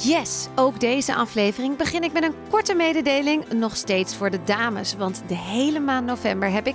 Yes, 0.00 0.48
ook 0.54 0.80
deze 0.80 1.14
aflevering 1.14 1.76
begin 1.76 2.02
ik 2.02 2.12
met 2.12 2.22
een 2.22 2.34
korte 2.50 2.74
mededeling, 2.74 3.52
nog 3.52 3.76
steeds 3.76 4.16
voor 4.16 4.30
de 4.30 4.44
dames. 4.44 4.96
Want 4.96 5.22
de 5.26 5.36
hele 5.36 5.80
maand 5.80 6.06
november 6.06 6.50
heb 6.50 6.66
ik 6.66 6.74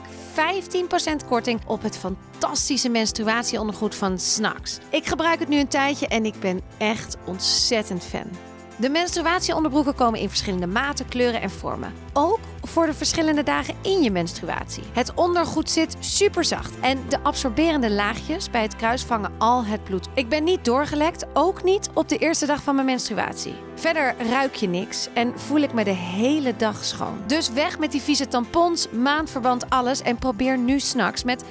15% 1.23 1.25
korting 1.27 1.59
op 1.67 1.81
het 1.81 1.97
fantastische 1.97 2.89
menstruatieondergoed 2.89 3.95
van 3.95 4.19
Snacks. 4.19 4.77
Ik 4.89 5.05
gebruik 5.05 5.39
het 5.39 5.47
nu 5.47 5.59
een 5.59 5.67
tijdje 5.67 6.07
en 6.07 6.25
ik 6.25 6.39
ben 6.39 6.61
echt 6.77 7.17
ontzettend 7.25 8.03
fan. 8.03 8.56
De 8.79 8.89
menstruatieonderbroeken 8.89 9.95
komen 9.95 10.19
in 10.19 10.29
verschillende 10.29 10.67
maten, 10.67 11.07
kleuren 11.07 11.41
en 11.41 11.49
vormen. 11.49 11.93
Ook 12.13 12.39
voor 12.61 12.85
de 12.85 12.93
verschillende 12.93 13.43
dagen 13.43 13.75
in 13.81 14.03
je 14.03 14.11
menstruatie. 14.11 14.83
Het 14.93 15.13
ondergoed 15.13 15.69
zit 15.69 15.95
super 15.99 16.45
zacht 16.45 16.79
en 16.79 16.99
de 17.09 17.23
absorberende 17.23 17.91
laagjes 17.91 18.49
bij 18.49 18.61
het 18.61 18.75
kruis 18.75 19.03
vangen 19.03 19.31
al 19.37 19.65
het 19.65 19.83
bloed. 19.83 20.07
Ik 20.13 20.29
ben 20.29 20.43
niet 20.43 20.65
doorgelekt, 20.65 21.25
ook 21.33 21.63
niet 21.63 21.89
op 21.93 22.09
de 22.09 22.17
eerste 22.17 22.45
dag 22.45 22.63
van 22.63 22.75
mijn 22.75 22.87
menstruatie. 22.87 23.55
Verder 23.75 24.15
ruik 24.29 24.55
je 24.55 24.67
niks 24.67 25.09
en 25.13 25.39
voel 25.39 25.59
ik 25.59 25.73
me 25.73 25.83
de 25.83 25.89
hele 25.89 26.55
dag 26.55 26.85
schoon. 26.85 27.21
Dus 27.27 27.49
weg 27.49 27.79
met 27.79 27.91
die 27.91 28.01
vieze 28.01 28.27
tampons, 28.27 28.89
maandverband, 28.89 29.69
alles 29.69 30.01
en 30.01 30.17
probeer 30.17 30.57
nu 30.57 30.79
s'nachts 30.79 31.23
met 31.23 31.43
15% 31.43 31.47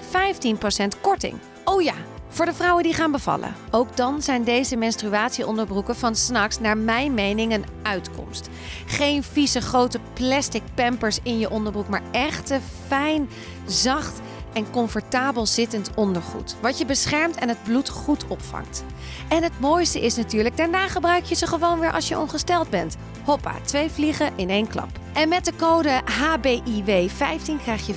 korting. 1.00 1.38
Oh 1.64 1.82
ja, 1.82 1.94
voor 2.36 2.44
de 2.44 2.54
vrouwen 2.54 2.82
die 2.82 2.94
gaan 2.94 3.12
bevallen. 3.12 3.54
Ook 3.70 3.96
dan 3.96 4.22
zijn 4.22 4.44
deze 4.44 4.76
menstruatieonderbroeken 4.76 5.96
van 5.96 6.16
Snacks 6.16 6.60
naar 6.60 6.78
mijn 6.78 7.14
mening 7.14 7.52
een 7.52 7.64
uitkomst. 7.82 8.48
Geen 8.86 9.22
vieze 9.22 9.60
grote 9.60 9.98
plastic 10.12 10.62
pampers 10.74 11.18
in 11.22 11.38
je 11.38 11.50
onderbroek, 11.50 11.88
maar 11.88 12.02
echte, 12.12 12.60
fijn, 12.86 13.28
zacht 13.66 14.20
en 14.56 14.70
comfortabel 14.70 15.46
zittend 15.46 15.90
ondergoed. 15.94 16.56
Wat 16.60 16.78
je 16.78 16.84
beschermt 16.84 17.36
en 17.36 17.48
het 17.48 17.62
bloed 17.62 17.88
goed 17.88 18.26
opvangt. 18.26 18.84
En 19.28 19.42
het 19.42 19.60
mooiste 19.60 20.00
is 20.00 20.16
natuurlijk, 20.16 20.56
daarna 20.56 20.88
gebruik 20.88 21.24
je 21.24 21.34
ze 21.34 21.46
gewoon 21.46 21.80
weer 21.80 21.92
als 21.92 22.08
je 22.08 22.18
ongesteld 22.18 22.70
bent. 22.70 22.96
Hoppa, 23.24 23.54
twee 23.64 23.90
vliegen 23.90 24.32
in 24.36 24.50
één 24.50 24.68
klap. 24.68 24.88
En 25.12 25.28
met 25.28 25.44
de 25.44 25.56
code 25.56 26.00
HBIW15 26.00 27.62
krijg 27.62 27.86
je 27.86 27.94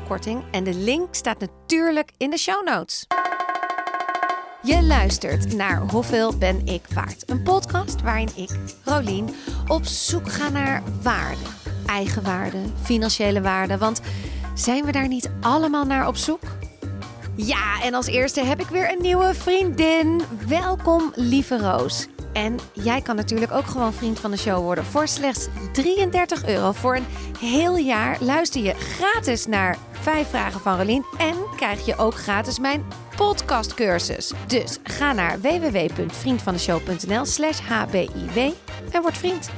15% 0.00 0.06
korting 0.08 0.42
en 0.50 0.64
de 0.64 0.74
link 0.74 1.14
staat 1.14 1.40
natuurlijk 1.40 2.10
in 2.16 2.30
de 2.30 2.38
show 2.38 2.66
notes. 2.66 3.06
Je 4.62 4.82
luistert 4.82 5.56
naar 5.56 5.90
Hoeveel 5.90 6.36
ben 6.38 6.66
ik 6.66 6.82
waard? 6.94 7.30
Een 7.30 7.42
podcast 7.42 8.02
waarin 8.02 8.28
ik, 8.34 8.50
Rolien, 8.84 9.34
op 9.68 9.84
zoek 9.84 10.32
ga 10.32 10.48
naar 10.48 10.82
waarde. 11.02 11.44
Eigenwaarde, 11.86 12.58
financiële 12.82 13.40
waarde. 13.40 13.78
Want 13.78 14.00
zijn 14.54 14.84
we 14.84 14.92
daar 14.92 15.08
niet 15.08 15.30
allemaal 15.40 15.84
naar 15.84 16.06
op 16.06 16.16
zoek? 16.16 16.40
Ja, 17.36 17.82
en 17.82 17.94
als 17.94 18.06
eerste 18.06 18.44
heb 18.44 18.60
ik 18.60 18.66
weer 18.66 18.92
een 18.92 19.02
nieuwe 19.02 19.34
vriendin. 19.34 20.22
Welkom, 20.48 21.12
lieve 21.14 21.58
Roos. 21.58 22.06
En 22.32 22.58
jij 22.72 23.00
kan 23.00 23.16
natuurlijk 23.16 23.52
ook 23.52 23.66
gewoon 23.66 23.92
vriend 23.92 24.20
van 24.20 24.30
de 24.30 24.36
show 24.36 24.62
worden. 24.62 24.84
Voor 24.84 25.08
slechts 25.08 25.48
33 25.72 26.46
euro 26.46 26.72
voor 26.72 26.96
een 26.96 27.06
heel 27.38 27.76
jaar 27.76 28.16
luister 28.20 28.62
je 28.62 28.74
gratis 28.74 29.46
naar 29.46 29.78
5 29.90 30.28
vragen 30.28 30.60
van 30.60 30.76
Rolien. 30.76 31.04
En 31.18 31.34
krijg 31.56 31.86
je 31.86 31.96
ook 31.96 32.14
gratis 32.14 32.58
mijn 32.58 32.84
podcastcursus. 33.16 34.32
Dus 34.46 34.78
ga 34.82 35.12
naar 35.12 35.40
www.vriendvandeshow.nl 35.40 37.24
slash 37.24 37.60
hbiw 37.60 38.52
en 38.90 39.02
word 39.02 39.18
vriend. 39.18 39.50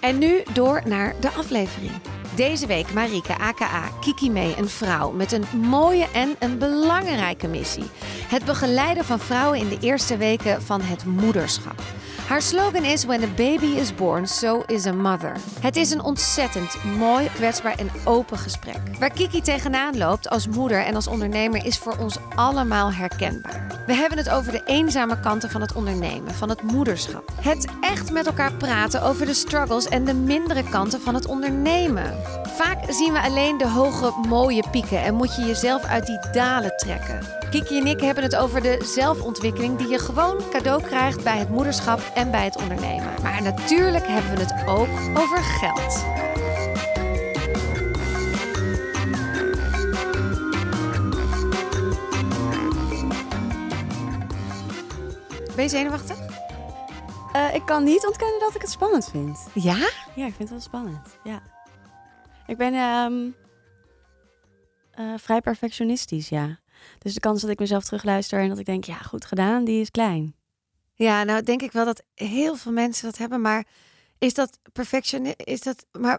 En 0.00 0.18
nu 0.18 0.42
door 0.52 0.82
naar 0.84 1.14
de 1.20 1.28
aflevering. 1.30 1.92
Deze 2.36 2.66
week 2.66 2.92
Marike 2.92 3.38
aka 3.38 3.90
Kiki 4.00 4.30
mee, 4.30 4.54
een 4.58 4.68
vrouw 4.68 5.10
met 5.10 5.32
een 5.32 5.44
mooie 5.60 6.06
en 6.12 6.36
een 6.38 6.58
belangrijke 6.58 7.48
missie. 7.48 7.84
Het 8.28 8.44
begeleiden 8.44 9.04
van 9.04 9.18
vrouwen 9.18 9.58
in 9.58 9.68
de 9.68 9.78
eerste 9.80 10.16
weken 10.16 10.62
van 10.62 10.80
het 10.80 11.04
moederschap. 11.04 11.82
Haar 12.28 12.42
slogan 12.42 12.84
is 12.84 13.04
When 13.04 13.22
a 13.22 13.34
baby 13.36 13.66
is 13.66 13.94
born, 13.94 14.26
so 14.26 14.62
is 14.66 14.86
a 14.86 14.92
mother. 14.92 15.36
Het 15.60 15.76
is 15.76 15.90
een 15.90 16.02
ontzettend 16.02 16.84
mooi, 16.84 17.28
kwetsbaar 17.34 17.78
en 17.78 17.90
open 18.04 18.38
gesprek. 18.38 18.80
Waar 18.98 19.10
Kiki 19.10 19.40
tegenaan 19.40 19.98
loopt 19.98 20.28
als 20.28 20.48
moeder 20.48 20.84
en 20.84 20.94
als 20.94 21.06
ondernemer 21.06 21.64
is 21.64 21.78
voor 21.78 21.96
ons 21.98 22.16
allemaal 22.34 22.92
herkenbaar. 22.92 23.82
We 23.86 23.94
hebben 23.94 24.18
het 24.18 24.30
over 24.30 24.52
de 24.52 24.62
eenzame 24.64 25.20
kanten 25.20 25.50
van 25.50 25.60
het 25.60 25.74
ondernemen, 25.74 26.34
van 26.34 26.48
het 26.48 26.62
moederschap. 26.62 27.32
Het 27.40 27.66
echt 27.80 28.12
met 28.12 28.26
elkaar 28.26 28.52
praten 28.52 29.02
over 29.02 29.26
de 29.26 29.34
struggles 29.34 29.88
en 29.88 30.04
de 30.04 30.14
mindere 30.14 30.68
kanten 30.68 31.00
van 31.00 31.14
het 31.14 31.26
ondernemen. 31.26 32.14
Vaak 32.42 32.92
zien 32.92 33.12
we 33.12 33.20
alleen 33.20 33.58
de 33.58 33.68
hoge, 33.68 34.12
mooie 34.28 34.64
pieken 34.70 35.02
en 35.02 35.14
moet 35.14 35.36
je 35.36 35.42
jezelf 35.42 35.84
uit 35.84 36.06
die 36.06 36.18
dalen 36.32 36.76
trekken. 36.76 37.42
Kiki 37.50 37.78
en 37.78 37.86
ik 37.86 38.00
hebben 38.00 38.24
het 38.24 38.36
over 38.36 38.62
de 38.62 38.78
zelfontwikkeling 38.84 39.78
die 39.78 39.88
je 39.88 39.98
gewoon 39.98 40.42
cadeau 40.50 40.82
krijgt 40.82 41.24
bij 41.24 41.38
het 41.38 41.48
moederschap 41.48 42.00
en 42.14 42.30
bij 42.30 42.44
het 42.44 42.56
ondernemen. 42.56 43.22
Maar 43.22 43.42
natuurlijk 43.42 44.06
hebben 44.06 44.34
we 44.34 44.40
het 44.44 44.68
ook 44.68 45.18
over 45.18 45.38
geld. 45.42 46.04
Ben 55.54 55.64
je 55.64 55.70
zenuwachtig? 55.70 56.18
Uh, 57.36 57.54
ik 57.54 57.66
kan 57.66 57.84
niet 57.84 58.06
ontkennen 58.06 58.40
dat 58.40 58.54
ik 58.54 58.60
het 58.60 58.70
spannend 58.70 59.10
vind. 59.10 59.46
Ja? 59.54 59.90
Ja, 60.14 60.26
ik 60.26 60.34
vind 60.34 60.38
het 60.38 60.50
wel 60.50 60.60
spannend. 60.60 61.18
Ja. 61.24 61.42
Ik 62.46 62.56
ben 62.56 62.74
um, 62.74 63.34
uh, 64.98 65.14
vrij 65.16 65.40
perfectionistisch, 65.40 66.28
ja. 66.28 66.58
Dus 66.98 67.14
de 67.14 67.20
kans 67.20 67.40
dat 67.40 67.50
ik 67.50 67.58
mezelf 67.58 67.84
terugluister 67.84 68.40
en 68.40 68.48
dat 68.48 68.58
ik 68.58 68.66
denk, 68.66 68.84
ja, 68.84 68.96
goed 68.96 69.24
gedaan, 69.24 69.64
die 69.64 69.80
is 69.80 69.90
klein. 69.90 70.34
Ja, 70.94 71.22
nou 71.22 71.42
denk 71.42 71.62
ik 71.62 71.72
wel 71.72 71.84
dat 71.84 72.02
heel 72.14 72.56
veel 72.56 72.72
mensen 72.72 73.04
dat 73.04 73.18
hebben. 73.18 73.40
Maar 73.40 73.66
is 74.18 74.34
dat 74.34 74.58
perfection? 74.72 75.26
Is 75.36 75.60
dat. 75.60 75.86
Maar 75.98 76.18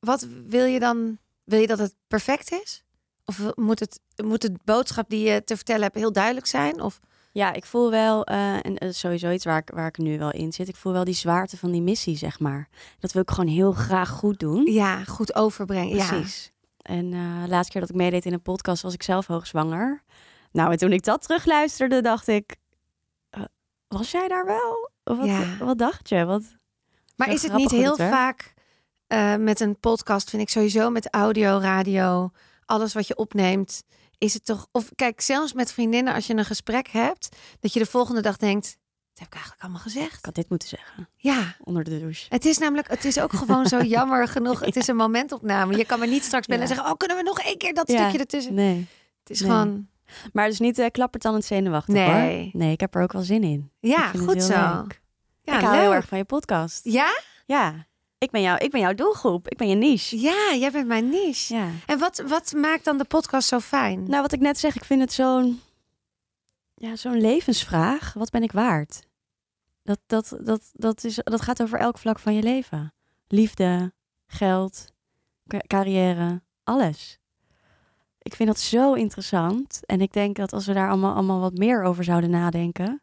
wat 0.00 0.26
wil 0.46 0.64
je 0.64 0.78
dan? 0.78 1.18
Wil 1.44 1.60
je 1.60 1.66
dat 1.66 1.78
het 1.78 1.94
perfect 2.08 2.52
is? 2.52 2.84
Of 3.24 3.54
moet 3.54 3.80
het, 3.80 4.00
moet 4.24 4.42
het 4.42 4.64
boodschap 4.64 5.08
die 5.08 5.28
je 5.28 5.44
te 5.44 5.56
vertellen 5.56 5.82
hebt 5.82 5.94
heel 5.94 6.12
duidelijk 6.12 6.46
zijn? 6.46 6.80
Of... 6.80 7.00
Ja, 7.32 7.52
ik 7.52 7.64
voel 7.64 7.90
wel, 7.90 8.30
uh, 8.30 8.66
en 8.66 8.84
uh, 8.84 8.92
sowieso 8.92 9.30
iets 9.30 9.44
waar 9.44 9.58
ik, 9.58 9.70
waar 9.74 9.86
ik 9.86 9.98
nu 9.98 10.18
wel 10.18 10.30
in 10.30 10.52
zit. 10.52 10.68
Ik 10.68 10.76
voel 10.76 10.92
wel 10.92 11.04
die 11.04 11.14
zwaarte 11.14 11.56
van 11.56 11.70
die 11.70 11.82
missie, 11.82 12.16
zeg 12.16 12.40
maar. 12.40 12.68
Dat 12.98 13.12
wil 13.12 13.22
ik 13.22 13.30
gewoon 13.30 13.50
heel 13.50 13.72
graag 13.72 14.08
goed 14.08 14.38
doen. 14.38 14.72
Ja, 14.72 15.04
goed 15.04 15.34
overbrengen. 15.34 16.06
Precies. 16.06 16.52
En 16.76 17.12
uh, 17.12 17.42
de 17.42 17.48
laatste 17.48 17.72
keer 17.72 17.80
dat 17.80 17.90
ik 17.90 17.96
meedeed 17.96 18.24
in 18.24 18.32
een 18.32 18.42
podcast 18.42 18.82
was 18.82 18.94
ik 18.94 19.02
zelf 19.02 19.26
hoogzwanger. 19.26 20.02
Nou, 20.52 20.72
en 20.72 20.78
toen 20.78 20.92
ik 20.92 21.02
dat 21.02 21.22
terugluisterde, 21.22 22.00
dacht 22.00 22.28
ik, 22.28 22.56
was 23.92 24.10
jij 24.10 24.28
daar 24.28 24.46
wel? 24.46 24.90
Wat, 25.02 25.26
ja. 25.26 25.56
wat 25.58 25.78
dacht 25.78 26.08
je? 26.08 26.24
Wat, 26.24 26.42
maar 27.16 27.32
is 27.32 27.42
het 27.42 27.54
niet 27.54 27.70
heel 27.70 27.96
vaak 27.96 28.54
uh, 29.08 29.36
met 29.36 29.60
een 29.60 29.78
podcast, 29.80 30.30
vind 30.30 30.42
ik 30.42 30.48
sowieso 30.48 30.90
met 30.90 31.10
audio, 31.10 31.58
radio, 31.58 32.30
alles 32.64 32.92
wat 32.92 33.06
je 33.06 33.16
opneemt, 33.16 33.82
is 34.18 34.34
het 34.34 34.44
toch. 34.44 34.66
Of 34.72 34.90
kijk, 34.94 35.20
zelfs 35.20 35.52
met 35.52 35.72
vriendinnen, 35.72 36.14
als 36.14 36.26
je 36.26 36.34
een 36.34 36.44
gesprek 36.44 36.88
hebt, 36.88 37.36
dat 37.60 37.72
je 37.72 37.78
de 37.78 37.86
volgende 37.86 38.20
dag 38.20 38.36
denkt. 38.36 38.64
Dat 39.12 39.18
heb 39.18 39.26
ik 39.26 39.32
eigenlijk 39.32 39.62
allemaal 39.62 39.82
gezegd. 39.82 40.18
Ik 40.18 40.24
had 40.24 40.34
dit 40.34 40.48
moeten 40.48 40.68
zeggen. 40.68 41.08
Ja. 41.16 41.56
Onder 41.64 41.84
de 41.84 42.00
douche. 42.00 42.26
Het 42.28 42.44
is 42.44 42.58
namelijk, 42.58 42.88
het 42.88 43.04
is 43.04 43.20
ook 43.20 43.32
gewoon 43.32 43.66
zo 43.66 43.82
jammer 43.96 44.28
genoeg. 44.28 44.60
Het 44.60 44.76
is 44.76 44.86
een 44.86 44.96
momentopname. 44.96 45.76
Je 45.76 45.84
kan 45.84 45.98
me 45.98 46.06
niet 46.06 46.24
straks 46.24 46.46
bellen 46.46 46.62
ja. 46.62 46.68
en 46.68 46.74
zeggen: 46.74 46.92
Oh, 46.92 46.98
kunnen 46.98 47.16
we 47.16 47.22
nog 47.22 47.38
één 47.40 47.58
keer 47.58 47.74
dat 47.74 47.90
stukje 47.90 48.18
ertussen? 48.18 48.54
Nee. 48.54 48.86
Het 49.20 49.30
is 49.30 49.40
gewoon. 49.40 49.88
Maar 50.32 50.48
dus 50.48 50.58
niet 50.58 50.78
uh, 50.78 50.86
klappert 50.90 51.22
dan 51.22 51.34
het 51.34 51.44
zenuwachtig 51.44 51.94
nee. 51.94 52.06
hoor. 52.06 52.50
Nee, 52.60 52.72
ik 52.72 52.80
heb 52.80 52.94
er 52.94 53.02
ook 53.02 53.12
wel 53.12 53.22
zin 53.22 53.42
in. 53.42 53.70
Ja, 53.80 54.06
goed 54.06 54.42
zo. 54.42 54.52
Leuk. 54.52 55.00
Ja, 55.42 55.58
ik 55.58 55.64
hou 55.64 55.76
heel 55.76 55.94
erg 55.94 56.08
van 56.08 56.18
je 56.18 56.24
podcast. 56.24 56.84
Ja? 56.84 57.20
Ja. 57.46 57.86
Ik 58.18 58.30
ben, 58.30 58.42
jou, 58.42 58.58
ik 58.58 58.70
ben 58.70 58.80
jouw 58.80 58.94
doelgroep. 58.94 59.48
Ik 59.48 59.56
ben 59.56 59.68
je 59.68 59.74
niche. 59.74 60.20
Ja, 60.20 60.54
jij 60.54 60.70
bent 60.70 60.86
mijn 60.86 61.08
niche. 61.08 61.54
Ja. 61.54 61.68
En 61.86 61.98
wat, 61.98 62.22
wat 62.26 62.52
maakt 62.52 62.84
dan 62.84 62.98
de 62.98 63.04
podcast 63.04 63.48
zo 63.48 63.58
fijn? 63.58 64.02
Nou, 64.08 64.22
wat 64.22 64.32
ik 64.32 64.40
net 64.40 64.58
zeg, 64.58 64.76
ik 64.76 64.84
vind 64.84 65.00
het 65.00 65.12
zo'n 65.12 65.60
ja, 66.82 66.96
zo'n 66.96 67.20
levensvraag. 67.20 68.12
Wat 68.12 68.30
ben 68.30 68.42
ik 68.42 68.52
waard? 68.52 69.06
Dat, 69.82 69.98
dat, 70.06 70.38
dat, 70.40 70.70
dat, 70.72 71.04
is, 71.04 71.20
dat 71.24 71.40
gaat 71.40 71.62
over 71.62 71.78
elk 71.78 71.98
vlak 71.98 72.18
van 72.18 72.34
je 72.34 72.42
leven. 72.42 72.94
Liefde, 73.26 73.92
geld, 74.26 74.92
carrière, 75.66 76.42
alles. 76.64 77.18
Ik 78.22 78.34
vind 78.34 78.48
dat 78.48 78.60
zo 78.60 78.92
interessant. 78.92 79.80
En 79.86 80.00
ik 80.00 80.12
denk 80.12 80.36
dat 80.36 80.52
als 80.52 80.66
we 80.66 80.72
daar 80.72 80.88
allemaal, 80.88 81.14
allemaal 81.14 81.40
wat 81.40 81.56
meer 81.56 81.82
over 81.82 82.04
zouden 82.04 82.30
nadenken, 82.30 83.02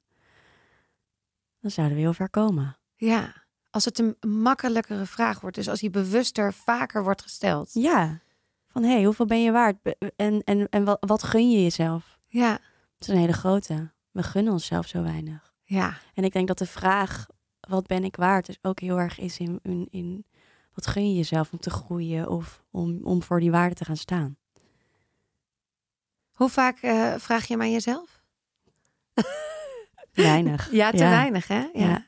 dan 1.59 1.71
zouden 1.71 1.95
we 1.95 2.03
heel 2.03 2.13
ver 2.13 2.29
komen. 2.29 2.77
Ja, 2.95 3.33
als 3.69 3.85
het 3.85 3.99
een 3.99 4.15
makkelijkere 4.27 5.05
vraag 5.05 5.41
wordt. 5.41 5.55
Dus 5.55 5.69
als 5.69 5.79
die 5.79 5.89
bewuster 5.89 6.53
vaker 6.53 7.03
wordt 7.03 7.21
gesteld. 7.21 7.69
Ja, 7.73 8.21
van 8.67 8.83
hé, 8.83 8.93
hey, 8.93 9.03
hoeveel 9.03 9.25
ben 9.25 9.43
je 9.43 9.51
waard? 9.51 9.75
En, 10.15 10.43
en, 10.43 10.69
en 10.69 10.83
wat, 10.83 10.97
wat 10.99 11.23
gun 11.23 11.51
je 11.51 11.63
jezelf? 11.63 12.19
Ja. 12.27 12.51
Het 12.51 13.07
is 13.07 13.07
een 13.07 13.17
hele 13.17 13.33
grote. 13.33 13.91
We 14.11 14.23
gunnen 14.23 14.53
onszelf 14.53 14.87
zo 14.87 15.03
weinig. 15.03 15.53
Ja. 15.63 15.97
En 16.13 16.23
ik 16.23 16.33
denk 16.33 16.47
dat 16.47 16.57
de 16.57 16.65
vraag, 16.65 17.27
wat 17.59 17.87
ben 17.87 18.03
ik 18.03 18.15
waard, 18.15 18.45
dus 18.45 18.59
ook 18.61 18.79
heel 18.79 18.99
erg 18.99 19.19
is 19.19 19.37
in, 19.37 19.59
in, 19.61 19.87
in 19.91 20.25
wat 20.73 20.87
gun 20.87 21.09
je 21.09 21.15
jezelf 21.15 21.51
om 21.51 21.59
te 21.59 21.69
groeien 21.69 22.29
of 22.29 22.63
om, 22.71 22.99
om 23.03 23.23
voor 23.23 23.39
die 23.39 23.51
waarde 23.51 23.75
te 23.75 23.85
gaan 23.85 23.97
staan. 23.97 24.37
Hoe 26.39 26.49
vaak 26.49 26.81
uh, 26.81 27.13
vraag 27.17 27.45
je 27.45 27.53
hem 27.53 27.61
aan 27.61 27.71
jezelf? 27.71 28.21
Weinig. 30.13 30.71
Ja, 30.71 30.91
te 30.91 30.97
ja. 30.97 31.09
weinig, 31.09 31.47
hè? 31.47 31.59
Ja. 31.59 31.69
ja. 31.73 32.05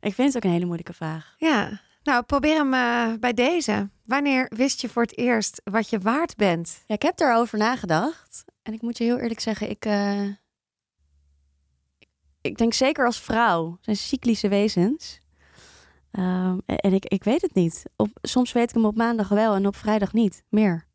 Ik 0.00 0.14
vind 0.14 0.28
het 0.28 0.36
ook 0.36 0.44
een 0.44 0.50
hele 0.50 0.64
moeilijke 0.64 0.92
vraag. 0.92 1.34
Ja, 1.38 1.80
nou 2.02 2.22
probeer 2.22 2.56
hem 2.56 2.74
eh, 2.74 3.18
bij 3.20 3.32
deze. 3.32 3.90
Wanneer 4.04 4.46
wist 4.54 4.80
je 4.80 4.88
voor 4.88 5.02
het 5.02 5.16
eerst 5.16 5.60
wat 5.64 5.90
je 5.90 5.98
waard 5.98 6.36
bent? 6.36 6.82
Ja, 6.86 6.94
ik 6.94 7.02
heb 7.02 7.16
daarover 7.16 7.58
nagedacht. 7.58 8.44
En 8.62 8.72
ik 8.72 8.82
moet 8.82 8.98
je 8.98 9.04
heel 9.04 9.18
eerlijk 9.18 9.40
zeggen, 9.40 9.70
ik, 9.70 9.84
eh, 9.84 10.28
ik 12.40 12.58
denk 12.58 12.72
zeker 12.72 13.06
als 13.06 13.20
vrouw, 13.20 13.78
zijn 13.80 13.96
cyclische 13.96 14.48
wezens. 14.48 15.20
Ehm, 16.10 16.58
en 16.66 16.76
en 16.76 16.92
ik, 16.92 17.04
ik 17.04 17.24
weet 17.24 17.42
het 17.42 17.54
niet. 17.54 17.82
Op, 17.96 18.08
soms 18.22 18.52
weet 18.52 18.68
ik 18.68 18.74
hem 18.74 18.84
op 18.84 18.96
maandag 18.96 19.28
wel 19.28 19.54
en 19.54 19.66
op 19.66 19.76
vrijdag 19.76 20.12
niet 20.12 20.42
meer. 20.48 20.90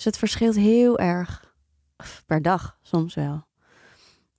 Dus 0.00 0.08
het 0.08 0.18
verschilt 0.18 0.56
heel 0.56 0.98
erg. 0.98 1.54
Per 2.26 2.42
dag 2.42 2.78
soms 2.82 3.14
wel. 3.14 3.44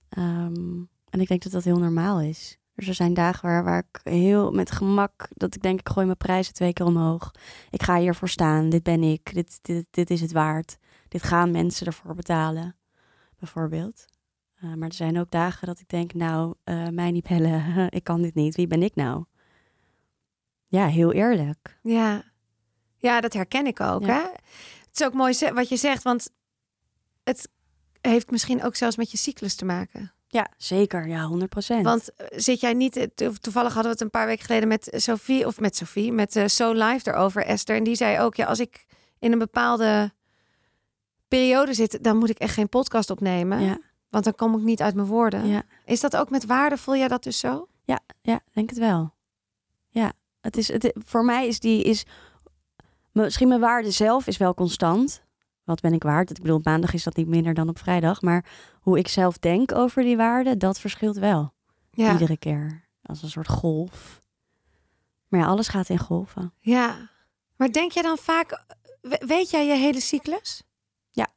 Ehm, 0.10 0.84
en 1.10 1.20
ik 1.20 1.28
denk 1.28 1.44
dat 1.44 1.52
dat 1.52 1.64
heel 1.64 1.80
normaal 1.80 2.22
is. 2.22 2.58
Dus 2.76 2.88
er 2.88 2.94
zijn 2.94 3.14
dagen 3.14 3.50
waar, 3.50 3.64
waar 3.64 3.86
ik 3.90 4.00
heel 4.04 4.52
met 4.52 4.72
gemak, 4.72 5.28
dat 5.34 5.56
ik 5.56 5.62
denk 5.62 5.80
ik 5.80 5.90
gooi 5.90 6.06
mijn 6.06 6.18
prijzen 6.18 6.54
twee 6.54 6.74
keer 6.74 6.86
omhoog. 6.86 7.32
Ik 7.70 7.84
ga 7.84 7.98
hiervoor 7.98 8.30
staan, 8.30 8.70
dit 8.70 8.84
ben 8.84 9.04
ik, 9.04 9.34
dit, 9.34 9.60
dit, 9.62 9.88
dit 9.90 10.10
is 10.10 10.22
het 10.22 10.32
waard. 10.32 10.78
Dit 11.08 11.24
gaan 11.24 11.52
mensen 11.52 11.86
ervoor 11.86 12.16
betalen, 12.16 12.76
bijvoorbeeld. 13.40 14.06
Uh, 14.64 14.74
maar 14.74 14.88
er 14.88 14.94
zijn 14.94 15.20
ook 15.20 15.32
dagen 15.32 15.68
dat 15.68 15.80
ik 15.80 15.90
denk, 15.90 16.14
nou, 16.14 16.54
uh, 16.66 16.88
mij 16.88 17.12
niet 17.12 17.28
bellen, 17.28 17.64
ik 17.90 18.04
kan 18.04 18.22
dit 18.22 18.36
niet, 18.36 18.56
wie 18.56 18.68
ben 18.68 18.84
ik 18.84 18.96
nou? 18.96 19.24
Ja, 20.68 20.88
heel 20.88 21.12
eerlijk. 21.12 21.80
Ja, 21.82 22.24
ja 22.98 23.22
dat 23.22 23.34
herken 23.34 23.66
ik 23.66 23.80
ook. 23.80 24.06
Ja. 24.06 24.08
Hè? 24.08 24.30
Het 24.92 25.00
is 25.00 25.06
ook 25.06 25.14
mooi 25.14 25.52
wat 25.54 25.70
je 25.70 25.76
zegt, 25.78 26.04
want 26.04 26.30
het 27.24 27.50
heeft 28.02 28.32
misschien 28.32 28.64
ook 28.64 28.76
zelfs 28.76 28.96
met 28.96 29.12
je 29.12 29.18
cyclus 29.18 29.56
te 29.56 29.66
maken. 29.66 30.14
Ja, 30.28 30.48
zeker, 30.58 31.08
ja, 31.08 31.24
100 31.26 31.50
procent. 31.50 31.84
Want 31.84 32.14
eh, 32.16 32.26
zit 32.40 32.60
jij 32.60 32.74
niet, 32.74 32.96
eh, 32.96 33.04
to- 33.16 33.32
toevallig 33.42 33.74
hadden 33.74 33.92
we 33.92 33.98
het 33.98 34.02
een 34.02 34.10
paar 34.20 34.26
weken 34.26 34.46
geleden 34.46 34.68
met 34.68 34.90
Sophie, 34.96 35.46
of 35.48 35.60
met 35.60 35.76
Sophie, 35.76 36.12
met 36.12 36.44
So 36.46 36.72
Live 36.72 37.12
erover, 37.12 37.46
Esther. 37.46 37.76
En 37.76 37.84
die 37.84 37.96
zei 37.96 38.20
ook, 38.20 38.36
ja, 38.36 38.46
als 38.46 38.60
ik 38.60 38.86
in 39.20 39.32
een 39.32 39.40
bepaalde 39.40 40.12
periode 41.28 41.74
zit, 41.74 42.04
dan 42.04 42.18
moet 42.18 42.30
ik 42.30 42.40
echt 42.40 42.54
geen 42.54 42.70
podcast 42.70 43.10
opnemen. 43.10 43.62
Ja, 43.62 43.80
Want 44.10 44.24
dan 44.24 44.36
kom 44.36 44.56
ik 44.58 44.62
niet 44.64 44.82
uit 44.82 44.96
mijn 44.96 45.08
woorden. 45.08 45.48
ja. 45.48 45.64
Is 45.86 46.00
dat 46.00 46.16
ook 46.18 46.30
met 46.30 46.46
waarde? 46.46 46.78
Voel 46.78 46.96
jij 46.96 47.08
dat 47.08 47.24
dus 47.24 47.40
zo? 47.40 47.68
Ja, 48.22 48.40
denk 48.54 48.70
het 48.70 48.80
wel. 48.80 49.14
Ja, 49.90 50.12
het 50.42 50.58
is, 50.58 50.68
het, 50.68 50.92
voor 51.06 51.26
mij 51.26 51.48
is 51.48 51.60
die, 51.60 51.84
is, 51.84 52.06
misschien 53.12 53.48
mijn 53.48 53.60
waarde 53.60 53.92
zelf 53.92 54.28
is 54.28 54.38
wel 54.38 54.54
constant. 54.54 55.24
Wat 55.64 55.82
ben 55.82 55.94
ik 55.94 56.04
waard? 56.04 56.30
Ik 56.30 56.42
bedoel, 56.42 56.58
op 56.58 56.66
maandag 56.66 56.94
is 56.94 57.04
dat 57.04 57.16
niet 57.16 57.28
minder 57.28 57.54
dan 57.54 57.70
op 57.70 57.78
vrijdag. 57.80 58.22
Maar 58.22 58.46
hoe 58.82 58.98
ik 58.98 59.08
zelf 59.08 59.38
denk 59.38 59.76
over 59.76 60.04
die 60.04 60.18
waarde, 60.18 60.58
dat 60.58 60.80
verschilt 60.80 61.18
wel. 61.18 61.54
Ja. 61.92 62.12
Iedere 62.12 62.38
keer. 62.38 62.88
Als 63.04 63.22
een 63.24 63.30
soort 63.30 63.48
golf. 63.50 64.20
Maar 65.28 65.40
ja, 65.40 65.46
alles 65.46 65.68
gaat 65.68 65.90
in 65.90 65.98
golven. 66.00 66.54
Ja. 66.60 67.10
Maar 67.56 67.72
denk 67.72 67.92
jij 67.92 68.04
dan 68.04 68.18
vaak, 68.18 68.64
we- 69.02 69.24
weet 69.28 69.50
jij 69.50 69.66
je 69.68 69.74
hele 69.74 70.02
cyclus? 70.02 70.64
Ja. 71.10 71.28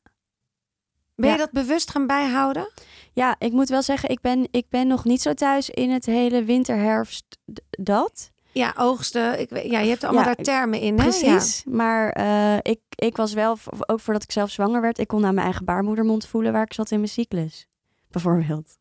Ben 1.16 1.30
je 1.30 1.36
dat 1.36 1.50
bewust 1.50 1.90
gaan 1.90 2.06
bijhouden? 2.06 2.70
Ja, 3.12 3.36
ik 3.38 3.52
moet 3.52 3.68
wel 3.68 3.82
zeggen, 3.82 4.08
ik 4.08 4.20
ben, 4.20 4.48
ik 4.50 4.68
ben 4.68 4.86
nog 4.86 5.04
niet 5.04 5.22
zo 5.22 5.34
thuis 5.34 5.70
in 5.70 5.90
het 5.90 6.06
hele 6.06 6.44
winter-herfst 6.44 7.38
dat. 7.70 8.30
Ja, 8.54 8.74
oogsten. 8.76 9.40
Ik, 9.40 9.50
weet- 9.50 9.70
ja, 9.70 9.78
je 9.80 9.88
hebt 9.90 10.04
allemaal 10.04 10.24
Ja, 10.24 10.34
daar 10.34 10.44
termen 10.44 10.80
in. 10.80 10.98
Hè? 10.98 11.02
Precies. 11.02 11.64
Maar 11.64 12.10
eh, 12.10 12.56
ik, 12.62 12.80
ik 12.94 13.16
was 13.16 13.32
wel, 13.32 13.58
ook 13.86 14.00
voordat 14.00 14.22
ik 14.22 14.32
zelf 14.32 14.50
zwanger 14.50 14.80
werd, 14.80 14.98
ik 14.98 15.06
kon 15.08 15.20
naar 15.20 15.32
mijn 15.34 15.46
eigen 15.46 15.64
baarmoedermond 15.64 16.26
voelen 16.26 16.52
waar 16.52 16.62
ik 16.62 16.72
zat 16.72 16.90
in 16.90 16.98
mijn 16.98 17.10
cyclus. 17.10 17.68
Bijvoorbeeld. 18.10 18.76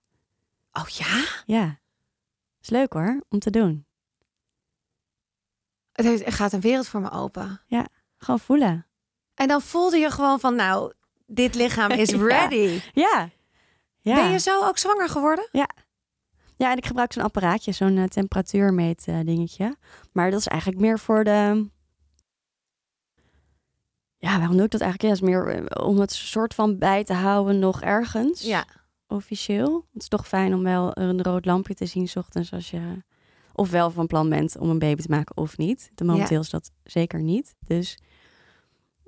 Ja. 0.73 0.81
Oh 0.81 0.87
ja? 0.87 1.23
Ja. 1.45 1.79
Is 2.61 2.69
leuk 2.69 2.93
hoor, 2.93 3.21
om 3.29 3.39
te 3.39 3.49
doen. 3.49 3.85
Het 5.93 6.05
heeft- 6.05 6.25
er 6.25 6.31
gaat 6.31 6.53
een 6.53 6.61
wereld 6.61 6.87
voor 6.87 7.01
me 7.01 7.11
open. 7.11 7.61
Gewoon 8.17 8.39
voelen. 8.39 8.85
En 9.35 9.47
dan 9.47 9.61
voelde 9.61 9.97
je 9.97 10.11
gewoon 10.11 10.39
van, 10.39 10.55
nou, 10.55 10.93
dit 11.25 11.55
lichaam 11.55 11.91
is 11.91 12.09
Ja. 12.15 12.17
ready. 12.25 12.81
Ja. 12.93 13.29
Ja. 14.01 14.15
Ben 14.15 14.31
je 14.31 14.39
zo 14.39 14.63
ook 14.63 14.77
zwanger 14.77 15.09
geworden? 15.09 15.47
Ja, 15.51 15.67
en 16.57 16.77
ik 16.77 16.85
gebruik 16.85 17.13
zo'n 17.13 17.23
apparaatje, 17.23 17.71
zo'n 17.71 17.97
eh, 17.97 18.03
temperatuurmeet 18.03 19.07
eh, 19.07 19.19
dingetje. 19.23 19.75
Maar 20.11 20.31
dat 20.31 20.39
is 20.39 20.47
eigenlijk 20.47 20.81
meer 20.81 20.99
voor 20.99 21.23
de... 21.23 21.69
Ja, 24.17 24.37
waarom 24.37 24.55
doe 24.55 24.65
ik 24.65 24.71
dat 24.71 24.81
eigenlijk? 24.81 25.01
Ja, 25.01 25.25
is 25.25 25.31
meer 25.31 25.47
eh, 25.47 25.85
om 25.87 25.99
het 25.99 26.11
soort 26.11 26.53
van 26.53 26.77
bij 26.77 27.03
te 27.03 27.13
houden 27.13 27.59
nog 27.59 27.81
ergens. 27.81 28.41
Ja. 28.41 28.65
officieel. 29.07 29.87
Het 29.93 30.01
is 30.01 30.07
toch 30.07 30.27
fijn 30.27 30.53
om 30.53 30.63
wel 30.63 30.97
een 30.97 31.21
rood 31.23 31.45
lampje 31.45 31.73
te 31.73 31.85
zien 31.85 32.07
's 32.07 32.15
ochtends 32.15 32.53
als 32.53 32.69
je 32.69 33.03
ofwel 33.53 33.91
van 33.91 34.07
plan 34.07 34.29
bent 34.29 34.57
om 34.57 34.69
een 34.69 34.79
baby 34.79 35.01
te 35.01 35.09
maken 35.09 35.37
of 35.37 35.57
niet. 35.57 35.91
De 35.95 36.03
momenteel 36.03 36.41
is 36.41 36.49
dat 36.49 36.71
zeker 36.83 37.21
niet. 37.21 37.55
Dus 37.65 37.97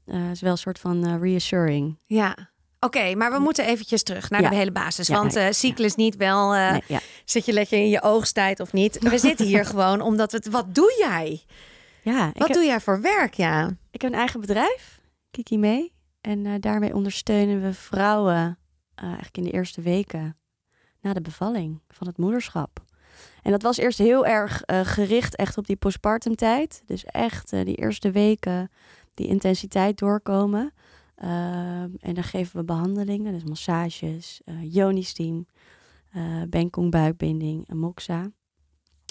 het 0.06 0.32
is 0.32 0.42
wel 0.42 0.52
een 0.52 0.58
soort 0.58 0.80
van 0.80 1.20
reassuring. 1.20 1.98
Ja. 2.06 2.54
Oké, 2.80 3.16
maar 3.16 3.32
we 3.32 3.40
moeten 3.40 3.66
eventjes 3.66 4.04
terug 4.04 4.30
naar 4.30 4.42
Ja. 4.42 4.50
de 4.50 4.56
hele 4.56 4.72
basis. 4.72 5.08
Ja, 5.08 5.16
want 5.16 5.36
eh 5.36 5.48
cyclus 5.52 5.96
niet 5.96 6.16
wel, 6.16 6.52
Nee, 6.52 6.82
ja. 6.88 7.00
zit 7.26 7.46
je 7.46 7.54
lekker 7.54 7.78
in 7.78 7.90
je 7.90 8.02
oogsttijd 8.02 8.60
of 8.60 8.74
niet. 8.74 9.00
We 9.10 9.18
zitten 9.28 9.46
hier 9.46 9.66
gewoon 9.66 10.02
omdat 10.02 10.32
we 10.32 10.38
het... 10.38 10.48
Wat 10.50 10.76
doe 10.76 10.96
jij? 10.98 11.44
ja, 12.02 12.28
ik 12.28 12.38
Wat 12.38 12.48
heb, 12.48 12.58
doe 12.58 12.66
jij 12.66 12.80
voor 12.80 13.02
werk, 13.02 13.34
ja? 13.34 13.70
ik 13.92 14.02
heb 14.02 14.12
een 14.12 14.18
eigen 14.18 14.40
bedrijf, 14.40 15.00
Kiki 15.32 15.58
mee. 15.58 15.94
En 16.22 16.46
eh, 16.46 16.54
daarmee 16.60 16.94
ondersteunen 16.96 17.62
we 17.62 17.74
vrouwen 17.74 18.58
eigenlijk 18.96 19.38
in 19.38 19.44
de 19.44 19.52
eerste 19.52 19.82
weken 19.82 20.38
na 21.02 21.14
de 21.14 21.22
bevalling 21.22 21.82
van 21.90 22.08
het 22.08 22.18
moederschap. 22.18 22.84
En 23.42 23.52
dat 23.52 23.62
was 23.62 23.78
eerst 23.78 23.98
heel 23.98 24.26
erg 24.26 24.62
gericht 24.66 25.36
echt 25.36 25.58
op 25.58 25.68
die 25.68 25.76
postpartum 25.76 26.36
tijd. 26.36 26.82
Dus 26.86 27.06
echt 27.06 27.50
die 27.50 27.76
eerste 27.76 28.12
weken 28.12 28.72
die 29.14 29.28
intensiteit 29.28 29.98
doorkomen. 29.98 30.74
Ehm, 31.16 31.90
en 32.00 32.14
dan 32.14 32.24
geven 32.24 32.60
we 32.60 32.66
behandelingen, 32.66 33.34
dus 33.34 33.44
massages, 33.44 34.42
eh 34.46 34.74
yoni-steam, 34.74 35.48
eh 36.12 36.42
benkong 36.50 36.92
buikbinding 36.92 37.68
en 37.68 37.78
moxa. 37.78 38.32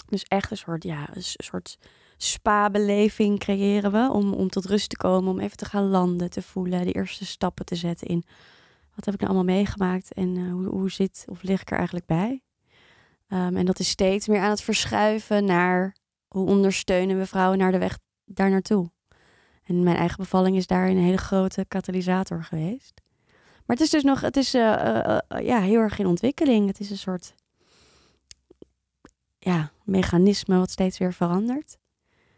Dus 0.07 0.23
echt 0.23 0.51
een 0.51 0.57
soort, 0.57 0.83
ja, 0.83 1.15
een 1.15 1.23
soort 1.23 1.77
spa-beleving 2.17 3.39
creëren 3.39 3.91
we 3.91 4.09
om, 4.13 4.33
om 4.33 4.49
tot 4.49 4.65
rust 4.65 4.89
te 4.89 4.97
komen, 4.97 5.31
om 5.31 5.39
even 5.39 5.57
te 5.57 5.65
gaan 5.65 5.87
landen, 5.87 6.29
te 6.29 6.41
voelen, 6.41 6.85
de 6.85 6.91
eerste 6.91 7.25
stappen 7.25 7.65
te 7.65 7.75
zetten 7.75 8.07
in 8.07 8.25
wat 8.95 9.05
heb 9.05 9.13
ik 9.13 9.19
nou 9.19 9.33
allemaal 9.33 9.55
meegemaakt 9.55 10.13
en 10.13 10.37
eh, 10.37 10.51
hoe, 10.51 10.65
hoe 10.65 10.91
zit 10.91 11.25
of 11.29 11.43
lig 11.43 11.61
ik 11.61 11.71
er 11.71 11.77
eigenlijk 11.77 12.05
bij. 12.05 12.41
Ehm, 13.27 13.55
en 13.55 13.65
dat 13.65 13.79
is 13.79 13.89
steeds 13.89 14.27
meer 14.27 14.39
aan 14.39 14.49
het 14.49 14.61
verschuiven 14.61 15.45
naar 15.45 15.95
hoe 16.27 16.47
ondersteunen 16.47 17.17
we 17.17 17.25
vrouwen 17.25 17.57
naar 17.57 17.71
de 17.71 17.77
weg 17.77 17.99
daar 18.25 18.49
naartoe. 18.49 18.89
En 19.65 19.83
mijn 19.83 19.95
eigen 19.97 20.17
bevalling 20.17 20.57
is 20.57 20.67
daar 20.67 20.87
een 20.87 20.97
hele 20.97 21.17
grote 21.17 21.65
katalysator 21.67 22.43
geweest. 22.43 23.01
Maar 23.65 23.75
het 23.75 23.85
is 23.85 23.89
dus 23.89 24.03
nog, 24.03 24.21
het 24.21 24.37
is 24.37 24.53
eh, 24.53 24.73
eh, 24.73 25.17
eh, 25.27 25.45
ja, 25.45 25.59
heel 25.59 25.79
erg 25.79 25.99
in 25.99 26.05
ontwikkeling. 26.07 26.67
Het 26.67 26.79
is 26.79 26.89
een 26.89 26.97
soort 26.97 27.33
ja, 29.39 29.71
mechanisme 29.83 30.57
wat 30.57 30.71
steeds 30.71 30.97
weer 30.97 31.13
verandert. 31.13 31.77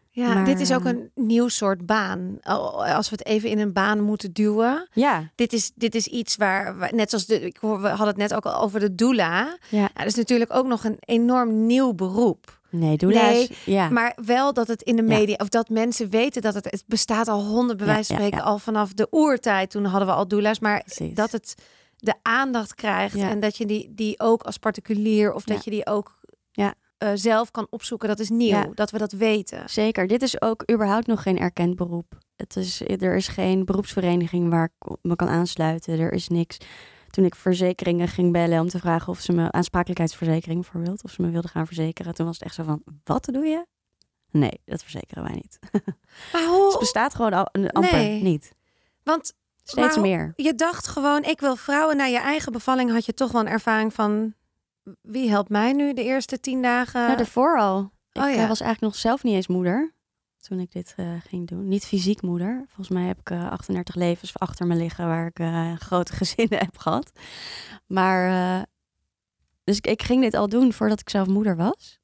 Ja, 0.10 0.34
Maar, 0.34 0.46
dit 0.46 0.60
is 0.60 0.74
ook 0.74 0.86
eh, 0.86 0.92
een 0.92 1.12
nieuw 1.16 1.48
soort 1.48 1.86
baan. 1.86 2.38
Al- 2.42 2.86
Als 2.86 3.10
we 3.10 3.16
het 3.18 3.26
even 3.28 3.50
in 3.50 3.60
een 3.60 3.74
baan 3.74 4.02
moeten 4.02 4.34
duwen. 4.34 4.88
Ja, 4.94 5.32
Dit 5.36 5.54
is, 5.54 5.72
dit 5.76 5.96
is 5.96 6.08
iets 6.08 6.36
waar, 6.36 6.78
waar- 6.78 6.94
net 6.96 7.10
zoals 7.10 7.26
de, 7.26 7.42
ik 7.42 7.58
hoor, 7.58 7.82
we 7.82 7.88
hadden 7.88 8.08
het 8.08 8.18
net 8.18 8.34
ook 8.34 8.46
al 8.46 8.62
over 8.62 8.80
de 8.80 8.96
doula. 8.96 9.58
ja. 9.70 9.80
Ja, 9.80 9.90
dat 9.94 10.06
is 10.06 10.16
natuurlijk 10.16 10.54
ook 10.54 10.66
nog 10.68 10.84
een 10.84 10.98
enorm 11.00 11.66
nieuw 11.66 11.94
beroep. 11.94 12.57
Nee, 12.80 12.98
doula's. 12.98 13.22
Nee, 13.32 13.50
ja. 13.66 13.90
Maar 13.90 14.18
wel 14.26 14.54
dat 14.54 14.68
het 14.68 14.82
in 14.82 14.96
de 14.96 15.02
Ja. 15.02 15.08
media, 15.18 15.36
of 15.38 15.50
dat 15.50 15.70
mensen 15.70 16.10
weten 16.10 16.42
dat 16.42 16.54
het, 16.54 16.66
het 16.66 16.84
bestaat 16.88 17.28
al 17.28 17.46
honderd, 17.46 17.78
bij 17.78 17.88
wijze 17.88 18.14
van 18.14 18.16
spreken, 18.16 18.44
al 18.46 18.60
vanaf 18.60 18.94
de 18.94 19.08
oertijd. 19.12 19.70
Toen 19.72 19.86
hadden 19.86 20.08
we 20.08 20.14
al 20.14 20.28
doula's, 20.28 20.60
maar 20.60 20.84
Precies. 20.84 21.14
dat 21.14 21.32
het 21.32 21.56
de 21.98 22.14
aandacht 22.22 22.76
krijgt 22.76 23.16
en 23.16 23.40
dat 23.40 23.58
je 23.58 23.66
die, 23.66 23.92
die 23.96 24.20
ook 24.20 24.42
als 24.44 24.58
particulier 24.58 25.34
of 25.34 25.44
dat 25.44 25.64
je 25.64 25.70
die 25.72 25.86
ook 25.88 26.20
Ja. 26.52 26.74
eh, 26.98 27.10
zelf 27.14 27.52
kan 27.52 27.68
opzoeken, 27.70 28.08
dat 28.08 28.20
is 28.20 28.30
nieuw. 28.30 28.48
Ja. 28.48 28.70
Dat 28.74 28.92
we 28.92 28.98
dat 28.98 29.12
weten. 29.12 29.70
Zeker. 29.70 30.08
Dit 30.08 30.22
is 30.22 30.42
ook 30.42 30.72
überhaupt 30.72 31.08
nog 31.08 31.22
geen 31.22 31.40
erkend 31.40 31.76
beroep. 31.76 32.18
Het 32.36 32.56
is, 32.56 32.82
er 32.82 33.16
is 33.16 33.28
geen 33.28 33.66
beroepsvereniging 33.66 34.50
waar 34.50 34.72
ik 34.80 34.96
me 35.02 35.16
kan 35.16 35.28
aansluiten. 35.30 36.00
Er 36.00 36.14
is 36.14 36.28
niks. 36.28 36.58
Toen 37.10 37.26
ik 37.26 37.36
verzekeringen 37.36 38.08
ging 38.08 38.32
bellen 38.32 38.60
om 38.60 38.68
te 38.70 38.80
vragen 38.80 39.08
of 39.08 39.20
ze 39.20 39.34
me 39.34 39.52
aansprakelijkheidsverzekering 39.52 40.62
bijvoorbeeld, 40.62 41.04
of 41.04 41.12
ze 41.12 41.22
me 41.22 41.30
wilden 41.30 41.50
gaan 41.50 41.66
verzekeren, 41.66 42.14
toen 42.14 42.26
was 42.26 42.36
het 42.36 42.46
echt 42.46 42.56
zo 42.56 42.64
van: 42.64 42.82
wat 43.04 43.26
doe 43.32 43.46
je? 43.46 43.66
Nee, 44.32 44.62
dat 44.66 44.82
verzekeren 44.82 45.24
wij 45.24 45.34
niet. 45.34 45.60
Maar 46.34 46.46
hoe? 46.46 46.70
Het 46.72 46.80
bestaat 46.80 47.16
gewoon 47.16 47.34
al, 47.34 47.48
een- 47.52 47.70
amper 47.72 47.92
Nee. 47.98 48.22
niet. 48.22 48.52
Want 49.04 49.34
Steeds 49.64 49.98
meer. 49.98 50.34
je 50.36 50.56
dacht 50.56 50.88
gewoon, 50.88 51.24
ik 51.24 51.40
wil 51.40 51.56
vrouwen. 51.56 51.98
Na 51.98 52.04
je 52.04 52.20
eigen 52.20 52.52
bevalling 52.52 52.92
had 52.92 53.06
je 53.06 53.14
toch 53.14 53.32
wel 53.32 53.42
een 53.42 53.48
ervaring 53.48 53.94
van... 53.94 54.34
Wie 55.02 55.30
helpt 55.30 55.50
mij 55.50 55.74
nu 55.74 55.94
de 55.94 56.04
eerste 56.04 56.40
tien 56.40 56.62
dagen? 56.62 57.02
Nou, 57.02 57.18
daarvoor 57.18 57.60
al. 57.60 57.92
Ik 58.12 58.22
oh 58.22 58.30
ja. 58.30 58.36
eh, 58.42 58.48
was 58.48 58.60
eigenlijk 58.62 58.82
nog 58.82 58.96
zelf 58.96 59.24
niet 59.24 59.34
eens 59.36 59.48
moeder 59.48 59.94
toen 60.48 60.60
ik 60.60 60.72
dit 60.72 60.94
eh, 60.98 61.12
ging 61.28 61.48
doen. 61.48 61.68
Niet 61.68 61.86
fysiek 61.86 62.22
moeder. 62.22 62.64
Volgens 62.68 62.90
mij 62.90 63.08
heb 63.08 63.20
ik 63.20 63.30
eh, 63.30 63.52
38 63.52 63.96
levens 63.96 64.40
achter 64.40 64.68
me 64.68 64.76
liggen 64.76 65.08
waar 65.08 65.28
ik 65.28 65.40
eh, 65.40 65.74
grote 65.88 66.14
gezinnen 66.14 66.60
heb 66.60 66.78
gehad. 66.78 67.12
Maar, 67.88 68.28
eh, 68.28 68.64
dus 69.64 69.80
ik, 69.80 70.02
ging 70.02 70.22
dit 70.22 70.34
al 70.34 70.50
doen 70.50 70.74
voordat 70.74 71.00
ik 71.00 71.10
zelf 71.10 71.28
moeder 71.28 71.56
was. 71.56 72.00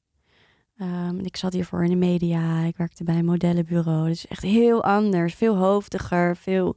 Ehm, 0.76 1.18
ik 1.18 1.36
zat 1.36 1.52
hiervoor 1.52 1.84
in 1.84 1.90
de 1.90 1.96
media. 1.96 2.60
Ik 2.60 2.76
werkte 2.76 3.04
bij 3.04 3.18
een 3.18 3.24
modellenbureau. 3.24 4.08
Dus 4.08 4.26
echt 4.26 4.42
heel 4.42 4.84
anders. 4.84 5.34
Veel 5.34 5.56
hoofdiger. 5.56 6.36
Veel 6.36 6.76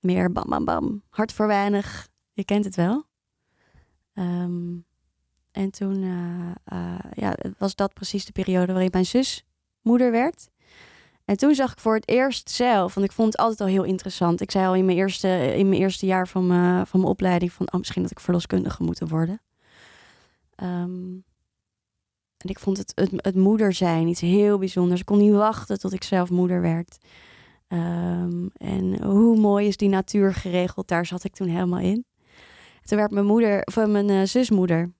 meer 0.00 0.32
bam, 0.32 0.48
bam, 0.48 0.64
bam. 0.64 1.02
Hard 1.10 1.32
voor 1.32 1.46
weinig. 1.46 2.08
Je 2.32 2.44
kent 2.44 2.64
het 2.64 2.76
wel. 2.76 3.04
Ehm, 4.14 4.76
en 5.50 5.70
toen 5.70 6.02
ja, 7.14 7.36
was 7.58 7.74
dat 7.74 7.94
precies 7.94 8.24
de 8.24 8.32
periode 8.32 8.72
waarin 8.72 8.90
mijn 8.92 9.06
zus 9.06 9.44
moeder 9.80 10.10
werd. 10.10 10.51
En 11.24 11.36
toen 11.36 11.54
zag 11.54 11.72
ik 11.72 11.78
voor 11.78 11.94
het 11.94 12.08
eerst 12.08 12.50
zelf, 12.50 12.94
want 12.94 13.06
ik 13.06 13.12
vond 13.12 13.32
het 13.32 13.40
altijd 13.40 13.60
al 13.60 13.66
heel 13.66 13.84
interessant. 13.84 14.40
Ik 14.40 14.50
zei 14.50 14.66
al 14.66 14.74
in 14.74 14.84
mijn 14.84 14.98
eerste, 14.98 15.56
in 15.56 15.68
mijn 15.68 15.80
eerste 15.80 16.06
jaar 16.06 16.28
van 16.28 16.46
mijn, 16.46 16.86
van 16.86 17.00
mijn 17.00 17.12
opleiding 17.12 17.52
van, 17.52 17.72
oh, 17.72 17.78
misschien 17.78 18.02
dat 18.02 18.10
ik 18.10 18.20
verloskundige 18.20 18.82
moet 18.82 18.98
worden. 18.98 19.40
Um, 20.62 21.24
en 22.36 22.48
ik 22.48 22.58
vond 22.58 22.76
het, 22.76 22.92
het, 22.94 23.10
het 23.16 23.34
moeder 23.34 23.72
zijn 23.72 24.08
iets 24.08 24.20
heel 24.20 24.58
bijzonders. 24.58 25.00
Ik 25.00 25.06
kon 25.06 25.18
niet 25.18 25.32
wachten 25.32 25.78
tot 25.78 25.92
ik 25.92 26.04
zelf 26.04 26.30
moeder 26.30 26.60
werd. 26.60 26.98
Um, 27.68 28.50
en 28.56 29.04
hoe 29.04 29.38
mooi 29.38 29.66
is 29.66 29.76
die 29.76 29.88
natuur 29.88 30.34
geregeld, 30.34 30.88
daar 30.88 31.06
zat 31.06 31.24
ik 31.24 31.34
toen 31.34 31.48
helemaal 31.48 31.78
in. 31.78 32.04
Toen 32.82 32.98
werd 32.98 33.10
mijn 33.10 33.26
moeder, 33.26 33.60
van 33.64 33.92
mijn 33.92 34.08
uh, 34.08 34.22
zusmoeder. 34.22 34.92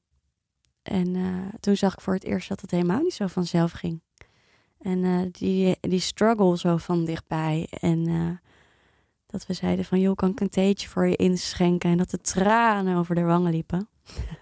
En 0.83 1.15
uh, 1.15 1.49
toen 1.61 1.77
zag 1.77 1.93
ik 1.93 2.01
voor 2.01 2.15
het 2.15 2.25
eerst 2.25 2.49
dat 2.49 2.61
het 2.61 2.71
helemaal 2.71 3.01
niet 3.01 3.15
zo 3.15 3.27
vanzelf 3.27 3.73
ging. 3.73 4.03
En 4.83 4.99
uh, 4.99 5.21
die, 5.31 5.77
die 5.81 6.01
struggle 6.01 6.59
zo 6.59 6.77
van 6.77 7.05
dichtbij. 7.05 7.69
En 7.81 8.41
dat 9.27 9.47
we 9.47 9.53
zeiden 9.53 9.85
van, 9.85 10.01
joh, 10.01 10.15
kan 10.15 10.31
ik 10.31 10.41
een 10.41 10.49
theetje 10.49 10.89
voor 10.89 11.07
je 11.07 11.17
inschenken? 11.17 11.91
En 11.91 11.97
dat 11.97 12.11
de 12.11 12.21
tranen 12.21 12.97
over 12.97 13.15
de 13.15 13.23
wangen 13.23 13.53
liepen. 13.53 13.89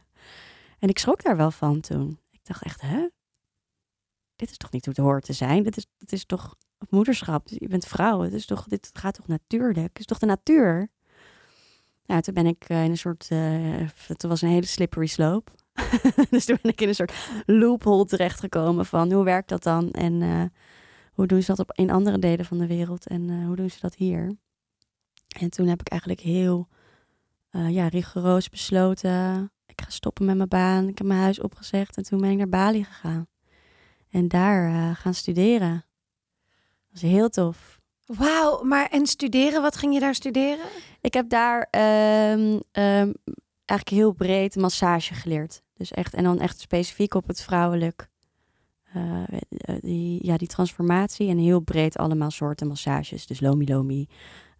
en 0.79 0.89
ik 0.89 0.99
schrok 0.99 1.23
daar 1.23 1.37
wel 1.37 1.51
van 1.51 1.81
toen. 1.81 2.19
Ik 2.31 2.41
dacht 2.43 2.63
echt, 2.63 2.81
hè? 2.81 3.09
Dit 4.37 4.51
is 4.51 4.57
toch 4.57 4.71
niet 4.71 4.85
hoe 4.85 4.95
het 4.95 5.05
hoort 5.05 5.25
te 5.25 5.33
zijn? 5.33 5.63
Dit 5.63 5.77
is, 5.77 5.87
dit 5.99 6.13
is 6.13 6.25
toch 6.25 6.57
moederschap? 6.89 7.49
Je 7.49 7.69
bent 7.69 7.87
vrouw. 7.87 8.21
Het 8.21 8.33
is 8.33 8.47
toch, 8.47 8.65
dit 8.65 8.91
gaat 8.93 9.15
toch 9.15 9.27
natuurlijk? 9.27 9.89
Het 9.89 9.99
is 9.99 10.05
toch 10.05 10.19
de 10.19 10.27
natuur? 10.27 10.89
Nou, 12.07 12.23
toen 12.23 12.35
ben 12.35 12.47
ik 12.47 12.69
in 12.69 12.77
een 12.77 12.99
soort. 12.99 13.29
Uh, 13.33 13.89
het 14.07 14.23
was 14.23 14.43
een 14.43 14.49
hele 14.49 14.67
slippery 14.67 15.07
slope. 15.07 15.53
dus 16.31 16.45
toen 16.45 16.59
ben 16.63 16.73
ik 16.73 16.81
in 16.81 16.89
een 16.89 16.95
soort 16.95 17.15
loophole 17.47 18.05
terechtgekomen 18.05 18.87
van 18.87 19.13
hoe 19.13 19.25
werkt 19.25 19.49
dat 19.49 19.63
dan? 19.63 19.91
En 19.91 20.21
uh, 20.21 20.43
hoe 21.13 21.27
doen 21.27 21.43
ze 21.43 21.55
dat 21.55 21.59
op, 21.59 21.73
in 21.73 21.91
andere 21.91 22.19
delen 22.19 22.45
van 22.45 22.59
de 22.59 22.67
wereld? 22.67 23.07
En 23.07 23.29
uh, 23.29 23.47
hoe 23.47 23.57
doen 23.57 23.71
ze 23.71 23.79
dat 23.81 23.95
hier? 23.95 24.37
En 25.41 25.51
toen 25.51 25.67
heb 25.67 25.81
ik 25.81 25.89
eigenlijk 25.89 26.21
heel 26.21 26.69
ja, 27.51 27.89
rigoureus 27.89 28.49
besloten 28.49 29.51
ik 29.81 29.87
ga 29.87 29.91
stoppen 29.91 30.25
met 30.25 30.37
mijn 30.37 30.49
baan. 30.49 30.89
Ik 30.89 30.99
heb 30.99 31.07
mijn 31.07 31.21
huis 31.21 31.41
opgezegd 31.41 31.97
en 31.97 32.03
toen 32.03 32.21
ben 32.21 32.31
ik 32.31 32.37
naar 32.37 32.49
Bali 32.49 32.85
gegaan. 32.85 33.27
En 34.11 34.29
daar 34.29 34.71
uh, 34.71 34.91
gaan 34.95 35.15
studeren. 35.15 35.85
Dat 36.91 37.01
was 37.01 37.11
heel 37.11 37.29
tof. 37.29 37.81
Wauw, 38.07 38.63
maar 38.63 38.89
en 38.89 39.07
studeren, 39.07 39.63
wat 39.63 39.77
ging 39.77 39.95
je 39.95 40.01
daar 40.01 40.15
studeren? 40.15 40.67
Ik 41.01 41.15
heb 41.15 41.29
daar 41.29 41.69
um, 42.31 42.53
um, 42.73 43.15
eigenlijk 43.65 43.89
heel 43.89 44.13
breed 44.13 44.57
massage 44.57 45.15
geleerd. 45.15 45.63
Dus 45.81 45.91
echt, 45.91 46.15
en 46.15 46.25
dan 46.25 46.39
echt 46.39 46.61
specifiek 46.61 47.15
op 47.15 47.27
het 47.27 47.41
vrouwelijk. 47.41 48.09
Uh, 48.97 49.23
die, 49.81 50.27
ja, 50.27 50.37
die 50.37 50.49
transformatie 50.49 51.29
en 51.29 51.39
heel 51.39 51.61
breed 51.61 51.97
allemaal 51.97 52.31
soorten 52.31 52.67
massages. 52.67 53.27
Dus 53.27 53.41
lomi 53.41 53.67
lomi. 53.67 54.09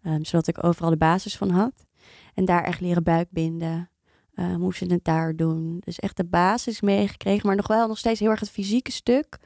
Um, 0.03 0.25
zodat 0.25 0.47
ik 0.47 0.63
overal 0.63 0.89
de 0.89 0.97
basis 0.97 1.37
van 1.37 1.49
had. 1.49 1.85
En 2.33 2.45
daar 2.45 2.63
echt 2.63 2.81
leren 2.81 3.03
buikbinden. 3.03 3.89
Uh, 4.35 4.55
hoe 4.55 4.75
ze 4.75 4.85
het 4.85 5.03
daar 5.03 5.35
doen. 5.35 5.77
Dus 5.79 5.99
echt 5.99 6.17
de 6.17 6.25
basis 6.25 6.81
meegekregen, 6.81 7.47
maar 7.47 7.55
nog 7.55 7.67
wel 7.67 7.87
nog 7.87 7.97
steeds 7.97 8.19
heel 8.19 8.29
erg 8.29 8.39
het 8.39 8.49
fysieke 8.49 8.91
stuk 8.91 9.37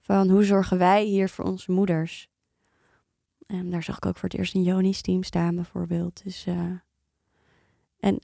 van 0.00 0.30
hoe 0.30 0.44
zorgen 0.44 0.78
wij 0.78 1.04
hier 1.04 1.28
voor 1.28 1.44
onze 1.44 1.72
moeders. 1.72 2.28
En 3.46 3.70
daar 3.70 3.82
zag 3.82 3.96
ik 3.96 4.06
ook 4.06 4.16
voor 4.16 4.28
het 4.28 4.38
eerst 4.38 4.54
een 4.54 4.62
Joni's 4.62 5.00
team 5.00 5.22
staan 5.22 5.54
bijvoorbeeld. 5.54 6.24
Dus, 6.24 6.46
uh, 6.46 6.70
en, 7.98 8.20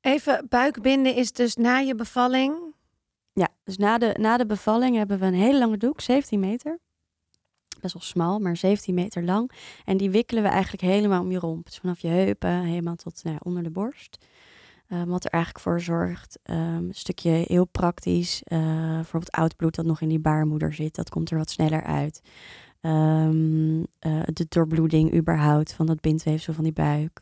Even 0.00 0.46
buikbinden 0.48 1.14
is 1.14 1.32
dus 1.32 1.56
na 1.56 1.78
je 1.78 1.94
bevalling? 1.94 2.74
Ja, 3.32 3.48
dus 3.64 3.76
na 3.76 3.98
de, 3.98 4.16
na 4.18 4.36
de 4.36 4.46
bevalling 4.46 4.96
hebben 4.96 5.18
we 5.18 5.26
een 5.26 5.34
hele 5.34 5.58
lange 5.58 5.76
doek, 5.76 6.00
17 6.00 6.40
meter. 6.40 6.78
Best 7.80 7.94
wel 7.94 8.02
smal, 8.02 8.38
maar 8.38 8.56
17 8.56 8.94
meter 8.94 9.24
lang. 9.24 9.50
En 9.84 9.96
die 9.96 10.10
wikkelen 10.10 10.42
we 10.42 10.48
eigenlijk 10.48 10.82
helemaal 10.82 11.22
om 11.22 11.30
je 11.30 11.38
romp. 11.38 11.64
Dus 11.64 11.78
vanaf 11.78 12.00
je 12.00 12.08
heupen 12.08 12.62
helemaal 12.62 12.96
tot 12.96 13.24
nou 13.24 13.36
onder 13.42 13.62
de 13.62 13.70
borst. 13.70 14.26
Um, 14.88 15.06
wat 15.06 15.24
er 15.24 15.30
eigenlijk 15.30 15.64
voor 15.64 15.80
zorgt. 15.80 16.38
Um, 16.44 16.56
een 16.56 16.94
stukje 16.94 17.30
heel 17.30 17.64
praktisch. 17.64 18.42
Uh, 18.44 18.94
bijvoorbeeld 18.94 19.30
oud 19.30 19.56
bloed 19.56 19.74
dat 19.74 19.84
nog 19.84 20.00
in 20.00 20.08
die 20.08 20.18
baarmoeder 20.18 20.74
zit. 20.74 20.94
Dat 20.94 21.10
komt 21.10 21.30
er 21.30 21.38
wat 21.38 21.50
sneller 21.50 21.82
uit. 21.82 22.20
Um, 22.80 23.78
uh, 23.78 24.22
de 24.32 24.46
doorbloeding 24.48 25.14
überhaupt 25.14 25.72
van 25.72 25.86
dat 25.86 26.00
bindweefsel 26.00 26.54
van 26.54 26.64
die 26.64 26.72
buik. 26.72 27.20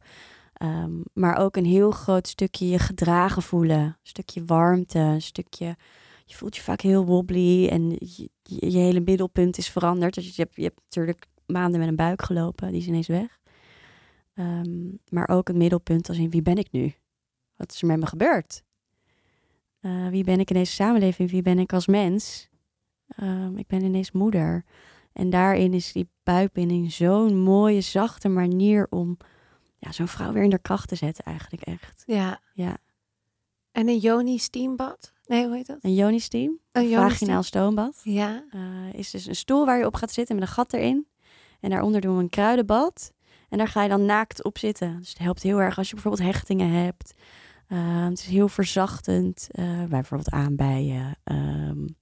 Maar 1.13 1.37
ook 1.37 1.57
een 1.57 1.65
heel 1.65 1.91
groot 1.91 2.29
stukje 2.29 2.69
je 2.69 2.79
gedragen 2.79 3.43
voelen. 3.43 3.79
Een 3.79 3.97
stukje 4.03 4.45
warmte. 4.45 5.17
Stukje... 5.19 5.77
Je 6.25 6.37
voelt 6.37 6.57
je 6.57 6.63
vaak 6.63 6.81
heel 6.81 7.05
wobbly. 7.05 7.69
En 7.69 7.91
je, 7.91 8.31
je 8.43 8.79
hele 8.79 9.01
middelpunt 9.01 9.59
is 9.59 9.71
veranderd. 9.71 10.15
Dus 10.15 10.37
je 10.37 10.43
hebt, 10.43 10.57
je 10.57 10.63
hebt 10.63 10.81
natuurlijk 10.81 11.27
maanden 11.47 11.81
met 11.81 11.89
een 11.89 11.97
buik 11.97 12.23
gelopen. 12.23 12.71
Die 12.71 12.81
is 12.81 12.87
ineens 12.87 13.07
weg. 13.07 13.39
maar 15.09 15.29
ook 15.29 15.49
het 15.49 15.57
middelpunt 15.57 16.09
als 16.09 16.19
in 16.19 16.31
wie 16.31 16.43
ben 16.43 16.57
ik 16.57 16.69
nu? 16.71 16.95
Wat 17.57 17.73
is 17.73 17.81
er 17.81 17.87
met 17.87 17.99
me 17.99 18.07
gebeurd? 18.07 18.63
Uh, 19.81 20.09
wie 20.09 20.25
ben 20.25 20.41
ik 20.41 20.51
in 20.51 20.57
deze 20.57 20.73
samenleving? 20.73 21.31
Wie 21.31 21.43
ben 21.43 21.59
ik 21.59 21.73
als 21.73 21.87
mens? 21.87 22.49
Uh, 23.23 23.49
ik 23.57 23.67
ben 23.67 23.83
ineens 23.83 24.13
moeder. 24.13 24.65
En 25.13 25.31
daarin 25.31 25.75
is 25.75 25.93
die 25.93 26.09
buikbinding 26.23 26.93
zo'n 26.93 27.39
mooie, 27.39 27.81
zachte 27.81 28.29
manier 28.29 28.87
om 28.91 29.17
ja, 29.79 29.93
zo'n 29.93 30.09
vrouw 30.09 30.33
weer 30.33 30.43
in 30.43 30.51
haar 30.51 30.59
kracht 30.59 30.89
te 30.89 30.95
zetten, 30.95 31.25
eigenlijk 31.25 31.63
echt. 31.63 32.03
Ja. 32.07 32.41
ja. 32.53 32.77
En 33.73 33.89
een 33.89 33.99
Joni 33.99 34.39
steambad? 34.39 35.13
Nee, 35.27 35.47
hoe 35.47 35.57
heet 35.57 35.67
dat? 35.67 35.79
Een 35.81 35.95
Joni 35.95 36.21
steam. 36.21 36.59
Een 36.73 36.91
vaginaal 36.91 37.43
stoombad. 37.43 38.01
Ja. 38.05 38.45
Uh, 38.55 38.93
is 38.93 39.11
dus 39.11 39.27
een 39.27 39.37
stoel 39.37 39.67
waar 39.67 39.79
je 39.79 39.87
op 39.87 39.95
gaat 39.95 40.13
zitten 40.13 40.35
met 40.35 40.45
een 40.45 40.55
gat 40.55 40.73
erin. 40.73 41.07
En 41.61 41.71
daaronder 41.71 42.01
doen 42.01 42.17
we 42.17 42.23
een 42.23 42.29
kruidenbad. 42.29 43.13
En 43.49 43.59
daar 43.59 43.69
ga 43.69 43.83
je 43.83 43.89
dan 43.89 44.05
naakt 44.05 44.45
op 44.45 44.59
zitten. 44.59 44.99
Dus 44.99 45.09
het 45.09 45.19
helpt 45.19 45.43
heel 45.43 45.61
erg 45.61 45.79
als 45.79 45.89
je 45.89 45.95
bijvoorbeeld 45.95 46.29
hechtingen 46.29 46.71
hebt. 46.71 47.15
Uh, 47.69 48.05
het 48.05 48.19
is 48.19 48.27
heel 48.27 48.49
verzachtend, 48.49 49.49
uh, 49.53 49.85
bijvoorbeeld 49.85 50.31
aanbijen. 50.31 51.17
Um, 51.25 51.97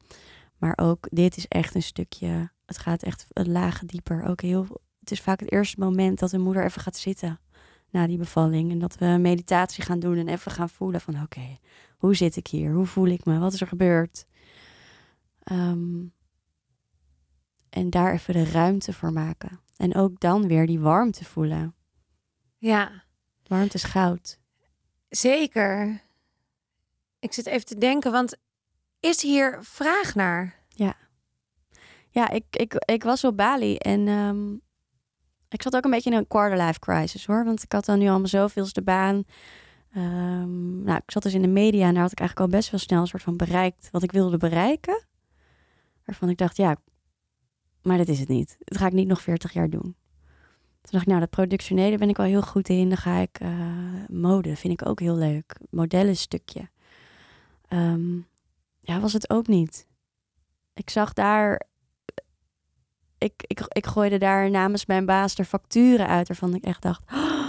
maar 0.59 0.79
ook 0.83 1.07
dit 1.11 1.37
is 1.37 1.49
echt 1.49 1.75
een 1.75 1.83
stukje, 1.83 2.51
het 2.67 2.79
gaat 2.79 3.03
echt 3.03 3.27
een 3.29 3.53
laag 3.53 3.85
dieper. 3.85 4.23
Ook 4.23 4.41
heel, 4.41 4.67
het 5.01 5.11
is 5.11 5.21
vaak 5.21 5.41
het 5.41 5.53
eerste 5.53 5.81
moment 5.81 6.19
dat 6.19 6.33
een 6.33 6.41
moeder 6.41 6.65
even 6.65 6.81
gaat 6.81 6.97
zitten 6.97 7.41
na 7.97 8.07
die 8.07 8.19
bevalling. 8.19 8.71
En 8.71 8.79
dat 8.79 8.99
we 8.99 9.07
meditatie 9.07 9.85
gaan 9.85 10.01
doen 10.01 10.17
en 10.17 10.29
even 10.29 10.53
gaan 10.53 10.69
voelen 10.69 11.01
van 11.01 11.15
oké, 11.15 11.23
okay, 11.23 11.61
hoe 11.97 12.15
zit 12.15 12.37
ik 12.37 12.47
hier? 12.47 12.73
Hoe 12.73 12.87
voel 12.87 13.07
ik 13.07 13.25
me? 13.25 13.39
Wat 13.39 13.53
is 13.53 13.61
er 13.61 13.67
gebeurd? 13.67 14.27
Um, 15.53 16.13
en 17.71 17.91
daar 17.91 18.13
even 18.13 18.35
de 18.35 18.45
ruimte 18.45 18.93
voor 18.93 19.13
maken. 19.13 19.61
En 19.77 19.95
ook 19.95 20.21
dan 20.21 20.49
weer 20.49 20.67
die 20.67 20.81
warmte 20.81 21.25
voelen. 21.25 21.75
Ja. 22.59 23.05
Warmte 23.47 23.77
is 23.77 23.83
goud. 23.83 24.39
Zeker. 25.09 26.03
Ik 27.19 27.33
zit 27.33 27.47
even 27.47 27.67
te 27.67 27.79
denken, 27.79 28.13
want 28.13 28.37
is 29.01 29.23
hier 29.23 29.59
vraag 29.63 30.15
naar? 30.15 30.65
Ja. 30.69 30.97
Ja, 32.09 32.31
ik, 32.31 32.45
ik, 32.51 32.75
ik 32.75 33.03
was 33.03 33.25
op 33.25 33.37
Bali 33.37 33.77
en 33.77 34.09
um, 34.09 34.61
ik 35.57 35.63
zat 35.63 35.77
ook 35.77 35.85
een 35.85 35.91
beetje 35.91 36.11
in 36.11 36.17
een 36.17 36.27
quarter-life 36.27 36.79
crisis 36.79 37.27
hoor. 37.27 37.45
Want 37.45 37.63
ik 37.63 37.73
had 37.73 37.85
dan 37.85 37.99
nu 37.99 38.09
allemaal 38.09 38.29
zoveelste 38.29 38.83
baan. 38.83 39.25
Um, 39.97 40.83
nou, 40.83 40.97
ik 40.97 41.11
zat 41.11 41.23
dus 41.23 41.35
in 41.35 41.43
de 41.43 41.49
media 41.49 41.87
en 41.87 41.93
daar 41.93 42.03
had 42.03 42.13
ik 42.13 42.21
eigenlijk 42.21 42.51
al 42.51 42.59
best 42.59 42.71
wel 42.71 42.81
snel 42.81 43.01
een 43.01 43.07
soort 43.07 43.23
van 43.23 43.37
bereikt 43.37 43.89
wat 43.91 44.03
ik 44.03 44.13
wilde 44.13 44.37
bereiken. 44.37 45.05
Waarvan 46.05 46.29
ik 46.29 46.37
dacht, 46.37 46.57
ja, 46.57 46.77
maar 47.83 47.97
dat 47.97 48.09
is 48.09 48.19
het 48.19 48.29
niet. 48.29 48.57
Dat 48.59 48.79
ga 48.79 48.87
ik 48.87 48.93
niet 48.93 49.09
nog 49.09 49.23
40 49.23 49.53
jaar 49.53 49.71
doen. 49.71 49.97
Toen 50.81 50.91
dacht 50.91 51.03
ik, 51.03 51.07
nou, 51.07 51.21
dat 51.21 51.31
productionele 51.31 51.99
ben 51.99 52.09
ik 52.09 52.17
wel 52.17 52.27
heel 52.27 52.43
goed 52.43 52.69
in. 52.69 52.89
Dan 52.89 52.99
ga 52.99 53.17
ik 53.17 53.41
uh, 53.43 53.51
mode, 54.09 54.57
vind 54.57 54.81
ik 54.81 54.89
ook 54.89 55.01
heel 55.01 55.17
leuk. 55.17 55.57
Modellenstukje. 55.71 56.69
Um, 57.69 58.27
ja, 58.81 59.01
was 59.01 59.13
het 59.13 59.31
ook 59.31 59.47
niet. 59.47 59.87
Ik 60.75 60.91
zag 60.91 61.13
daar... 61.13 61.67
Ik, 63.19 63.33
ik, 63.47 63.61
ik 63.69 63.87
gooide 63.87 64.19
daar 64.19 64.51
namens 64.51 64.87
mijn 64.87 65.07
baas 65.07 65.35
er 65.35 65.45
facturen 65.45 66.07
uit... 66.07 66.29
waarvan 66.29 66.55
ik 66.55 66.65
echt 66.65 66.83
dacht... 66.83 67.03
Oh, 67.13 67.45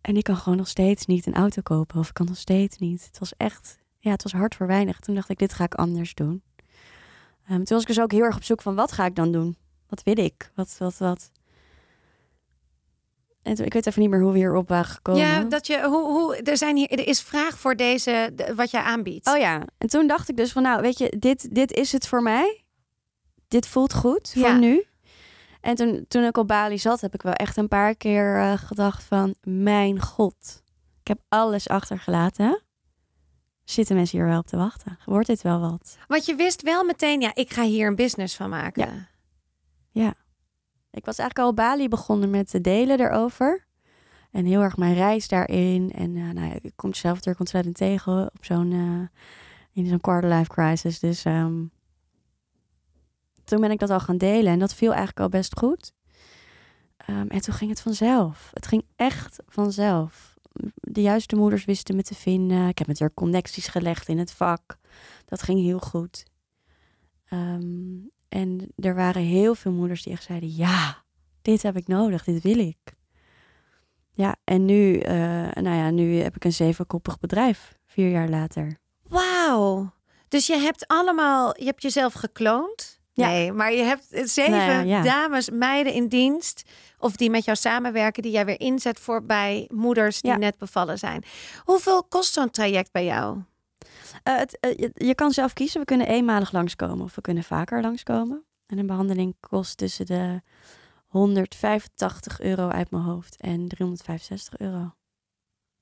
en 0.00 0.16
ik 0.16 0.24
kan 0.24 0.36
gewoon 0.36 0.58
nog 0.58 0.68
steeds 0.68 1.06
niet 1.06 1.26
een 1.26 1.34
auto 1.34 1.62
kopen. 1.62 1.98
Of 1.98 2.08
ik 2.08 2.14
kan 2.14 2.26
nog 2.26 2.36
steeds 2.36 2.78
niet. 2.78 3.04
Het 3.06 3.18
was 3.18 3.32
echt... 3.36 3.78
Ja, 3.98 4.10
het 4.10 4.22
was 4.22 4.32
hard 4.32 4.54
voor 4.54 4.66
weinig. 4.66 5.00
Toen 5.00 5.14
dacht 5.14 5.28
ik, 5.28 5.38
dit 5.38 5.52
ga 5.52 5.64
ik 5.64 5.74
anders 5.74 6.14
doen. 6.14 6.42
Um, 7.50 7.64
toen 7.64 7.76
was 7.76 7.80
ik 7.80 7.86
dus 7.86 8.00
ook 8.00 8.12
heel 8.12 8.22
erg 8.22 8.36
op 8.36 8.44
zoek 8.44 8.62
van... 8.62 8.74
wat 8.74 8.92
ga 8.92 9.04
ik 9.04 9.14
dan 9.14 9.32
doen? 9.32 9.56
Wat 9.88 10.02
wil 10.02 10.18
ik? 10.18 10.50
Wat, 10.54 10.76
wat, 10.78 10.98
wat... 10.98 11.30
En 13.42 13.64
ik 13.64 13.72
weet 13.72 13.86
even 13.86 14.00
niet 14.00 14.10
meer 14.10 14.20
hoe 14.20 14.32
we 14.32 14.38
hierop 14.38 14.68
waren 14.68 14.84
gekomen. 14.84 15.20
Ja, 15.20 15.42
dat 15.42 15.66
je, 15.66 15.82
hoe, 15.84 16.04
hoe, 16.04 16.36
er, 16.36 16.56
zijn 16.56 16.76
hier, 16.76 16.90
er 16.90 17.06
is 17.06 17.20
vraag 17.20 17.58
voor 17.58 17.76
deze, 17.76 18.32
wat 18.56 18.70
jij 18.70 18.80
aanbiedt. 18.80 19.28
Oh 19.28 19.38
ja, 19.38 19.62
en 19.78 19.88
toen 19.88 20.06
dacht 20.06 20.28
ik 20.28 20.36
dus 20.36 20.52
van 20.52 20.62
nou, 20.62 20.80
weet 20.82 20.98
je, 20.98 21.16
dit, 21.18 21.54
dit 21.54 21.72
is 21.72 21.92
het 21.92 22.08
voor 22.08 22.22
mij. 22.22 22.64
Dit 23.48 23.66
voelt 23.66 23.94
goed 23.94 24.30
voor 24.34 24.42
Ja. 24.42 24.58
nu. 24.58 24.84
En 25.60 25.74
toen, 25.74 26.04
toen 26.08 26.24
ik 26.24 26.36
op 26.36 26.48
Bali 26.48 26.78
zat, 26.78 27.00
heb 27.00 27.14
ik 27.14 27.22
wel 27.22 27.32
echt 27.32 27.56
een 27.56 27.68
paar 27.68 27.94
keer 27.94 28.36
eh, 28.38 28.52
gedacht 28.52 29.04
van... 29.04 29.34
Mijn 29.42 30.00
god, 30.00 30.62
ik 31.00 31.08
heb 31.08 31.18
alles 31.28 31.68
achtergelaten. 31.68 32.62
Zitten 33.64 33.96
mensen 33.96 34.18
hier 34.18 34.26
wel 34.26 34.38
op 34.38 34.46
te 34.46 34.56
wachten? 34.56 34.98
Wordt 35.04 35.26
dit 35.26 35.42
wel 35.42 35.60
wat? 35.60 35.98
Want 36.08 36.26
je 36.26 36.34
wist 36.34 36.62
wel 36.62 36.84
meteen, 36.84 37.20
ja, 37.20 37.30
ik 37.34 37.52
ga 37.52 37.62
hier 37.62 37.86
een 37.86 37.96
business 37.96 38.36
van 38.36 38.50
maken. 38.50 39.08
Ik 40.90 41.04
was 41.04 41.18
eigenlijk 41.18 41.38
al 41.38 41.48
op 41.48 41.56
Bali 41.56 41.88
begonnen 41.88 42.30
met 42.30 42.50
te 42.50 42.60
delen 42.60 43.00
erover. 43.00 43.66
En 44.30 44.44
heel 44.44 44.62
erg 44.62 44.76
mijn 44.76 44.94
reis 44.94 45.28
daarin. 45.28 45.92
En 45.92 46.16
eh, 46.16 46.22
nou 46.22 46.48
ja, 46.48 46.54
ik 46.62 46.72
kom 46.76 46.94
zelf 46.94 47.14
natuurlijk 47.14 47.40
ontzettend 47.40 47.76
tegen 47.76 48.30
op 48.34 48.44
zo'n 48.44 48.72
eh, 48.72 49.22
in 49.72 49.86
zo'n 49.86 50.00
quarter 50.00 50.30
life 50.30 50.50
crisis. 50.50 50.98
Dus 50.98 51.24
ehm, 51.24 51.64
toen 53.46 53.60
ben 53.60 53.70
ik 53.70 53.78
dat 53.78 53.90
al 53.90 54.00
gaan 54.00 54.18
delen. 54.18 54.52
En 54.52 54.58
dat 54.58 54.74
viel 54.74 54.88
eigenlijk 54.88 55.20
al 55.20 55.28
best 55.28 55.58
goed. 55.58 55.92
Ehm, 56.96 57.26
en 57.26 57.40
toen 57.40 57.54
ging 57.54 57.70
het 57.70 57.80
vanzelf. 57.80 58.50
Het 58.52 58.66
ging 58.66 58.84
echt 58.96 59.38
vanzelf. 59.46 60.34
De 60.74 61.02
juiste 61.02 61.36
moeders 61.36 61.64
wisten 61.64 61.96
me 61.96 62.02
te 62.02 62.14
vinden. 62.14 62.68
Ik 62.68 62.78
heb 62.78 62.86
natuurlijk 62.86 63.16
connecties 63.16 63.66
gelegd 63.66 64.08
in 64.08 64.18
het 64.18 64.32
vak. 64.32 64.76
Dat 65.24 65.42
ging 65.42 65.60
heel 65.60 65.78
goed. 65.78 66.24
Ehm, 67.28 67.94
en 68.28 68.72
er 68.76 68.94
waren 68.94 69.22
heel 69.22 69.54
veel 69.54 69.72
moeders 69.72 70.02
die 70.02 70.12
echt 70.12 70.22
zeiden: 70.22 70.54
Ja, 70.54 71.04
dit 71.42 71.62
heb 71.62 71.76
ik 71.76 71.86
nodig, 71.86 72.24
dit 72.24 72.42
wil 72.42 72.58
ik. 72.58 72.94
Ja, 74.10 74.36
en 74.44 74.64
nu, 74.64 74.98
eh, 74.98 75.14
nou 75.52 75.76
ja, 75.76 75.90
nu 75.90 76.16
heb 76.16 76.36
ik 76.36 76.44
een 76.44 76.52
zevenkoppig 76.52 77.18
bedrijf, 77.18 77.78
vier 77.84 78.10
jaar 78.10 78.28
later. 78.28 78.78
Wauw. 79.02 79.92
Dus 80.28 80.46
je 80.46 80.56
hebt 80.56 80.86
allemaal, 80.86 81.58
je 81.58 81.64
hebt 81.64 81.82
jezelf 81.82 82.12
gekloond. 82.12 83.00
Ja. 83.16 83.28
Nee, 83.28 83.52
maar 83.52 83.72
je 83.72 83.82
hebt 83.82 84.06
zeven 84.10 84.50
Nou 84.50 84.70
ja, 84.70 84.80
ja. 84.80 85.02
dames, 85.02 85.50
meiden 85.50 85.92
in 85.92 86.08
dienst. 86.08 86.62
Of 86.98 87.16
die 87.16 87.30
met 87.30 87.44
jou 87.44 87.56
samenwerken, 87.56 88.22
die 88.22 88.32
jij 88.32 88.44
weer 88.44 88.60
inzet 88.60 89.00
voor 89.00 89.22
bij 89.22 89.68
moeders 89.72 90.20
die 90.20 90.32
net 90.32 90.58
bevallen 90.58 90.98
zijn. 90.98 91.24
Hoeveel 91.64 92.04
kost 92.04 92.32
zo'n 92.32 92.50
traject 92.50 92.92
bij 92.92 93.04
jou? 93.04 93.38
Eh, 94.22 94.36
het, 94.36 94.60
eh, 94.60 94.76
je, 94.76 94.90
je 94.94 95.14
kan 95.14 95.32
zelf 95.32 95.52
kiezen, 95.52 95.80
we 95.80 95.86
kunnen 95.86 96.06
eenmalig 96.06 96.52
langskomen 96.52 97.04
of 97.04 97.14
we 97.14 97.20
kunnen 97.20 97.44
vaker 97.44 97.80
langskomen. 97.80 98.44
En 98.66 98.78
een 98.78 98.86
behandeling 98.86 99.36
kost 99.40 99.76
tussen 99.76 100.06
de 100.06 100.42
185 101.06 102.40
euro 102.40 102.68
uit 102.68 102.90
mijn 102.90 103.02
hoofd 103.02 103.36
en 103.40 103.68
365 103.68 104.58
euro. 104.58 104.94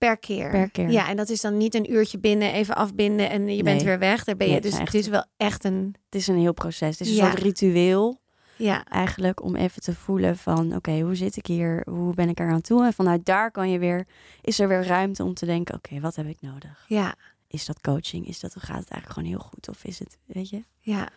Per 0.07 0.19
keer. 0.19 0.51
Per 0.51 0.71
keer. 0.71 0.91
Ja, 0.91 1.09
en 1.09 1.17
dat 1.17 1.29
is 1.29 1.41
dan 1.41 1.57
niet 1.57 1.75
een 1.75 1.93
uurtje 1.93 2.19
binnen, 2.19 2.53
even 2.53 2.75
afbinden 2.75 3.31
en 3.31 3.57
je 3.57 3.63
bent 3.63 3.83
weer 3.83 3.99
weg. 3.99 4.25
Daar 4.25 4.37
ben 4.37 4.47
je. 4.47 4.53
Nee, 4.53 4.63
het 4.63 4.71
dus 4.71 4.81
het 4.81 4.95
is 4.95 5.09
wel 5.09 5.25
echt 5.37 5.65
een. 5.65 5.95
Het 6.05 6.15
is 6.15 6.27
een 6.27 6.39
heel 6.39 6.53
proces. 6.53 6.99
Het 6.99 7.01
is 7.01 7.09
een 7.09 7.15
Ja. 7.25 7.29
soort 7.31 7.43
ritueel. 7.43 8.21
Ja, 8.57 8.85
eigenlijk 8.85 9.43
om 9.43 9.57
even 9.57 9.83
te 9.83 9.95
voelen 9.95 10.37
van 10.37 10.75
oké, 10.75 11.01
hoe 11.01 11.15
zit 11.15 11.37
ik 11.37 11.47
hier? 11.47 11.87
Hoe 11.91 12.15
ben 12.15 12.29
ik 12.29 12.41
eraan 12.41 12.61
toe? 12.61 12.85
En 12.85 12.93
vanuit 12.93 13.25
daar 13.25 13.51
kan 13.51 13.71
je 13.71 13.79
weer, 13.79 14.07
is 14.41 14.59
er 14.59 14.69
weer 14.69 14.87
ruimte 14.87 15.23
om 15.25 15.35
te 15.35 15.47
denken, 15.47 15.75
oké, 15.75 16.01
wat 16.01 16.17
heb 16.17 16.27
ik 16.27 16.41
nodig? 16.41 16.85
ja, 16.89 17.15
Is 17.49 17.65
dat 17.67 17.81
coaching? 17.81 18.29
Is 18.29 18.41
dat, 18.41 18.53
gaat 18.53 18.61
het 18.81 18.89
eigenlijk 18.91 19.13
gewoon 19.13 19.29
heel 19.29 19.39
goed? 19.39 19.69
Of 19.69 19.85
is 19.85 19.99
het, 19.99 20.19
weet 20.27 20.49
je? 20.51 20.65
ja. 20.81 21.09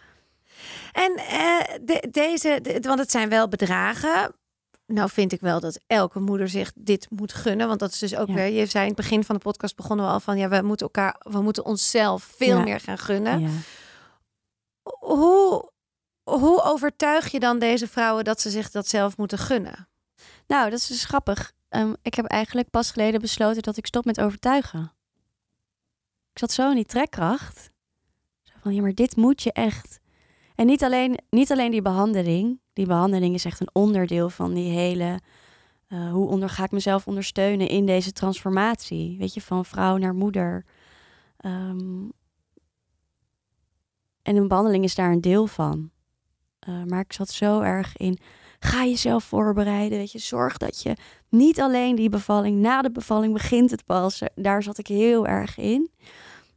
En 0.91 1.15
eh, 1.15 1.59
de, 1.81 2.07
deze, 2.11 2.59
de- 2.61 2.79
want 2.81 2.99
het 2.99 3.11
zijn 3.11 3.29
wel 3.29 3.47
bedragen. 3.47 4.35
Nou 4.87 5.09
vind 5.09 5.31
ik 5.31 5.41
wel 5.41 5.59
dat 5.59 5.79
elke 5.87 6.19
moeder 6.19 6.49
zich 6.49 6.71
dit 6.75 7.07
moet 7.09 7.33
gunnen. 7.33 7.67
Want 7.67 7.79
dat 7.79 7.91
is 7.91 7.99
dus 7.99 8.15
ook 8.15 8.27
Ja. 8.27 8.33
weer, 8.33 8.47
je 8.47 8.65
zei 8.65 8.83
in 8.83 8.91
het 8.93 8.99
begin 9.01 9.23
van 9.23 9.35
de 9.35 9.41
podcast 9.41 9.75
begonnen 9.75 10.05
we 10.05 10.11
al 10.11 10.19
van, 10.19 10.37
ja, 10.37 10.49
we 10.49 10.61
moeten 10.61 10.85
elkaar, 10.85 11.15
we 11.19 11.41
moeten 11.41 11.65
onszelf 11.65 12.23
veel 12.23 12.57
Ja. 12.57 12.63
meer 12.63 12.79
gaan 12.79 12.97
gunnen. 12.97 13.39
Ja. 13.41 13.49
Hoe, 14.99 15.71
hoe 16.23 16.61
overtuig 16.61 17.31
je 17.31 17.39
dan 17.39 17.59
deze 17.59 17.87
vrouwen 17.87 18.23
dat 18.23 18.41
ze 18.41 18.49
zich 18.49 18.71
dat 18.71 18.87
zelf 18.87 19.17
moeten 19.17 19.37
gunnen? 19.37 19.87
Nou, 20.47 20.69
dat 20.69 20.79
is 20.79 20.87
dus 20.87 21.03
grappig. 21.05 21.51
Ehm, 21.69 21.93
ik 22.01 22.13
heb 22.13 22.25
eigenlijk 22.25 22.69
pas 22.69 22.91
geleden 22.91 23.21
besloten 23.21 23.61
dat 23.61 23.77
ik 23.77 23.85
stop 23.85 24.05
met 24.05 24.19
overtuigen. 24.21 24.91
Ik 26.31 26.39
zat 26.39 26.51
zo 26.51 26.69
in 26.69 26.75
die 26.75 26.85
trekkracht. 26.85 27.71
Zo 28.43 28.53
van, 28.61 28.73
ja, 28.75 28.81
maar 28.81 28.93
dit 28.93 29.15
moet 29.15 29.43
je 29.43 29.51
echt. 29.51 29.99
En 30.55 30.65
niet 30.65 30.83
alleen, 30.83 31.19
niet 31.29 31.51
alleen 31.51 31.71
die 31.71 31.81
behandeling. 31.81 32.59
Die 32.77 32.85
behandeling 32.85 33.33
is 33.33 33.45
echt 33.45 33.59
een 33.59 33.69
onderdeel 33.71 34.29
van 34.29 34.53
die 34.53 34.71
hele... 34.71 35.19
eh, 35.87 36.11
hoe 36.11 36.27
onder, 36.27 36.49
ga 36.49 36.63
ik 36.63 36.71
mezelf 36.71 37.07
ondersteunen 37.07 37.67
in 37.67 37.85
deze 37.85 38.11
transformatie? 38.11 39.17
Weet 39.17 39.33
je, 39.33 39.41
van 39.41 39.65
vrouw 39.65 39.97
naar 39.97 40.15
moeder. 40.15 40.65
Ehm, 41.37 42.05
en 44.21 44.35
een 44.35 44.47
behandeling 44.47 44.83
is 44.83 44.95
daar 44.95 45.11
een 45.11 45.21
deel 45.21 45.47
van. 45.47 45.89
Eh, 46.59 46.83
maar 46.83 46.99
ik 46.99 47.13
zat 47.13 47.29
zo 47.29 47.61
erg 47.61 47.97
in 47.97 48.17
ga 48.59 48.85
jezelf 48.85 49.23
voorbereiden. 49.23 49.97
Weet 49.97 50.11
je, 50.11 50.19
zorg 50.19 50.57
dat 50.57 50.81
je 50.81 50.95
niet 51.29 51.61
alleen 51.61 51.95
die 51.95 52.09
bevalling, 52.09 52.59
na 52.59 52.81
de 52.81 52.91
bevalling 52.91 53.33
begint 53.33 53.71
het 53.71 53.85
pas. 53.85 54.21
Daar 54.35 54.63
zat 54.63 54.77
ik 54.77 54.87
heel 54.87 55.27
erg 55.27 55.57
in. 55.57 55.91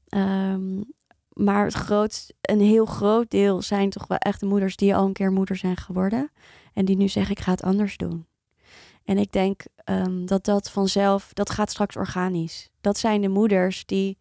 Ehm, 0.09 0.80
maar 1.44 1.64
het 1.64 2.35
een 2.40 2.61
heel 2.61 2.87
groot 2.87 3.31
deel 3.31 3.62
zijn 3.62 3.90
toch 3.90 4.07
wel 4.07 4.18
echt 4.18 4.40
de 4.40 4.46
moeders 4.46 4.76
die 4.76 4.94
al 4.94 5.07
een 5.07 5.12
keer 5.12 5.33
moeder 5.33 5.57
zijn 5.57 5.76
geworden. 5.76 6.31
En 6.72 6.85
die 6.85 6.96
nu 6.96 7.09
zeggen, 7.09 7.37
ik 7.37 7.42
ga 7.42 7.50
het 7.50 7.62
anders 7.62 7.96
doen. 7.96 8.26
En 9.05 9.18
ik 9.18 9.33
denk 9.33 9.62
ehm, 9.85 10.26
dat 10.26 10.44
dat 10.44 10.70
vanzelf, 10.70 11.33
dat 11.33 11.50
gaat 11.50 11.70
straks 11.70 11.96
organisch. 11.96 12.70
Dat 12.81 12.98
zijn 12.98 13.20
de 13.20 13.29
moeders 13.29 13.87
die, 13.87 14.18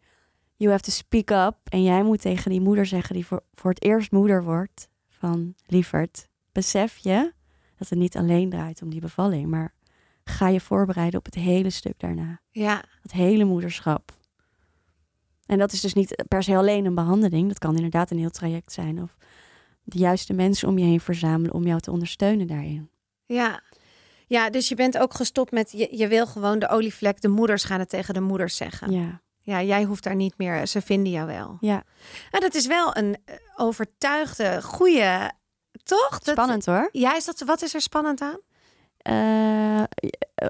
you 0.56 0.72
have 0.72 0.84
to 0.84 0.92
speak 0.92 1.30
up. 1.30 1.56
En 1.64 1.84
jij 1.84 2.04
moet 2.04 2.22
tegen 2.22 2.52
die 2.52 2.62
moeder 2.62 2.86
zeggen 2.86 3.16
die 3.16 3.26
voor, 3.26 3.44
voor 3.54 3.70
het 3.70 3.84
eerst 3.84 4.12
moeder 4.12 4.44
wordt. 4.44 4.90
Van, 5.10 5.54
lieverd, 5.66 6.28
besef 6.52 6.98
je 6.98 7.34
dat 7.78 7.90
het 7.90 8.00
niet 8.00 8.18
alleen 8.18 8.50
draait 8.50 8.82
om 8.82 8.90
die 8.90 9.02
bevalling, 9.02 9.48
maar 9.48 9.74
ga 10.24 10.48
je 10.48 10.60
voorbereiden 10.60 11.20
op 11.20 11.26
het 11.26 11.36
hele 11.36 11.70
stuk 11.70 12.00
daarna. 12.00 12.42
Ja, 12.50 12.84
Het 13.02 13.12
hele 13.12 13.44
moederschap. 13.44 14.19
En 15.50 15.58
dat 15.58 15.72
is 15.72 15.82
dus 15.82 15.94
niet 15.94 16.24
per 16.28 16.44
se 16.44 16.56
alleen 16.56 16.86
een 16.86 16.96
behandeling. 16.96 17.48
Dat 17.48 17.60
kan 17.60 17.76
inderdaad 17.76 18.12
een 18.12 18.18
heel 18.18 18.30
traject 18.30 18.72
zijn. 18.72 19.02
Of 19.02 19.16
de 19.84 19.98
juiste 19.98 20.34
mensen 20.34 20.68
om 20.68 20.78
je 20.78 20.86
heen 20.86 21.00
verzamelen 21.00 21.54
om 21.54 21.66
jou 21.66 21.80
te 21.80 21.92
ondersteunen 21.92 22.48
daarin. 22.48 22.90
ja. 23.26 23.62
Ja, 24.28 24.50
dus 24.50 24.70
je 24.70 24.76
bent 24.76 24.98
ook 24.98 25.14
gestopt 25.14 25.52
met, 25.52 25.72
je, 25.72 25.88
je 25.98 26.08
wil 26.08 26.28
gewoon 26.28 26.60
de 26.60 26.70
olievlek, 26.70 27.22
de 27.22 27.28
moeders 27.28 27.64
gaan 27.64 27.80
het 27.80 27.90
tegen 27.90 28.14
de 28.14 28.20
moeders 28.22 28.56
zeggen. 28.56 28.92
Ja, 28.92 29.22
Ja, 29.42 29.62
jij 29.64 29.84
hoeft 29.84 30.04
daar 30.04 30.16
niet 30.16 30.38
meer, 30.38 30.68
ze 30.68 30.82
vinden 30.82 31.12
jou 31.12 31.28
wel. 31.28 31.58
ja. 31.60 31.84
En 32.32 32.40
dat 32.40 32.56
is 32.56 32.68
wel 32.68 32.96
een 32.98 33.18
overtuigde, 33.56 34.62
goede, 34.62 35.32
toch? 35.84 36.20
Dat- 36.20 36.34
spannend 36.36 36.66
hoor. 36.66 36.90
Ja, 36.92 37.16
is 37.16 37.26
dat, 37.26 37.40
wat 37.40 37.62
is 37.62 37.74
er 37.74 37.82
spannend 37.82 38.22
aan? 38.22 38.40
Eh, 38.98 39.84
je, 39.96 40.18
eh, 40.36 40.48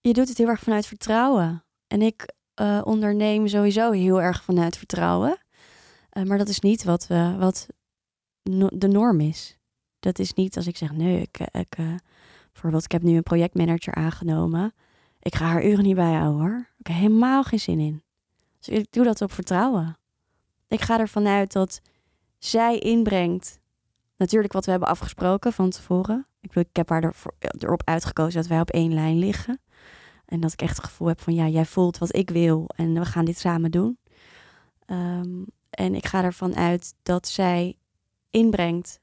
je 0.00 0.12
doet 0.12 0.28
het 0.28 0.38
heel 0.38 0.48
erg 0.48 0.60
vanuit 0.60 0.86
vertrouwen. 0.86 1.64
En 1.86 2.02
ik 2.02 2.28
eh, 2.54 2.80
onderneem 2.84 3.48
sowieso 3.48 3.90
heel 3.90 4.22
erg 4.22 4.42
vanuit 4.42 4.76
vertrouwen. 4.76 5.38
Eh, 6.08 6.22
maar 6.22 6.38
dat 6.38 6.48
is 6.48 6.60
niet 6.60 6.84
wat, 6.84 7.06
wat 7.38 7.66
de 8.72 8.88
norm 8.88 9.20
is. 9.20 9.56
Dat 10.00 10.18
is 10.18 10.32
niet 10.32 10.56
als 10.56 10.66
ik 10.66 10.76
zeg, 10.76 10.92
nee, 10.92 11.20
ik, 11.20 11.38
ik, 11.40 11.74
eh, 11.78 11.94
bijvoorbeeld, 12.52 12.84
ik 12.84 12.92
heb 12.92 13.02
nu 13.02 13.16
een 13.16 13.22
projectmanager 13.22 13.94
aangenomen. 13.94 14.74
Ik 15.20 15.34
ga 15.34 15.44
haar 15.44 15.64
uren 15.64 15.84
niet 15.84 15.94
bijhouden 15.94 16.40
hoor. 16.40 16.68
Ik 16.78 16.86
heb 16.86 16.96
helemaal 16.96 17.42
geen 17.42 17.60
zin 17.60 17.78
in. 17.78 18.02
Dus 18.58 18.68
ik 18.68 18.86
doe 18.90 19.04
dat 19.04 19.20
op 19.20 19.32
vertrouwen. 19.32 19.96
Ik 20.68 20.80
ga 20.80 20.98
ervan 20.98 21.26
uit 21.26 21.52
dat 21.52 21.80
zij 22.38 22.78
inbrengt, 22.78 23.60
natuurlijk 24.16 24.52
wat 24.52 24.64
we 24.64 24.70
hebben 24.70 24.88
afgesproken 24.88 25.52
van 25.52 25.70
tevoren. 25.70 26.26
Ik, 26.40 26.54
ik 26.54 26.76
heb 26.76 26.88
haar 26.88 27.14
erop 27.58 27.82
uitgekozen 27.84 28.40
dat 28.40 28.50
wij 28.50 28.60
op 28.60 28.70
één 28.70 28.94
lijn 28.94 29.18
liggen. 29.18 29.60
En 30.24 30.40
dat 30.40 30.52
ik 30.52 30.62
echt 30.62 30.76
het 30.76 30.86
gevoel 30.86 31.08
heb 31.08 31.20
van, 31.20 31.34
ja, 31.34 31.48
jij 31.48 31.64
voelt 31.64 31.98
wat 31.98 32.16
ik 32.16 32.30
wil 32.30 32.66
en 32.76 32.94
we 32.94 33.04
gaan 33.04 33.24
dit 33.24 33.38
samen 33.38 33.70
doen. 33.70 33.98
Ehm, 34.86 35.42
en 35.70 35.94
ik 35.94 36.06
ga 36.06 36.22
ervan 36.22 36.56
uit 36.56 36.94
dat 37.02 37.28
zij 37.28 37.76
inbrengt 38.30 39.00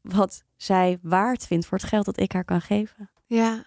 wat 0.00 0.42
zij 0.56 0.98
waard 1.02 1.46
vindt 1.46 1.66
voor 1.66 1.78
het 1.78 1.86
geld 1.86 2.04
dat 2.04 2.20
ik 2.20 2.32
haar 2.32 2.44
kan 2.44 2.60
geven. 2.60 3.10
Ja. 3.26 3.64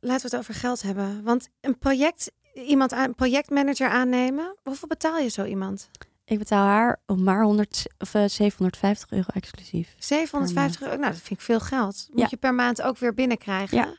Laten 0.00 0.30
we 0.30 0.36
het 0.36 0.36
over 0.36 0.54
geld 0.54 0.82
hebben. 0.82 1.22
Want 1.22 1.48
een 1.60 1.78
project, 1.78 2.32
iemand 2.54 2.92
aan, 2.92 3.08
een 3.08 3.14
projectmanager 3.14 3.88
aannemen, 3.88 4.56
hoeveel 4.62 4.88
betaal 4.88 5.18
je 5.18 5.28
zo 5.28 5.44
iemand? 5.44 5.90
Ik 6.24 6.38
betaal 6.38 6.66
haar 6.66 7.00
om 7.06 7.22
maar 7.22 7.42
100, 7.42 7.86
of, 7.98 8.14
eh, 8.14 8.24
750 8.28 9.10
euro 9.10 9.28
exclusief. 9.32 9.94
750 9.98 10.80
euro. 10.82 10.96
Nou, 10.96 11.12
dat 11.12 11.20
vind 11.20 11.38
ik 11.40 11.44
veel 11.44 11.60
geld. 11.60 12.06
Moet 12.10 12.20
Ja. 12.20 12.26
je 12.30 12.36
per 12.36 12.54
maand 12.54 12.82
ook 12.82 12.98
weer 12.98 13.14
binnenkrijgen. 13.14 13.76
Ja. 13.76 13.96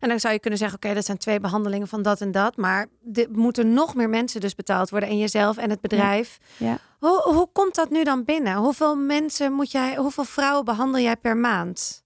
En 0.00 0.08
dan 0.08 0.20
zou 0.20 0.32
je 0.34 0.40
kunnen 0.40 0.58
zeggen, 0.58 0.78
oké, 0.82 0.94
dat 0.94 1.04
zijn 1.04 1.18
twee 1.18 1.40
behandelingen 1.40 1.88
van 1.88 2.02
dat 2.02 2.20
en 2.20 2.30
dat. 2.32 2.56
Maar 2.56 2.86
er 3.12 3.26
moeten 3.30 3.72
nog 3.72 3.94
meer 3.94 4.08
mensen 4.08 4.40
dus 4.40 4.54
betaald 4.54 4.90
worden. 4.90 5.08
En 5.08 5.18
jezelf 5.18 5.56
en 5.56 5.70
het 5.70 5.80
bedrijf. 5.80 6.38
Ja. 6.56 6.78
Hoe, 6.98 7.22
hoe 7.32 7.48
komt 7.52 7.74
dat 7.74 7.90
nu 7.90 8.04
dan 8.04 8.24
binnen? 8.24 8.56
Hoeveel 8.56 8.96
mensen 8.96 9.52
moet 9.52 9.70
jij, 9.70 9.96
hoeveel 9.96 10.24
vrouwen 10.24 10.64
behandel 10.64 11.00
jij 11.00 11.16
per 11.16 11.36
maand? 11.36 12.02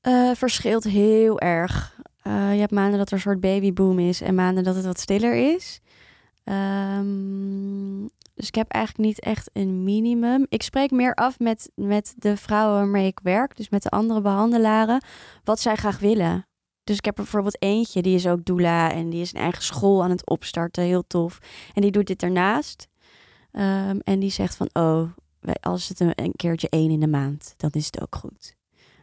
Eh, 0.00 0.30
verschilt 0.34 0.84
heel 0.84 1.40
erg. 1.40 1.96
Eh, 2.22 2.54
je 2.54 2.60
hebt 2.60 2.72
maanden 2.72 2.98
dat 2.98 3.08
er 3.08 3.14
een 3.14 3.20
soort 3.20 3.40
babyboom 3.40 3.98
is 3.98 4.20
en 4.20 4.34
maanden 4.34 4.64
dat 4.64 4.74
het 4.74 4.84
wat 4.84 5.00
stiller 5.00 5.34
is. 5.54 5.80
Ehm, 6.44 8.06
Dus 8.34 8.46
ik 8.46 8.54
heb 8.54 8.70
eigenlijk 8.70 9.06
niet 9.08 9.20
echt 9.20 9.50
een 9.52 9.84
minimum. 9.84 10.46
Ik 10.48 10.62
spreek 10.62 10.90
meer 10.90 11.14
af 11.14 11.38
met, 11.38 11.70
met 11.74 12.14
de 12.16 12.36
vrouwen 12.36 12.76
waarmee 12.76 13.06
ik 13.06 13.20
werk, 13.22 13.56
dus 13.56 13.68
met 13.68 13.82
de 13.82 13.88
andere 13.90 14.20
behandelaren, 14.20 15.04
wat 15.44 15.60
zij 15.60 15.76
graag 15.76 15.98
willen. 15.98 16.46
Dus 16.84 16.96
ik 16.96 17.04
heb 17.04 17.16
er 17.16 17.22
bijvoorbeeld 17.22 17.62
eentje, 17.62 18.02
die 18.02 18.14
is 18.14 18.26
ook 18.26 18.44
doula 18.44 18.92
en 18.92 19.10
die 19.10 19.20
is 19.20 19.34
een 19.34 19.40
eigen 19.40 19.62
school 19.62 20.02
aan 20.02 20.10
het 20.10 20.26
opstarten, 20.26 20.82
heel 20.82 21.06
tof. 21.06 21.38
En 21.74 21.82
die 21.82 21.90
doet 21.90 22.06
dit 22.06 22.22
ernaast. 22.22 22.88
Ehm, 23.52 23.98
en 24.04 24.18
die 24.18 24.30
zegt 24.30 24.56
van, 24.56 24.70
oh, 24.72 25.10
als 25.60 25.88
het 25.88 26.00
een, 26.00 26.12
een, 26.14 26.32
keertje 26.36 26.68
één 26.68 26.90
in 26.90 27.00
de 27.00 27.06
maand, 27.06 27.54
dan 27.56 27.70
is 27.72 27.86
het 27.86 28.00
ook 28.00 28.16
goed. 28.16 28.54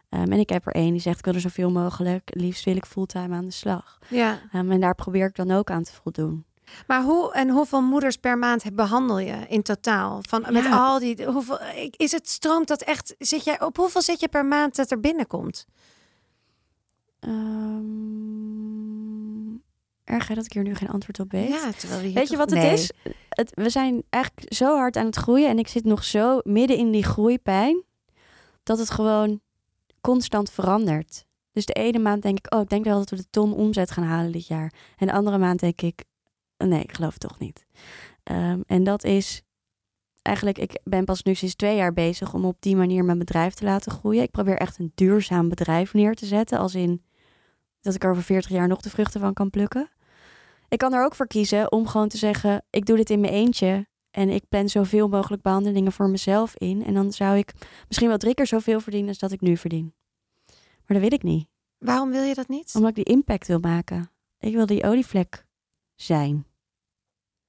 Um, 0.10 0.32
en 0.32 0.39
ik 0.39 0.50
heb 0.50 0.68
er 0.68 0.74
één 0.74 0.92
die 0.92 1.02
zegt, 1.02 1.18
ik 1.18 1.26
wil 1.26 1.34
er 1.34 1.42
zoveel 1.42 1.72
mogelijk, 1.72 2.30
liefst 2.34 2.65
wil 2.65 2.76
ik 2.76 2.86
fulltime 2.86 3.36
aan 3.36 3.46
de 3.46 3.52
slag. 3.52 4.00
Ja. 4.08 4.39
Um, 4.56 4.72
en 4.72 4.80
daar 4.80 4.96
probeer 4.96 5.26
ik 5.26 5.36
dan 5.36 5.52
ook 5.52 5.72
aan 5.72 5.84
te 5.84 5.94
voldoen. 5.94 6.46
Maar 6.88 7.04
hoe 7.04 7.34
en 7.34 7.50
hoeveel 7.50 7.82
moeders 7.82 8.15
per 8.15 8.38
maand 8.38 8.76
behandel 8.76 9.20
je 9.20 9.46
in 9.48 9.62
totaal? 9.62 10.22
Van 10.28 10.46
met 10.50 10.65
al 10.72 11.00
die 11.00 11.26
hoeveel 11.26 11.60
is 11.98 12.12
het 12.12 12.30
stroomt 12.30 12.68
dat 12.68 12.82
echt? 12.82 13.15
Zit 13.18 13.44
jij 13.44 13.62
op 13.62 13.78
hoeveel 13.78 14.02
zit 14.02 14.20
je 14.20 14.28
per 14.28 14.46
maand 14.46 14.76
dat 14.76 14.92
er 14.92 15.00
binnenkomt? 15.00 15.65
Um, 17.19 18.60
erg 20.03 20.27
dat 20.27 20.45
ik 20.45 20.53
hier 20.53 20.63
nu 20.63 20.75
geen 20.75 20.89
antwoord 20.89 21.19
op 21.19 21.32
weet. 21.32 21.49
Ja, 21.49 21.71
terwijl 21.71 22.01
je 22.01 22.13
weet 22.13 22.29
je 22.29 22.38
wat 22.38 22.49
het 22.49 22.63
is? 22.63 22.91
Het, 23.29 23.51
we 23.53 23.69
zijn 23.69 24.03
eigenlijk 24.10 24.53
zo 24.53 24.75
hard 24.77 24.95
aan 24.95 25.05
het 25.05 25.15
groeien 25.15 25.49
en 25.49 25.60
ik 25.60 25.67
zit 25.67 25.84
nog 25.84 26.03
zo 26.03 26.39
midden 26.43 26.77
in 26.77 26.91
die 26.91 27.03
groeipijn 27.03 27.84
dat 28.63 28.77
het 28.77 28.89
gewoon 28.89 29.41
constant 30.01 30.51
verandert. 30.51 31.25
Dus 31.51 31.65
de 31.65 31.73
ene 31.73 31.99
maand 31.99 32.21
denk 32.21 32.38
ik, 32.38 32.53
oh, 32.53 32.62
ik 32.62 32.69
denk 32.69 32.86
wel 32.86 32.97
dat 32.97 33.10
we 33.10 33.15
de 33.15 33.29
ton 33.29 33.53
omzet 33.53 33.91
gaan 33.91 34.03
halen 34.03 34.32
dit 34.32 34.47
jaar. 34.47 34.73
En 34.97 35.08
de 35.08 35.13
andere 35.13 35.38
maand 35.38 35.60
denk 35.60 35.82
ik, 35.82 36.03
nee, 36.58 36.82
ik 36.82 36.95
geloof 36.95 37.12
het 37.12 37.19
toch 37.19 37.39
niet. 37.39 37.65
Um, 38.23 38.63
en 38.67 38.84
dat 38.84 39.03
is 39.03 39.41
eigenlijk, 40.21 40.58
ik 40.58 40.79
ben 40.84 41.05
pas 41.05 41.23
nu 41.23 41.36
sinds 41.36 41.55
twee 41.55 41.75
jaar 41.75 41.93
bezig 41.93 42.34
om 42.34 42.45
op 42.45 42.58
die 42.60 42.75
manier 42.75 43.05
mijn 43.05 43.17
bedrijf 43.17 43.53
te 43.53 43.65
laten 43.65 43.91
groeien. 43.91 44.23
Ik 44.23 44.32
probeer 44.32 44.58
echt 44.58 44.79
een 44.79 44.91
duurzaam 44.95 45.49
bedrijf 45.49 45.93
neer 45.93 46.15
te 46.15 46.25
zetten, 46.25 46.60
als 46.60 46.75
in 46.75 47.03
dat 47.82 47.96
ik 47.96 48.04
er 48.04 48.10
over 48.10 48.24
40 48.24 48.52
jaar 48.52 48.68
nog 48.68 48.82
de 48.82 48.89
vruchten 48.89 49.20
van 49.20 49.34
kan 49.34 49.50
plukken. 49.50 49.89
Ik 50.68 50.78
kan 50.78 50.94
er 50.94 51.06
ook 51.06 51.15
voor 51.15 51.28
kiezen 51.28 51.72
om 51.72 51.88
gewoon 51.88 52.08
te 52.08 52.18
zeggen: 52.18 52.65
ik 52.70 52.86
doe 52.86 52.98
dit 52.98 53.10
in 53.10 53.20
mijn 53.20 53.34
eentje 53.34 53.88
en 54.12 54.30
ik 54.30 54.44
plan 54.50 54.70
zoveel 54.70 55.08
mogelijk 55.08 55.42
behandelingen 55.42 55.92
voor 55.92 56.10
mezelf 56.10 56.56
in. 56.56 56.86
En 56.86 56.94
dan 56.94 57.12
zou 57.12 57.38
ik 57.38 57.54
misschien 57.88 58.10
wel 58.10 58.18
drie 58.18 58.34
keer 58.34 58.48
zoveel 58.48 58.80
verdienen 58.80 59.10
als 59.10 59.20
dat 59.20 59.32
ik 59.32 59.42
nu 59.42 59.58
verdien. 59.58 59.94
Maar 60.86 61.00
dat 61.00 61.10
wil 61.10 61.13
ik 61.13 61.24
niet. 61.24 61.48
Waarom 61.78 62.12
wil 62.12 62.24
je 62.24 62.34
dat 62.34 62.48
niet? 62.48 62.72
Omdat 62.76 62.89
ik 62.89 62.96
die 62.96 63.15
impact 63.15 63.48
wil 63.48 63.60
maken. 63.60 64.12
Ik 64.39 64.54
wil 64.54 64.65
die 64.65 64.84
olievlek 64.84 65.46
zijn. 65.96 66.46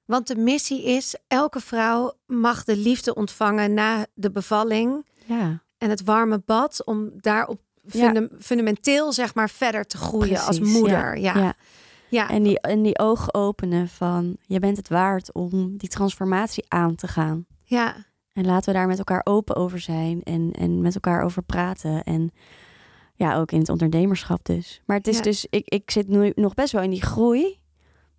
Want 0.05 0.27
de 0.27 0.37
missie 0.37 0.85
is: 0.85 1.16
elke 1.27 1.61
vrouw 1.61 2.12
mag 2.27 2.64
de 2.64 2.77
liefde 2.77 3.14
ontvangen 3.14 3.75
na 3.75 4.07
de 4.14 4.31
bevalling. 4.31 5.07
Ja. 5.27 5.62
En 5.79 5.90
het 5.90 6.03
warme 6.03 6.43
bad 6.45 6.85
om 6.85 7.11
daarop 7.16 7.61
fundamenteel 8.38 9.12
zeg 9.12 9.35
maar 9.35 9.51
verder 9.51 9.87
te 9.87 9.97
groeien 9.97 10.40
als 10.40 10.61
moeder. 10.61 11.19
Ja. 11.19 11.55
ja. 12.09 12.29
En, 12.29 12.43
die, 12.43 12.61
en 12.61 12.83
die 12.83 12.99
ogen 12.99 13.35
openen 13.35 13.88
van 13.88 14.37
je 14.47 14.59
bent 14.59 14.77
het 14.77 14.88
waard 14.88 15.33
om 15.33 15.77
die 15.77 15.88
transformatie 15.88 16.64
aan 16.69 16.95
te 16.95 17.09
gaan. 17.09 17.47
Ja. 17.64 18.09
En 18.33 18.47
laten 18.47 18.73
we 18.73 18.79
daar 18.79 18.87
met 18.87 18.99
elkaar 18.99 19.21
open 19.25 19.57
over 19.57 19.81
zijn 19.81 20.23
en, 20.23 20.53
en 20.53 20.81
met 20.81 20.95
elkaar 20.95 21.23
over 21.23 21.43
praten. 21.43 22.05
En 22.05 22.31
ja, 23.14 23.37
ook 23.37 23.53
in 23.53 23.59
het 23.59 23.69
ondernemerschap 23.69 24.45
dus. 24.45 24.83
Maar 24.87 24.97
het 24.97 25.07
is 25.07 25.23
dus, 25.23 25.47
ik, 25.51 25.69
ik 25.69 25.90
zit 25.90 26.09
nu 26.09 26.33
nog 26.35 26.55
best 26.55 26.73
wel 26.73 26.83
in 26.83 26.90
die 26.90 27.03
groei. 27.03 27.59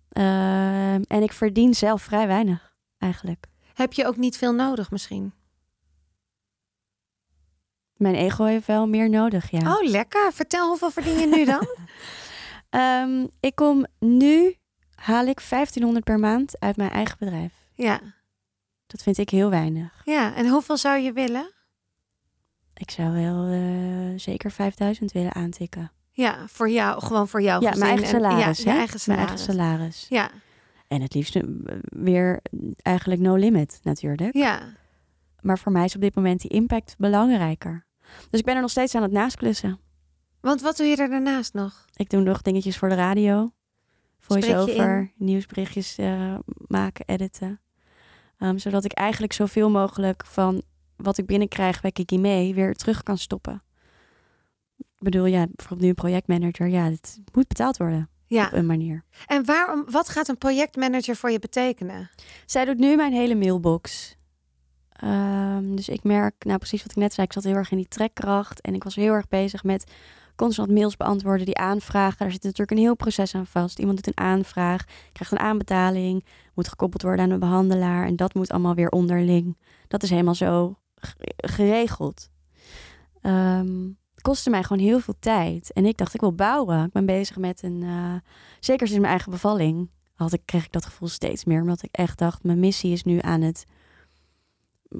Ehm, 0.08 1.02
en 1.06 1.22
ik 1.22 1.32
verdien 1.32 1.74
zelf 1.74 2.02
vrij 2.02 2.26
weinig, 2.26 2.74
eigenlijk. 2.98 3.46
Heb 3.74 3.92
je 3.92 4.06
ook 4.06 4.16
niet 4.16 4.36
veel 4.36 4.52
nodig 4.52 4.90
misschien? 4.90 5.32
Mijn 8.02 8.14
ego 8.14 8.44
heeft 8.44 8.66
wel 8.66 8.88
meer 8.88 9.10
nodig, 9.10 9.50
ja. 9.50 9.76
Oh, 9.76 9.88
lekker. 9.88 10.32
Vertel, 10.32 10.68
hoeveel 10.68 10.90
verdien 10.90 11.18
je 11.18 11.26
nu 11.26 11.44
dan? 11.44 11.66
um, 12.80 13.28
ik 13.48 13.54
kom 13.54 13.86
nu, 13.98 14.56
haal 14.94 15.26
ik 15.26 15.40
1500 15.48 16.04
per 16.04 16.18
maand 16.18 16.60
uit 16.60 16.76
mijn 16.76 16.90
eigen 16.90 17.16
bedrijf. 17.18 17.52
Ja. 17.74 18.00
Dat 18.86 19.02
vind 19.02 19.18
ik 19.18 19.30
heel 19.30 19.50
weinig. 19.50 20.02
Ja, 20.04 20.34
en 20.34 20.48
hoeveel 20.48 20.76
zou 20.76 20.98
je 20.98 21.12
willen? 21.12 21.52
Ik 22.74 22.90
zou 22.90 23.12
wel 23.12 23.48
uh, 23.48 24.18
zeker 24.18 24.50
5000 24.50 25.12
willen 25.12 25.34
aantikken. 25.34 25.92
Ja, 26.10 26.46
voor 26.46 26.70
jou, 26.70 27.02
gewoon 27.02 27.28
voor 27.28 27.42
jou. 27.42 27.62
Ja, 27.62 27.70
mijn 27.70 27.82
eigen 27.82 28.06
salaris. 28.06 28.64
En, 28.64 28.72
ja, 28.72 28.78
eigen 28.78 29.00
salaris. 29.00 29.06
Mijn 29.06 29.18
eigen 29.18 29.38
salaris. 29.38 30.06
Ja. 30.08 30.30
En 30.88 31.02
het 31.02 31.14
liefst 31.14 31.36
eh, 31.36 31.42
weer 31.82 32.40
eigenlijk 32.76 33.20
no 33.20 33.34
limit 33.34 33.80
natuurlijk. 33.82 34.34
Ja. 34.36 34.60
Maar 35.40 35.58
voor 35.58 35.72
mij 35.72 35.84
is 35.84 35.94
op 35.94 36.00
dit 36.00 36.14
moment 36.14 36.40
die 36.40 36.50
impact 36.50 36.94
belangrijker. 36.98 37.86
Dus 38.30 38.40
ik 38.40 38.46
ben 38.46 38.54
er 38.54 38.60
nog 38.60 38.70
steeds 38.70 38.94
aan 38.94 39.02
het 39.02 39.12
naastklussen. 39.12 39.80
Want 40.40 40.60
wat 40.60 40.76
doe 40.76 40.86
je 40.86 40.96
er 40.96 41.08
daarnaast 41.08 41.54
nog? 41.54 41.84
Ik 41.96 42.10
doe 42.10 42.20
nog 42.20 42.42
dingetjes 42.42 42.78
voor 42.78 42.88
de 42.88 42.94
radio. 42.94 43.52
Voice-over, 44.18 45.12
nieuwsberichtjes 45.16 45.98
uh, 45.98 46.34
maken, 46.66 47.06
editen. 47.06 47.60
Um, 48.38 48.58
zodat 48.58 48.84
ik 48.84 48.92
eigenlijk 48.92 49.32
zoveel 49.32 49.70
mogelijk 49.70 50.26
van 50.26 50.62
wat 50.96 51.18
ik 51.18 51.26
binnenkrijg 51.26 51.80
bij 51.80 51.92
Kiki 51.92 52.18
mee 52.18 52.54
weer 52.54 52.74
terug 52.74 53.02
kan 53.02 53.18
stoppen. 53.18 53.62
Ik 54.78 54.98
bedoel, 54.98 55.24
ja, 55.24 55.46
bijvoorbeeld 55.46 55.80
nu 55.80 55.88
een 55.88 55.94
projectmanager. 55.94 56.68
Ja, 56.68 56.90
het 56.90 57.20
moet 57.32 57.48
betaald 57.48 57.76
worden. 57.76 58.08
Ja. 58.26 58.46
Op 58.46 58.52
een 58.52 58.66
manier. 58.66 59.04
En 59.26 59.44
waarom, 59.44 59.84
wat 59.90 60.08
gaat 60.08 60.28
een 60.28 60.38
projectmanager 60.38 61.16
voor 61.16 61.30
je 61.30 61.38
betekenen? 61.38 62.10
Zij 62.46 62.64
doet 62.64 62.78
nu 62.78 62.96
mijn 62.96 63.12
hele 63.12 63.34
mailbox. 63.34 64.16
Um, 65.04 65.76
dus 65.76 65.88
ik 65.88 66.02
merk, 66.02 66.44
nou 66.44 66.58
precies 66.58 66.82
wat 66.82 66.90
ik 66.90 66.96
net 66.96 67.12
zei, 67.12 67.26
ik 67.26 67.32
zat 67.32 67.44
heel 67.44 67.54
erg 67.54 67.70
in 67.70 67.76
die 67.76 67.88
trekkracht. 67.88 68.60
En 68.60 68.74
ik 68.74 68.84
was 68.84 68.94
heel 68.94 69.12
erg 69.12 69.28
bezig 69.28 69.64
met 69.64 69.92
constant 70.36 70.70
mails 70.70 70.96
beantwoorden, 70.96 71.46
die 71.46 71.58
aanvragen. 71.58 72.18
Daar 72.18 72.32
zit 72.32 72.42
natuurlijk 72.42 72.70
een 72.70 72.84
heel 72.84 72.96
proces 72.96 73.34
aan 73.34 73.46
vast. 73.46 73.78
Iemand 73.78 73.96
doet 73.96 74.16
een 74.16 74.24
aanvraag, 74.24 74.84
krijgt 75.12 75.32
een 75.32 75.38
aanbetaling, 75.38 76.24
moet 76.54 76.68
gekoppeld 76.68 77.02
worden 77.02 77.24
aan 77.24 77.30
een 77.30 77.38
behandelaar. 77.38 78.06
En 78.06 78.16
dat 78.16 78.34
moet 78.34 78.50
allemaal 78.50 78.74
weer 78.74 78.88
onderling. 78.88 79.56
Dat 79.88 80.02
is 80.02 80.10
helemaal 80.10 80.34
zo 80.34 80.76
geregeld. 81.36 82.30
Um, 83.22 83.98
het 84.12 84.22
kostte 84.22 84.50
mij 84.50 84.62
gewoon 84.62 84.82
heel 84.82 85.00
veel 85.00 85.14
tijd. 85.18 85.72
En 85.72 85.86
ik 85.86 85.96
dacht, 85.96 86.14
ik 86.14 86.20
wil 86.20 86.34
bouwen. 86.34 86.84
Ik 86.84 86.92
ben 86.92 87.06
bezig 87.06 87.36
met 87.36 87.62
een, 87.62 87.82
uh, 87.82 88.14
zeker 88.60 88.86
sinds 88.86 89.00
mijn 89.00 89.12
eigen 89.12 89.30
bevalling, 89.30 89.90
had 90.14 90.32
ik, 90.32 90.42
kreeg 90.44 90.64
ik 90.64 90.72
dat 90.72 90.84
gevoel 90.84 91.08
steeds 91.08 91.44
meer. 91.44 91.60
Omdat 91.60 91.82
ik 91.82 91.92
echt 91.92 92.18
dacht, 92.18 92.44
mijn 92.44 92.60
missie 92.60 92.92
is 92.92 93.04
nu 93.04 93.18
aan 93.20 93.40
het 93.40 93.64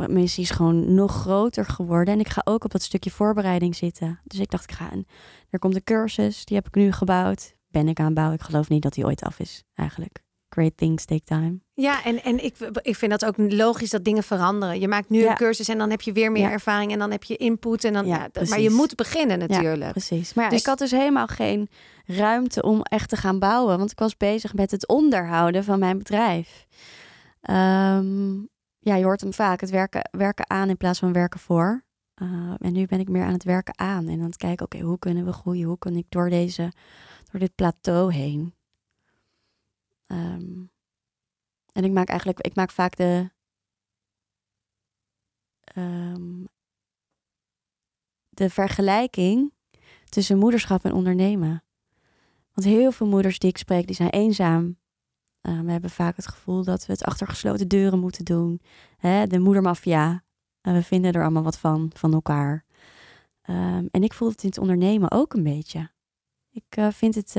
missie 0.08 0.42
is 0.42 0.50
gewoon 0.50 0.94
nog 0.94 1.12
groter 1.12 1.64
geworden. 1.64 2.14
En 2.14 2.20
ik 2.20 2.28
ga 2.28 2.40
ook 2.44 2.64
op 2.64 2.70
dat 2.70 2.82
stukje 2.82 3.10
voorbereiding 3.10 3.76
zitten. 3.76 4.20
Dus 4.24 4.38
ik 4.38 4.50
dacht, 4.50 4.70
ik 4.70 4.76
ga 4.76 4.92
een, 4.92 5.06
er 5.50 5.58
komt 5.58 5.74
een 5.74 5.84
cursus, 5.84 6.44
die 6.44 6.56
heb 6.56 6.66
ik 6.66 6.74
nu 6.74 6.92
gebouwd. 6.92 7.54
Ben 7.68 7.88
ik 7.88 7.98
aan 7.98 8.04
het 8.04 8.14
bouwen. 8.14 8.36
Ik 8.36 8.44
geloof 8.44 8.68
niet 8.68 8.82
dat 8.82 8.92
die 8.92 9.04
ooit 9.04 9.22
af 9.22 9.38
is, 9.38 9.64
eigenlijk. 9.74 10.18
Great 10.48 10.76
things 10.76 11.04
take 11.04 11.24
time. 11.24 11.60
Ja, 11.74 12.04
en, 12.04 12.22
en 12.22 12.44
ik, 12.44 12.56
ik 12.82 12.96
vind 12.96 13.10
dat 13.10 13.24
ook 13.24 13.34
logisch 13.36 13.90
dat 13.90 14.04
dingen 14.04 14.22
veranderen. 14.22 14.80
Je 14.80 14.88
maakt 14.88 15.08
nu 15.08 15.26
een 15.26 15.34
cursus 15.34 15.68
en 15.68 15.78
dan 15.78 15.90
heb 15.90 16.00
je 16.00 16.12
weer 16.12 16.32
meer 16.32 16.50
ervaring 16.50 16.92
en 16.92 16.98
dan 16.98 17.10
heb 17.10 17.24
je 17.24 17.36
input. 17.36 17.84
En 17.84 17.92
dan, 17.92 18.06
ja, 18.06 18.28
maar 18.48 18.60
je 18.60 18.70
moet 18.70 18.94
beginnen 18.94 19.38
natuurlijk. 19.38 19.90
precies. 19.90 20.34
Maar 20.34 20.50
dus, 20.50 20.60
ik 20.60 20.66
had 20.66 20.78
dus 20.78 20.90
helemaal 20.90 21.26
geen 21.26 21.68
ruimte 22.06 22.62
om 22.62 22.82
echt 22.82 23.08
te 23.08 23.16
gaan 23.16 23.38
bouwen. 23.38 23.78
Want 23.78 23.90
ik 23.90 23.98
was 23.98 24.16
bezig 24.16 24.54
met 24.54 24.70
het 24.70 24.88
onderhouden 24.88 25.64
van 25.64 25.78
mijn 25.78 25.98
bedrijf. 25.98 26.66
Um, 27.50 28.48
ja, 28.84 28.94
je 28.94 29.04
hoort 29.04 29.20
hem 29.20 29.32
vaak, 29.32 29.60
het 29.60 29.70
werken, 29.70 30.08
werken 30.10 30.50
aan 30.50 30.68
in 30.68 30.76
plaats 30.76 30.98
van 30.98 31.12
werken 31.12 31.40
voor. 31.40 31.84
Uh, 32.22 32.54
en 32.58 32.72
nu 32.72 32.86
ben 32.86 33.00
ik 33.00 33.08
meer 33.08 33.24
aan 33.24 33.32
het 33.32 33.44
werken 33.44 33.78
aan 33.78 34.08
en 34.08 34.20
aan 34.20 34.26
het 34.26 34.36
kijken, 34.36 34.64
oké, 34.64 34.78
hoe 34.80 34.98
kunnen 34.98 35.24
we 35.24 35.32
groeien? 35.32 35.66
Hoe 35.66 35.78
kan 35.78 35.94
ik 35.96 36.06
door, 36.08 36.30
deze, 36.30 36.72
door 37.30 37.40
dit 37.40 37.54
plateau 37.54 38.12
heen? 38.12 38.54
Um, 40.06 40.70
en 41.72 41.84
ik 41.84 41.92
maak 41.92 42.08
eigenlijk, 42.08 42.40
ik 42.40 42.54
maak 42.54 42.70
vaak 42.70 42.96
de, 42.96 43.30
um, 45.76 46.48
de 48.28 48.50
vergelijking 48.50 49.52
tussen 50.08 50.38
moederschap 50.38 50.84
en 50.84 50.92
ondernemen. 50.92 51.64
Want 52.52 52.66
heel 52.66 52.92
veel 52.92 53.06
moeders 53.06 53.38
die 53.38 53.50
ik 53.50 53.58
spreek, 53.58 53.86
die 53.86 53.96
zijn 53.96 54.10
eenzaam 54.10 54.76
uh, 55.42 55.60
we 55.60 55.70
hebben 55.70 55.90
vaak 55.90 56.16
het 56.16 56.28
gevoel 56.28 56.64
dat 56.64 56.86
we 56.86 56.92
het 56.92 57.04
achter 57.04 57.26
gesloten 57.26 57.68
deuren 57.68 57.98
moeten 57.98 58.24
doen. 58.24 58.60
Hè, 58.96 59.26
de 59.26 59.38
moedermafia. 59.38 60.22
Uh, 60.62 60.74
we 60.74 60.82
vinden 60.82 61.12
er 61.12 61.22
allemaal 61.22 61.42
wat 61.42 61.58
van, 61.58 61.90
van 61.94 62.12
elkaar. 62.12 62.64
Um, 63.50 63.88
en 63.90 64.02
ik 64.02 64.12
voel 64.12 64.28
het 64.28 64.42
in 64.42 64.48
het 64.48 64.58
ondernemen 64.58 65.10
ook 65.10 65.34
een 65.34 65.42
beetje. 65.42 65.90
Ik 66.50 66.76
uh, 66.78 66.88
vind 66.90 67.14
het, 67.14 67.36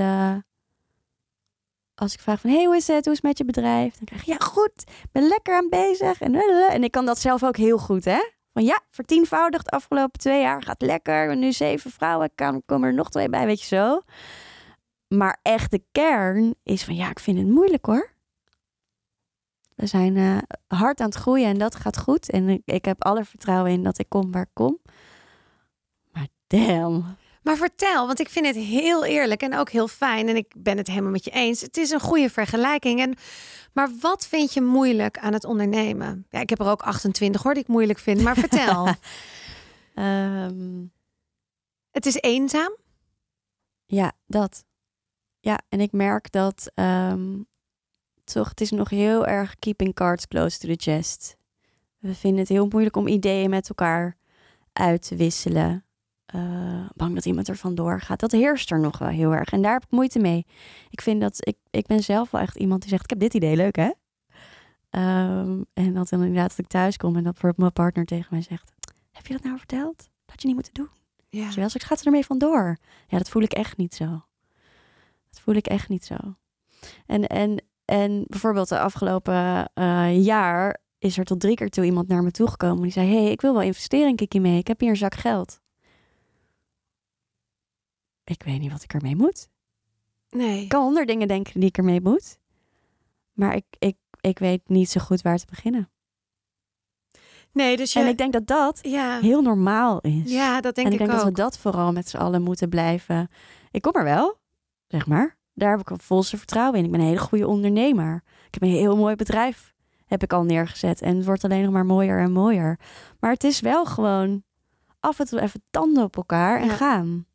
als 1.95 2.13
ik 2.13 2.19
vraag 2.19 2.39
van, 2.39 2.49
hey, 2.49 2.65
hoe 2.65 2.75
is 2.75 2.87
het? 2.87 3.05
Hoe 3.05 3.13
is 3.13 3.19
het 3.19 3.27
met 3.27 3.37
je 3.37 3.45
bedrijf? 3.45 3.95
Dan 3.95 4.05
krijg 4.05 4.23
je, 4.23 4.31
ja, 4.31 4.37
goed, 4.37 4.83
ben 5.11 5.27
lekker 5.27 5.55
aan 5.55 5.69
bezig. 5.69 6.21
En, 6.21 6.35
en 6.69 6.83
ik 6.83 6.91
kan 6.91 7.05
dat 7.05 7.19
zelf 7.19 7.43
ook 7.43 7.57
heel 7.57 7.77
goed, 7.77 8.05
hè? 8.05 8.19
Van 8.53 8.63
ja, 8.63 8.79
vertienvoudigd 8.89 9.65
de 9.65 9.71
afgelopen 9.71 10.19
twee 10.19 10.41
jaar, 10.41 10.63
gaat 10.63 10.81
lekker. 10.81 11.37
Nu 11.37 11.51
zeven 11.51 11.91
vrouwen, 11.91 12.31
kan, 12.35 12.61
komen 12.65 12.87
er 12.87 12.93
nog 12.93 13.09
twee 13.09 13.29
bij, 13.29 13.45
weet 13.45 13.61
je 13.61 13.75
zo. 13.75 14.01
Maar 15.17 15.39
echt 15.41 15.71
de 15.71 15.83
kern 15.91 16.55
is 16.63 16.83
van 16.83 16.95
ja, 16.95 17.09
ik 17.09 17.19
vind 17.19 17.37
het 17.37 17.47
moeilijk 17.47 17.85
hoor. 17.85 18.11
We 19.75 19.85
zijn 19.85 20.17
eh, 20.17 20.37
hard 20.79 20.99
aan 20.99 21.05
het 21.05 21.15
groeien 21.15 21.47
en 21.47 21.57
dat 21.57 21.75
gaat 21.75 21.97
goed. 21.97 22.29
En 22.29 22.49
ik, 22.49 22.61
ik 22.65 22.85
heb 22.85 23.03
alle 23.03 23.25
vertrouwen 23.25 23.71
in 23.71 23.83
dat 23.83 23.99
ik 23.99 24.09
kom 24.09 24.31
waar 24.31 24.41
ik 24.41 24.53
kom. 24.53 24.79
Maar 26.11 26.27
damn. 26.47 27.17
Maar 27.41 27.57
vertel, 27.57 28.07
want 28.07 28.19
ik 28.19 28.29
vind 28.29 28.45
het 28.45 28.55
heel 28.55 29.05
eerlijk 29.05 29.41
en 29.41 29.55
ook 29.55 29.69
heel 29.69 29.87
fijn. 29.87 30.27
En 30.27 30.35
ik 30.35 30.53
ben 30.57 30.77
het 30.77 30.87
helemaal 30.87 31.11
met 31.11 31.23
je 31.23 31.31
eens. 31.31 31.61
Het 31.61 31.77
is 31.77 31.89
een 31.89 31.99
goede 31.99 32.29
vergelijking. 32.29 32.99
En, 32.99 33.15
maar 33.73 33.89
wat 33.99 34.27
vind 34.27 34.53
je 34.53 34.61
moeilijk 34.61 35.17
aan 35.17 35.33
het 35.33 35.45
ondernemen? 35.45 36.25
Ja, 36.29 36.39
ik 36.39 36.49
heb 36.49 36.59
er 36.59 36.69
ook 36.69 36.81
28 36.81 37.43
hoor, 37.43 37.53
die 37.53 37.63
ik 37.63 37.69
moeilijk 37.69 37.99
vind. 37.99 38.21
Maar 38.21 38.35
vertel. 38.35 38.87
Ehm, 39.93 40.85
het 41.91 42.05
is 42.05 42.15
eenzaam? 42.15 42.75
ja, 43.85 44.11
dat. 44.27 44.65
Ja, 45.43 45.59
en 45.69 45.79
ik 45.79 45.91
merk 45.91 46.31
dat 46.31 46.71
ehm, 46.73 47.41
toch, 48.23 48.49
het 48.49 48.61
is 48.61 48.71
nog 48.71 48.89
heel 48.89 49.25
erg 49.27 49.55
keeping 49.59 49.93
cards 49.93 50.27
close 50.27 50.59
to 50.59 50.67
the 50.67 50.91
chest. 50.91 51.37
We 51.97 52.15
vinden 52.15 52.39
het 52.39 52.49
heel 52.49 52.67
moeilijk 52.67 52.95
om 52.95 53.07
ideeën 53.07 53.49
met 53.49 53.69
elkaar 53.69 54.17
uit 54.73 55.07
te 55.07 55.15
wisselen. 55.15 55.85
Eh, 56.25 56.89
bang 56.95 57.15
dat 57.15 57.25
iemand 57.25 57.47
er 57.47 57.55
vandoor 57.55 58.01
gaat. 58.01 58.19
Dat 58.19 58.31
heerst 58.31 58.71
er 58.71 58.79
nog 58.79 58.97
wel 58.97 59.07
heel 59.07 59.33
erg. 59.33 59.51
En 59.51 59.61
daar 59.61 59.73
heb 59.73 59.83
ik 59.83 59.91
moeite 59.91 60.19
mee. 60.19 60.45
Ik 60.89 61.01
vind 61.01 61.21
dat 61.21 61.47
ik, 61.47 61.57
ik 61.69 61.85
ben 61.85 62.03
zelf 62.03 62.31
wel 62.31 62.41
echt 62.41 62.55
iemand 62.55 62.81
die 62.81 62.89
zegt: 62.89 63.03
Ik 63.03 63.09
heb 63.09 63.19
dit 63.19 63.33
idee, 63.33 63.55
leuk 63.55 63.75
hè? 63.75 63.91
Ehm, 64.89 65.61
en 65.73 65.93
dat 65.93 66.09
dan 66.09 66.21
inderdaad 66.21 66.49
dat 66.49 66.57
ik 66.57 66.67
thuis 66.67 66.97
kom 66.97 67.15
en 67.15 67.23
dat 67.23 67.57
mijn 67.57 67.73
partner 67.73 68.05
tegen 68.05 68.27
mij 68.29 68.41
zegt: 68.41 68.71
Heb 69.11 69.27
je 69.27 69.33
dat 69.33 69.43
nou 69.43 69.57
verteld? 69.57 70.09
Dat 70.25 70.41
je 70.41 70.47
niet 70.47 70.55
moeten 70.55 70.73
doen. 70.73 70.89
Ja. 71.29 71.43
Weet 71.43 71.53
je 71.53 71.59
wel, 71.59 71.69
dus 71.69 71.83
gaat 71.83 71.99
ze 71.99 72.05
ermee 72.05 72.25
vandoor. 72.25 72.77
Ja, 73.07 73.17
dat 73.17 73.29
voel 73.29 73.41
ik 73.41 73.53
echt 73.53 73.77
niet 73.77 73.95
zo. 73.95 74.23
Dat 75.33 75.41
voel 75.41 75.55
ik 75.55 75.67
echt 75.67 75.89
niet 75.89 76.05
zo. 76.05 76.15
En, 77.05 77.27
en, 77.27 77.63
en 77.85 78.25
bijvoorbeeld 78.27 78.69
de 78.69 78.79
afgelopen 78.79 79.71
eh, 79.73 80.23
jaar 80.25 80.81
is 80.99 81.17
er 81.17 81.25
tot 81.25 81.39
drie 81.39 81.55
keer 81.55 81.69
toe 81.69 81.85
iemand 81.85 82.07
naar 82.07 82.23
me 82.23 82.31
toegekomen. 82.31 82.83
Die 82.83 82.91
zei, 82.91 83.07
hey, 83.07 83.31
ik 83.31 83.41
wil 83.41 83.53
wel 83.53 83.61
investeren 83.61 84.07
in 84.07 84.15
Kiki 84.15 84.39
mee. 84.39 84.57
Ik 84.57 84.67
heb 84.67 84.79
hier 84.79 84.89
een 84.89 84.95
zak 84.95 85.15
geld. 85.15 85.61
Ik 88.23 88.43
weet 88.43 88.59
niet 88.59 88.71
wat 88.71 88.83
ik 88.83 88.93
ermee 88.93 89.15
moet. 89.15 89.49
Nee. 90.29 90.61
Ik 90.61 90.69
kan 90.69 90.83
honderd 90.83 91.07
dingen 91.07 91.27
denken 91.27 91.59
die 91.59 91.69
ik 91.69 91.77
ermee 91.77 92.01
moet. 92.01 92.37
Maar 93.33 93.55
ik, 93.55 93.65
ik, 93.79 93.95
ik 94.19 94.39
weet 94.39 94.61
niet 94.69 94.89
zo 94.89 95.01
goed 95.01 95.21
waar 95.21 95.37
te 95.37 95.45
beginnen. 95.49 95.89
Nee, 97.51 97.77
dus 97.77 97.93
je... 97.93 97.99
En 97.99 98.07
ik 98.07 98.17
denk 98.17 98.33
dat 98.33 98.47
dat 98.47 98.79
ja. 98.81 99.19
heel 99.19 99.41
normaal 99.41 100.01
is. 100.01 100.31
ja, 100.31 100.61
dat 100.61 100.75
denk 100.75 100.87
en 100.87 100.93
ik, 100.93 100.99
ik 100.99 101.05
denk 101.05 101.19
ook. 101.19 101.25
dat 101.25 101.35
we 101.35 101.41
dat 101.41 101.57
vooral 101.57 101.91
met 101.91 102.09
z'n 102.09 102.17
allen 102.17 102.41
moeten 102.41 102.69
blijven. 102.69 103.29
Ik 103.71 103.81
kom 103.81 103.95
er 103.95 104.03
wel, 104.03 104.37
zeg 104.87 105.07
maar. 105.07 105.37
Daar 105.53 105.71
heb 105.71 105.79
ik 105.79 105.89
een 105.89 105.99
volste 105.99 106.37
vertrouwen 106.37 106.79
in. 106.79 106.85
Ik 106.85 106.91
ben 106.91 106.99
een 106.99 107.05
hele 107.05 107.19
goede 107.19 107.47
ondernemer. 107.47 108.23
Ik 108.47 108.53
heb 108.53 108.63
een 108.63 108.69
heel 108.69 108.97
mooi 108.97 109.15
bedrijf 109.15 109.71
heb 110.05 110.23
ik 110.23 110.33
al 110.33 110.43
neergezet. 110.43 111.01
En 111.01 111.15
het 111.15 111.25
wordt 111.25 111.43
alleen 111.43 111.63
nog 111.63 111.71
maar 111.73 111.85
mooier 111.85 112.19
en 112.19 112.31
mooier. 112.31 112.79
Maar 113.19 113.31
het 113.31 113.43
is 113.43 113.59
wel 113.59 113.85
gewoon 113.85 114.43
af 114.99 115.19
en 115.19 115.25
toe 115.25 115.41
even 115.41 115.63
tanden 115.69 116.03
op 116.03 116.15
elkaar 116.15 116.59
en 116.59 116.65
Ja. 116.67 116.73
gaan. 116.75 117.25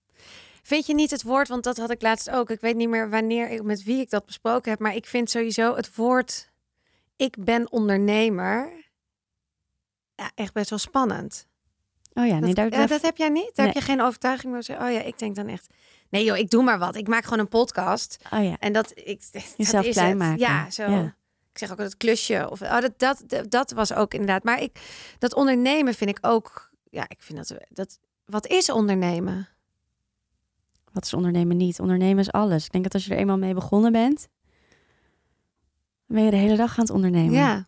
Vind 0.63 0.87
je 0.87 0.95
niet 0.95 1.11
het 1.11 1.23
woord, 1.23 1.49
want 1.49 1.65
dat 1.65 1.77
had 1.77 1.91
ik 1.91 2.03
laatst 2.03 2.31
ook. 2.31 2.51
Ik 2.51 2.61
weet 2.61 2.77
niet 2.77 2.89
meer 2.89 3.11
wanneer 3.11 3.51
ik 3.51 3.63
met 3.63 3.83
wie 3.83 4.01
ik 4.01 4.11
dat 4.11 4.27
besproken 4.27 4.71
heb, 4.71 4.81
maar 4.81 4.95
ik 4.95 5.07
vind 5.07 5.31
sowieso 5.31 5.75
het 5.75 5.95
woord 5.95 6.51
ik 7.17 7.37
ben 7.45 7.73
ondernemer 7.73 8.73
ja, 10.15 10.31
echt 10.35 10.53
best 10.53 10.71
wel 10.71 10.79
spannend. 10.79 11.47
Oh 12.15 12.27
ja, 12.27 12.39
nee, 12.39 12.41
dat, 12.41 12.55
daar, 12.55 12.65
ja, 12.65 12.71
daar- 12.79 12.89
dat 12.89 13.03
heb 13.03 13.17
jij 13.17 13.29
niet? 13.29 13.51
Daar 13.55 13.67
heb 13.67 13.75
je 13.75 13.81
geen 13.81 14.01
overtuiging 14.01 14.53
meer? 14.53 14.81
Oh 14.83 14.91
ja, 14.93 15.01
ik 15.03 15.19
denk 15.19 15.35
dan 15.37 15.47
echt. 15.49 15.67
Nee 16.09 16.25
joh, 16.25 16.37
ik 16.37 16.51
doe 16.51 16.63
maar 16.63 16.79
wat. 16.79 16.97
Ik 16.97 17.09
maak 17.09 17.25
gewoon 17.25 17.39
een 17.39 17.49
podcast 17.49 18.19
oh 18.33 18.45
ja. 18.45 18.57
en 18.59 18.73
dat 18.73 18.93
ik 18.95 19.23
dat 19.33 19.55
Jezelf 19.57 19.85
is 19.85 19.95
klein 19.95 20.09
het. 20.09 20.19
maken. 20.19 20.39
Ja, 20.39 20.71
zo. 20.71 20.91
Ja. 20.91 21.17
Ik 21.53 21.59
zeg 21.59 21.71
ook 21.71 21.79
dat 21.79 21.97
klusje 21.97 22.51
of 22.51 22.63
oh, 22.63 22.81
dat, 22.81 22.99
dat 22.99 23.23
dat 23.27 23.51
dat 23.51 23.71
was 23.71 23.93
ook 23.93 24.13
inderdaad. 24.13 24.45
Maar 24.45 24.63
ik 24.63 24.81
dat 25.19 25.35
ondernemen 25.35 25.95
vind 25.95 26.11
ik 26.11 26.19
ook. 26.21 26.71
Ja, 26.91 27.05
ik 27.09 27.23
vind 27.23 27.39
dat 27.49 27.59
dat. 27.69 27.99
Wat 28.25 28.47
is 28.47 28.71
ondernemen? 28.71 29.49
Wat 30.93 31.05
is 31.05 31.15
ondernemen 31.15 31.57
niet? 31.57 31.81
Ondernemen 31.81 32.19
is 32.19 32.33
alles. 32.33 32.65
Ik 32.65 32.73
denk 32.73 32.85
dat 32.85 32.95
als 32.95 33.05
je 33.05 33.13
er 33.13 33.19
eenmaal 33.19 33.39
mee 33.39 33.55
begonnen 33.55 33.93
bent, 33.93 34.29
dan 36.07 36.17
ben 36.17 36.25
je 36.25 36.31
de 36.31 36.37
hele 36.37 36.57
dag 36.57 36.79
aan 36.79 36.85
het 36.85 36.93
ondernemen. 36.95 37.33
Ja, 37.33 37.67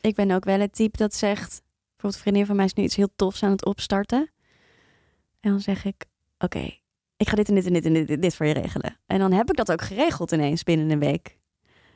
Ik 0.00 0.14
ben 0.14 0.30
ook 0.30 0.44
wel 0.44 0.60
het 0.60 0.72
type 0.74 0.96
dat 0.96 1.14
zegt... 1.14 1.62
Bijvoorbeeld 1.90 2.14
een 2.14 2.20
vriendin 2.20 2.46
van 2.46 2.56
mij 2.56 2.64
is 2.64 2.74
nu 2.74 2.82
iets 2.84 2.96
heel 2.96 3.12
tofs 3.16 3.42
aan 3.42 3.50
het 3.50 3.64
opstarten. 3.64 4.30
En 5.40 5.50
dan 5.50 5.60
zeg 5.60 5.84
ik, 5.84 6.04
oké, 6.38 6.76
ik 7.22 7.28
ga 7.28 7.36
dit 7.36 7.48
en 7.48 7.54
dit 7.54 7.66
en 7.66 7.72
dit 7.72 7.84
en 8.10 8.20
dit, 8.20 8.34
voor 8.34 8.46
je 8.46 8.52
regelen. 8.52 8.96
En 9.06 9.18
dan 9.18 9.32
heb 9.32 9.50
ik 9.50 9.56
dat 9.56 9.72
ook 9.72 9.82
geregeld 9.82 10.32
ineens 10.32 10.62
binnen 10.62 10.90
een 10.90 10.98
week. 10.98 11.38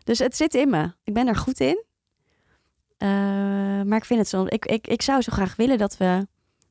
Dus 0.04 0.18
het 0.18 0.36
zit 0.36 0.54
in 0.54 0.70
me. 0.70 0.92
Ik 1.04 1.14
ben 1.14 1.26
er 1.26 1.36
goed 1.36 1.60
in. 1.60 1.84
Eh, 2.96 3.08
maar 3.82 3.96
ik 3.96 4.04
vind 4.04 4.20
het 4.20 4.28
zo... 4.28 4.44
Ik, 4.48 4.66
ik, 4.66 4.86
ik 4.86 5.02
zou 5.02 5.20
zo 5.22 5.32
graag 5.32 5.56
willen 5.56 5.78
dat 5.78 5.96
we... 5.96 6.26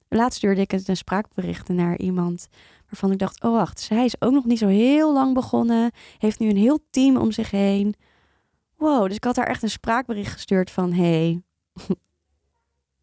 Laatst 0.09 0.37
stuurde 0.37 0.61
ik 0.61 0.71
een 0.71 0.97
spraakbericht 0.97 1.67
naar 1.67 1.97
iemand... 1.97 2.47
waarvan 2.89 3.11
ik 3.11 3.19
dacht, 3.19 3.43
oh 3.43 3.51
wacht, 3.51 3.79
zij 3.79 4.05
is 4.05 4.21
ook 4.21 4.31
nog 4.31 4.45
niet 4.45 4.59
zo 4.59 4.67
heel 4.67 5.13
lang 5.13 5.33
begonnen. 5.33 5.91
Heeft 6.17 6.39
nu 6.39 6.49
een 6.49 6.57
heel 6.57 6.79
team 6.89 7.17
om 7.17 7.31
zich 7.31 7.51
heen. 7.51 7.95
Wow, 8.75 9.07
dus 9.07 9.15
ik 9.15 9.23
had 9.23 9.35
haar 9.35 9.47
echt 9.47 9.63
een 9.63 9.69
spraakbericht 9.69 10.31
gestuurd 10.31 10.71
van... 10.71 10.93
Hey, 10.93 11.41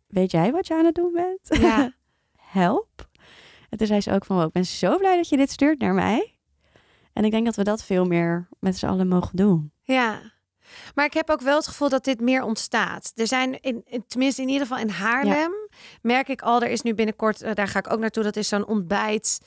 weet 0.06 0.30
jij 0.30 0.52
wat 0.52 0.66
je 0.66 0.74
aan 0.74 0.84
het 0.84 0.94
doen 0.94 1.12
bent? 1.12 1.60
ja. 1.62 1.92
Help. 2.60 3.10
En 3.72 3.78
toen 3.78 3.86
zei 3.86 4.00
ze 4.00 4.12
ook 4.12 4.24
van, 4.24 4.36
wow, 4.36 4.46
ik 4.46 4.52
ben 4.52 4.66
zo 4.66 4.96
blij 4.98 5.16
dat 5.16 5.28
je 5.28 5.36
dit 5.36 5.50
stuurt 5.50 5.78
naar 5.80 5.94
mij. 5.94 6.34
En 7.12 7.24
ik 7.24 7.30
denk 7.30 7.44
dat 7.44 7.56
we 7.56 7.64
dat 7.64 7.84
veel 7.84 8.04
meer 8.04 8.48
met 8.60 8.76
z'n 8.78 8.86
allen 8.86 9.08
mogen 9.08 9.36
doen. 9.36 9.72
Ja. 9.82 10.20
Maar 10.94 11.04
ik 11.04 11.12
heb 11.14 11.30
ook 11.30 11.40
wel 11.40 11.56
het 11.56 11.66
gevoel 11.66 11.88
dat 11.88 12.04
dit 12.04 12.20
meer 12.20 12.42
ontstaat. 12.42 13.12
Er 13.14 13.26
zijn, 13.26 13.60
in, 13.60 13.82
in- 13.84 14.04
tenminste 14.06 14.42
in 14.42 14.48
ieder 14.48 14.66
geval 14.66 14.82
in 14.82 14.88
Haarlem, 14.88 15.52
merk 16.02 16.28
ik 16.28 16.42
al, 16.42 16.62
er 16.62 16.70
is 16.70 16.82
nu 16.82 16.94
binnenkort, 16.94 17.42
eh, 17.42 17.54
daar 17.54 17.68
ga 17.68 17.78
ik 17.78 17.92
ook 17.92 17.98
naartoe, 17.98 18.22
dat 18.22 18.36
is 18.36 18.48
zo'n 18.48 18.66
ontbijt. 18.66 19.40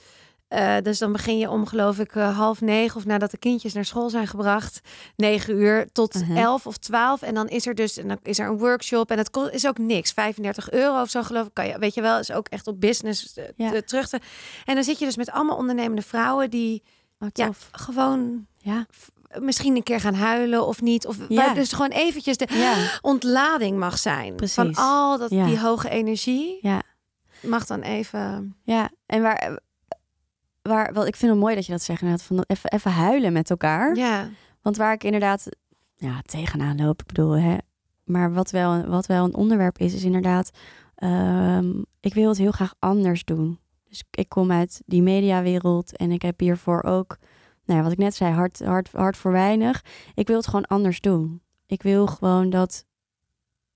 Eh, 0.56 0.76
dus 0.84 0.98
dan 1.00 1.12
begin 1.12 1.38
je 1.38 1.50
om, 1.50 1.66
geloof 1.66 2.00
ik, 2.00 2.16
eh, 2.16 2.38
half 2.38 2.62
negen 2.62 2.98
of 2.98 3.06
nadat 3.06 3.32
de 3.32 3.38
kindjes 3.38 3.74
naar 3.74 3.86
school 3.86 4.10
zijn 4.10 4.28
gebracht, 4.28 4.80
negen 5.16 5.56
uur 5.58 5.88
tot 5.92 6.14
Mhm. 6.14 6.38
elf 6.38 6.68
of 6.68 6.78
twaalf. 6.78 7.22
En 7.22 7.34
dan 7.34 7.48
is 7.48 7.68
er 7.68 7.76
dus 7.76 7.98
en 7.98 8.08
dan 8.08 8.18
is 8.24 8.40
er 8.40 8.48
een 8.48 8.58
workshop 8.58 9.12
en 9.12 9.18
het 9.18 9.38
is 9.52 9.68
ook 9.68 9.78
niks, 9.78 10.12
35 10.12 10.72
euro 10.72 11.02
of 11.02 11.10
zo, 11.10 11.24
geloof 11.24 11.46
ik. 11.48 11.54
Kan 11.54 11.68
je, 11.68 11.80
weet 11.80 11.94
je 11.94 12.02
wel, 12.02 12.20
is 12.20 12.32
ook 12.32 12.48
echt 12.48 12.68
op 12.68 12.80
business 12.82 13.34
eh, 13.34 13.44
Ja. 13.56 13.72
te- 13.72 13.84
terug 13.84 14.10
te. 14.10 14.20
En 14.66 14.76
dan 14.76 14.84
zit 14.84 15.00
je 15.00 15.06
dus 15.06 15.18
met 15.18 15.32
allemaal 15.32 15.58
ondernemende 15.58 16.02
vrouwen 16.02 16.50
die 16.50 16.84
Oh, 17.20 17.28
ja, 17.34 17.50
gewoon 17.72 18.46
Ja. 18.58 18.86
misschien 19.40 19.76
een 19.76 19.84
keer 19.84 20.00
gaan 20.00 20.14
huilen 20.14 20.68
of 20.68 20.82
niet. 20.82 21.08
Of 21.08 21.18
Ja. 21.30 21.46
waar 21.46 21.56
dus 21.56 21.72
gewoon 21.74 21.90
eventjes 21.92 22.38
de 22.38 22.48
Ja. 22.50 22.74
ontlading 23.02 23.78
mag 23.78 23.98
zijn. 23.98 24.36
Precies. 24.36 24.56
Van 24.56 24.76
al 24.76 25.18
dat, 25.18 25.30
Ja. 25.30 25.46
die 25.46 25.60
hoge 25.60 25.90
energie. 25.90 26.58
Ja. 26.62 26.82
Mag 27.42 27.66
dan 27.66 27.82
even... 27.82 28.56
Ja, 28.64 28.90
en 29.06 29.22
waar, 29.22 29.60
waar, 30.68 30.94
wel, 30.94 31.08
ik 31.08 31.16
vind 31.16 31.32
het 31.32 31.40
mooi 31.40 31.56
dat 31.56 31.66
je 31.66 31.72
dat 31.72 31.82
zegt, 31.82 32.02
inderdaad, 32.02 32.26
van 32.26 32.44
even, 32.48 32.72
even 32.72 32.92
huilen 32.92 33.34
met 33.34 33.50
elkaar. 33.50 33.96
Ja, 33.96 34.30
Want 34.62 34.78
waar 34.78 34.94
ik 34.94 35.04
inderdaad 35.04 35.48
ja, 35.96 36.22
tegenaan 36.22 36.78
loop, 36.78 37.02
ik 37.02 37.08
bedoel, 37.08 37.32
hè, 37.32 37.58
maar 38.04 38.34
wat 38.34 38.52
wel, 38.52 38.86
wat 38.86 39.06
wel 39.06 39.26
een 39.26 39.36
onderwerp 39.36 39.78
is, 39.78 39.94
is 39.94 40.04
inderdaad, 40.04 40.50
ehm, 40.96 41.82
ik 42.00 42.14
wil 42.14 42.30
het 42.30 42.38
heel 42.38 42.52
graag 42.52 42.74
anders 42.80 43.24
doen. 43.24 43.60
Dus 43.90 44.04
ik 44.12 44.30
kom 44.30 44.52
uit 44.52 44.82
die 44.86 45.02
mediawereld 45.02 45.98
en 45.98 46.12
ik 46.12 46.22
heb 46.22 46.40
hiervoor 46.40 46.84
ook, 46.84 47.18
nou 47.66 47.78
ja, 47.80 47.84
wat 47.84 47.92
ik 47.92 47.98
net 47.98 48.16
zei, 48.16 48.34
hard, 48.34 48.60
hard, 48.60 48.92
hard 48.92 49.18
voor 49.18 49.32
weinig. 49.32 49.84
Ik 50.14 50.28
wil 50.28 50.38
het 50.38 50.46
gewoon 50.46 50.66
anders 50.66 51.02
doen. 51.02 51.42
Ik 51.66 51.84
wil 51.84 52.08
gewoon 52.08 52.50
dat 52.50 52.86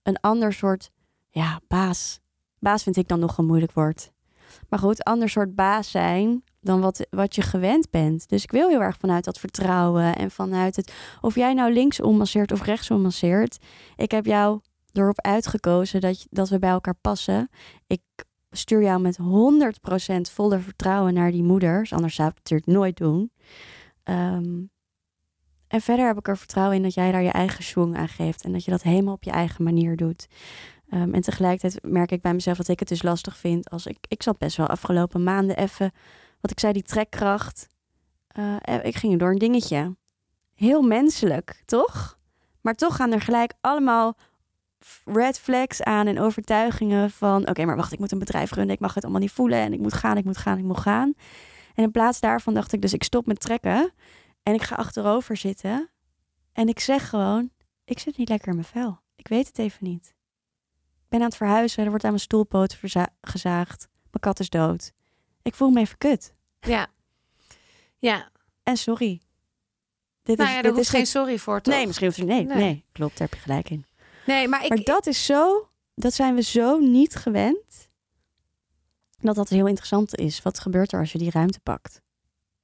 een 0.04 0.20
ander 0.20 0.54
soort, 0.54 0.90
ja, 1.30 1.60
baas. 1.68 2.20
Baas 2.60 2.84
vind 2.84 2.98
ik 2.98 3.08
dan 3.08 3.20
nog 3.20 3.38
een 3.38 3.46
moeilijk 3.46 3.72
woord. 3.72 4.12
Maar 4.70 4.80
goed, 4.80 5.04
ander 5.04 5.30
soort 5.30 5.56
baas 5.56 5.92
zijn 5.92 6.44
dan 6.62 6.82
wat, 6.82 7.08
wat 7.10 7.36
je 7.36 7.42
gewend 7.42 7.90
bent. 7.90 8.30
Dus 8.30 8.44
ik 8.44 8.52
wil 8.52 8.70
heel 8.70 8.82
erg 8.82 8.98
vanuit 8.98 9.24
dat 9.24 9.40
vertrouwen 9.40 10.16
en 10.16 10.32
vanuit 10.32 10.76
het... 10.76 10.94
Of 11.22 11.36
jij 11.36 11.54
nou 11.54 11.74
linksom 11.74 12.18
masseert 12.18 12.52
of 12.52 12.64
rechtsom 12.64 13.02
masseert. 13.02 13.58
Ik 13.96 14.12
heb 14.12 14.26
jou 14.26 14.60
erop 14.92 15.22
uitgekozen 15.22 16.02
dat, 16.02 16.28
dat 16.30 16.50
we 16.50 16.60
bij 16.60 16.70
elkaar 16.70 16.96
passen. 17.02 17.50
Ik 17.88 18.02
stuur 18.52 18.82
jou 18.82 19.02
met 19.02 19.20
100% 19.20 19.24
volle 20.32 20.60
vertrouwen 20.60 21.14
naar 21.14 21.32
die 21.32 21.44
moeders. 21.44 21.94
Anders 21.94 22.16
zou 22.16 22.30
ik 22.30 22.36
het 22.36 22.50
natuurlijk 22.50 22.78
nooit 22.78 22.98
doen. 22.98 23.32
Ehm, 24.04 24.62
en 25.68 25.82
verder 25.82 26.08
heb 26.08 26.18
ik 26.18 26.28
er 26.28 26.38
vertrouwen 26.38 26.76
in 26.76 26.84
dat 26.84 26.94
jij 26.94 27.12
daar 27.12 27.24
je 27.24 27.32
eigen 27.32 27.64
swing 27.64 27.98
aan 27.98 28.08
geeft. 28.08 28.44
En 28.44 28.52
dat 28.52 28.66
je 28.66 28.72
dat 28.72 28.82
helemaal 28.82 29.14
op 29.14 29.24
je 29.24 29.32
eigen 29.32 29.64
manier 29.64 29.96
doet. 29.96 30.28
Ehm, 30.90 31.14
en 31.14 31.22
tegelijkertijd 31.22 31.84
merk 31.84 32.12
ik 32.12 32.22
bij 32.22 32.34
mezelf 32.34 32.58
dat 32.58 32.68
ik 32.68 32.80
het 32.80 32.88
dus 32.88 33.04
lastig 33.04 33.38
vind. 33.38 33.70
Als 33.70 33.86
ik, 33.86 33.98
ik 34.08 34.24
zat 34.24 34.38
best 34.38 34.58
wel 34.58 34.68
afgelopen 34.68 35.24
maanden 35.24 35.58
even, 35.58 35.92
wat 36.42 36.52
ik 36.52 36.60
zei, 36.60 36.74
die 36.74 36.84
trekkracht. 36.84 37.68
Eh, 38.28 38.56
eh, 38.62 38.86
ik 38.86 38.96
ging 38.96 39.20
door 39.20 39.32
een 39.32 39.38
dingetje. 39.38 39.96
Heel 40.56 40.82
menselijk, 40.82 41.62
toch? 41.66 42.20
Maar 42.62 42.76
toch 42.76 42.96
gaan 42.96 43.12
er 43.12 43.22
gelijk 43.22 43.54
allemaal 43.62 44.18
red 45.06 45.40
flags 45.40 45.84
aan 45.84 46.08
en 46.08 46.20
overtuigingen 46.20 47.12
van... 47.12 47.50
oké, 47.50 47.66
maar 47.66 47.76
wacht, 47.76 47.94
ik 47.94 48.00
moet 48.00 48.12
een 48.12 48.20
bedrijf 48.20 48.52
runnen. 48.52 48.76
Ik 48.76 48.82
mag 48.82 48.94
het 48.94 49.04
allemaal 49.04 49.22
niet 49.22 49.32
voelen 49.32 49.60
en 49.60 49.74
ik 49.74 49.80
moet 49.80 49.94
gaan, 49.94 50.18
ik 50.18 50.26
moet 50.26 50.38
gaan, 50.38 50.58
ik 50.58 50.64
moet 50.64 50.80
gaan. 50.80 51.14
En 51.76 51.84
in 51.84 51.92
plaats 51.92 52.20
daarvan 52.20 52.54
dacht 52.54 52.74
ik 52.74 52.82
dus, 52.82 52.94
ik 52.94 53.04
stop 53.04 53.26
met 53.26 53.40
trekken... 53.40 53.92
en 54.44 54.54
ik 54.54 54.62
ga 54.62 54.76
achterover 54.76 55.38
zitten 55.38 55.90
en 56.54 56.68
ik 56.68 56.80
zeg 56.80 57.10
gewoon... 57.10 57.50
ik 57.86 58.00
zit 58.00 58.18
niet 58.18 58.30
lekker 58.30 58.48
in 58.48 58.56
mijn 58.56 58.68
vel. 58.68 59.00
Ik 59.16 59.28
weet 59.28 59.48
het 59.48 59.58
even 59.58 59.84
niet. 59.84 60.16
Ik 61.04 61.10
ben 61.10 61.20
aan 61.20 61.26
het 61.26 61.36
verhuizen, 61.38 61.84
er 61.84 61.90
wordt 61.90 62.04
aan 62.04 62.10
mijn 62.10 62.22
stoelpoot 62.22 62.80
gezaagd. 63.22 63.88
Mijn 63.92 64.20
kat 64.20 64.40
is 64.40 64.50
dood. 64.50 64.94
Ik 65.42 65.56
voel 65.56 65.70
me 65.70 65.80
even 65.80 65.98
kut. 65.98 66.34
Ja. 66.60 66.88
Ja, 67.98 68.30
En 68.64 68.78
sorry. 68.78 69.22
Dit 70.24 70.38
nou 70.38 70.50
is, 70.50 70.56
ja, 70.56 70.62
dit 70.62 70.64
daar 70.64 70.72
hoeft 70.72 70.94
is 70.94 70.96
geen 70.96 71.06
sorry 71.08 71.38
voor, 71.38 71.62
toch? 71.62 71.74
Nee, 71.74 71.86
misschien 71.86 72.08
hoeft 72.08 72.20
er 72.20 72.26
nee, 72.26 72.44
Nee. 72.44 72.58
nee. 72.58 72.86
Klopt, 72.92 73.18
daar 73.18 73.28
heb 73.28 73.38
je 73.38 73.44
gelijk 73.44 73.70
in. 73.70 73.86
Nee, 74.26 74.48
maar 74.48 74.64
ik... 74.64 74.70
maar 74.70 74.84
dat 74.84 75.08
is 75.08 75.26
zo, 75.26 75.70
dat 75.96 76.14
zijn 76.14 76.36
we 76.36 76.42
zo 76.42 76.80
niet 76.80 77.16
gewend. 77.16 77.90
Dat 79.18 79.36
dat 79.36 79.50
heel 79.50 79.68
interessant 79.68 80.16
is. 80.16 80.42
Wat 80.42 80.60
gebeurt 80.60 80.92
er 80.92 81.00
als 81.00 81.12
je 81.12 81.18
die 81.18 81.32
ruimte 81.32 81.60
pakt? 81.60 82.02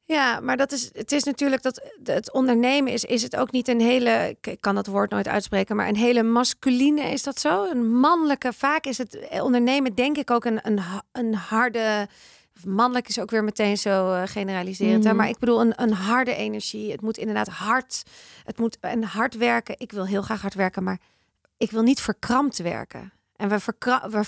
Ja, 0.08 0.40
maar 0.40 0.58
dat 0.58 0.72
is, 0.72 0.90
het 0.94 1.12
is 1.12 1.24
natuurlijk 1.24 1.62
dat 1.62 1.82
het 2.04 2.34
ondernemen 2.34 2.92
is, 2.94 3.04
is 3.04 3.22
het 3.22 3.36
ook 3.36 3.52
niet 3.52 3.68
een 3.68 3.82
hele, 3.82 4.38
ik 4.42 4.58
kan 4.60 4.76
dat 4.76 4.88
woord 4.88 5.12
nooit 5.12 5.28
uitspreken, 5.28 5.76
maar 5.76 5.88
een 5.88 5.96
hele 5.96 6.24
masculine, 6.24 7.02
is 7.02 7.24
dat 7.24 7.40
zo? 7.40 7.70
Een 7.70 7.96
mannelijke, 8.00 8.54
vaak 8.54 8.86
is 8.86 8.98
het 8.98 9.28
ondernemen 9.42 9.96
denk 9.96 10.18
ik 10.18 10.32
ook 10.32 10.46
een, 10.46 10.60
een, 10.68 10.80
een 11.12 11.36
harde, 11.36 12.08
mannelijk 12.64 13.08
is 13.08 13.20
ook 13.20 13.30
weer 13.30 13.44
meteen 13.44 13.78
zo 13.78 14.14
eh, 14.14 14.22
generaliserend, 14.26 15.04
hè? 15.04 15.10
Mhm. 15.10 15.18
maar 15.18 15.30
ik 15.30 15.40
bedoel 15.40 15.62
een, 15.62 15.82
een 15.82 15.94
harde 15.94 16.36
energie. 16.36 16.92
Het 16.92 17.02
moet 17.02 17.18
inderdaad 17.18 17.48
hard, 17.48 18.04
het 18.44 18.58
moet 18.58 18.78
en 18.80 19.04
hard 19.04 19.38
werken. 19.38 19.76
Ik 19.78 19.92
wil 19.92 20.06
heel 20.06 20.22
graag 20.22 20.42
hard 20.42 20.54
werken, 20.54 20.84
maar 20.84 21.00
ik 21.58 21.72
wil 21.72 21.82
niet 21.82 22.02
verkrampt 22.02 22.58
werken. 22.58 23.12
En 23.36 23.50
we 23.50 23.60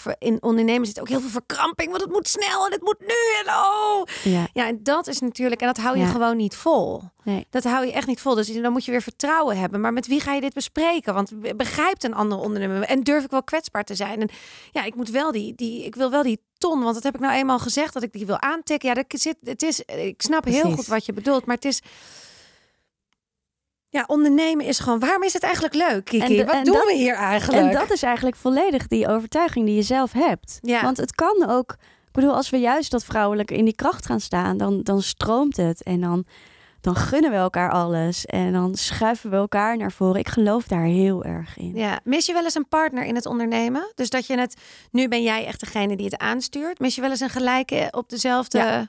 we 0.04 0.16
in 0.20 0.44
ondernemen 0.44 0.88
zit 0.88 1.00
ook 1.00 1.08
heel 1.10 1.20
veel 1.20 1.30
verkramping, 1.30 1.90
want 1.90 2.02
het 2.02 2.12
moet 2.12 2.28
snel 2.28 2.66
en 2.66 2.72
het 2.72 2.82
moet 2.82 3.00
nu 3.00 3.16
en 3.46 3.54
oh. 3.54 4.02
Ja, 4.24 4.48
Ja, 4.54 4.68
en 4.68 4.84
dat 4.84 5.08
is 5.08 5.20
natuurlijk, 5.20 5.62
en 5.62 5.68
dat 5.68 5.78
hou 5.78 5.98
je 5.98 6.04
Ja. 6.04 6.10
gewoon 6.10 6.38
niet 6.38 6.56
vol. 6.56 7.02
nee. 7.24 7.48
Dat 7.50 7.64
hou 7.64 7.86
je 7.86 7.92
echt 7.92 8.08
niet 8.08 8.22
vol. 8.22 8.36
Dus 8.36 8.54
dan 8.62 8.72
moet 8.72 8.86
je 8.86 8.92
weer 8.92 9.02
vertrouwen 9.02 9.58
hebben. 9.58 9.82
Maar 9.82 9.94
met 9.94 10.08
wie 10.08 10.20
ga 10.20 10.34
je 10.34 10.42
dit 10.42 10.54
bespreken? 10.54 11.14
Want 11.14 11.40
be- 11.42 11.56
begrijpt 11.56 12.04
een 12.04 12.14
andere 12.14 12.42
ondernemer? 12.42 12.82
En 12.84 13.04
durf 13.04 13.24
ik 13.24 13.32
wel 13.32 13.44
kwetsbaar 13.44 13.84
te 13.84 13.96
zijn? 13.96 14.22
En 14.22 14.30
ja, 14.72 14.84
ik 14.84 14.96
moet 14.96 15.10
wel 15.10 15.32
die, 15.32 15.56
die, 15.56 15.84
ik 15.86 15.96
wil 15.96 16.10
wel 16.12 16.24
die 16.24 16.40
ton, 16.58 16.82
want 16.82 16.94
dat 16.94 17.04
heb 17.04 17.16
ik 17.16 17.20
nou 17.22 17.34
eenmaal 17.34 17.60
gezegd 17.60 17.94
dat 17.94 18.04
ik 18.04 18.12
die 18.14 18.26
wil 18.26 18.42
aantikken. 18.42 18.90
Ja, 18.90 18.96
dat 18.96 19.06
zit, 19.10 19.36
het 19.44 19.64
is, 19.64 19.82
ik 19.82 20.22
snap 20.22 20.46
heel 20.46 20.72
goed 20.72 20.88
wat 20.88 21.06
je 21.06 21.14
bedoelt, 21.14 21.46
maar 21.46 21.56
het 21.56 21.66
is. 21.66 21.82
Ja, 23.98 24.04
ondernemen 24.08 24.66
is 24.66 24.80
gewoon. 24.80 25.00
Waarom 25.00 25.24
is 25.24 25.34
het 25.34 25.44
eigenlijk 25.44 25.74
leuk, 25.74 26.06
Kiki? 26.06 26.40
En 26.40 26.46
wat 26.46 26.56
en 26.56 26.64
doen 26.64 26.74
dat- 26.74 26.86
we 26.86 26.94
hier 26.94 27.14
eigenlijk? 27.16 27.66
En 27.66 27.74
dat 27.74 27.92
is 27.92 28.04
eigenlijk 28.04 28.36
volledig 28.36 28.88
die 28.88 29.08
overtuiging 29.08 29.66
die 29.66 29.76
je 29.76 29.82
zelf 29.82 30.12
hebt. 30.12 30.60
Ja. 30.62 30.82
Want 30.82 30.98
het 30.98 31.16
kan 31.16 31.50
ook, 31.50 31.72
ik 32.06 32.12
bedoel, 32.12 32.34
als 32.34 32.50
we 32.50 32.58
juist 32.58 32.92
dat 32.92 33.04
vrouwelijke 33.04 33.56
in 33.56 33.66
die 33.66 33.76
kracht 33.76 34.06
gaan 34.06 34.20
staan, 34.20 34.58
dan, 34.58 34.84
dan 34.84 35.02
stroomt 35.02 35.58
het 35.58 35.84
en 35.84 36.02
dan, 36.02 36.26
dan 36.82 36.96
gunnen 36.96 37.32
we 37.32 37.38
elkaar 37.38 37.72
alles 37.72 38.26
en 38.26 38.54
dan 38.54 38.76
schuiven 38.76 39.30
we 39.30 39.36
elkaar 39.36 39.78
naar 39.78 39.92
voren. 39.92 40.20
Ik 40.20 40.28
geloof 40.28 40.68
daar 40.68 40.84
heel 40.84 41.24
erg 41.24 41.58
in. 41.58 41.72
Ja, 41.76 42.00
mis 42.04 42.26
je 42.26 42.34
wel 42.34 42.44
eens 42.44 42.56
een 42.56 42.68
partner 42.68 43.04
in 43.04 43.16
het 43.16 43.26
ondernemen? 43.26 43.92
Dus 43.96 44.10
dat 44.10 44.28
je 44.28 44.38
het, 44.38 44.56
nu 44.92 45.08
ben 45.08 45.24
jij 45.24 45.46
echt 45.46 45.60
degene 45.60 45.96
die 45.96 46.06
het 46.06 46.18
aanstuurt. 46.18 46.80
Mis 46.80 46.96
je 46.96 47.02
wel 47.02 47.10
eens 47.10 47.20
een 47.20 47.30
gelijke 47.30 47.88
op 47.92 48.10
dezelfde. 48.10 48.58
Ja. 48.58 48.88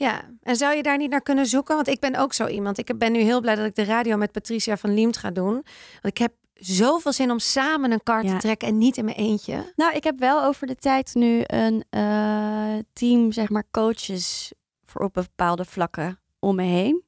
Ja. 0.00 0.22
En 0.42 0.56
zou 0.56 0.76
je 0.76 0.82
daar 0.82 0.96
niet 0.96 1.10
naar 1.10 1.22
kunnen 1.22 1.46
zoeken? 1.46 1.74
Want 1.74 1.88
ik 1.88 2.00
ben 2.00 2.16
ook 2.16 2.32
zo 2.32 2.46
iemand. 2.46 2.78
Ik 2.78 2.98
ben 2.98 3.12
nu 3.12 3.18
heel 3.20 3.40
blij 3.40 3.54
dat 3.54 3.66
ik 3.66 3.74
de 3.74 3.84
radio 3.84 4.16
met 4.16 4.32
Patricia 4.32 4.76
van 4.76 4.94
Liemt 4.94 5.16
ga 5.16 5.30
doen. 5.30 5.52
Want 5.52 5.64
ik 6.02 6.18
heb 6.18 6.32
zoveel 6.54 7.12
zin 7.12 7.30
om 7.30 7.38
samen 7.38 7.92
een 7.92 8.02
kar 8.02 8.22
te 8.22 8.36
trekken 8.36 8.68
en 8.68 8.78
niet 8.78 8.96
in 8.96 9.04
mijn 9.04 9.16
eentje. 9.16 9.72
Nou, 9.76 9.94
ik 9.94 10.04
heb 10.04 10.18
wel 10.18 10.44
over 10.44 10.66
de 10.66 10.74
tijd 10.76 11.14
nu 11.14 11.42
een 11.46 11.84
eh, 11.90 12.78
team, 12.92 13.32
zeg 13.32 13.48
maar, 13.48 13.64
coaches 13.70 14.52
voor 14.84 15.00
op 15.00 15.12
bepaalde 15.14 15.64
vlakken 15.64 16.20
om 16.38 16.56
me 16.56 16.62
heen. 16.62 17.04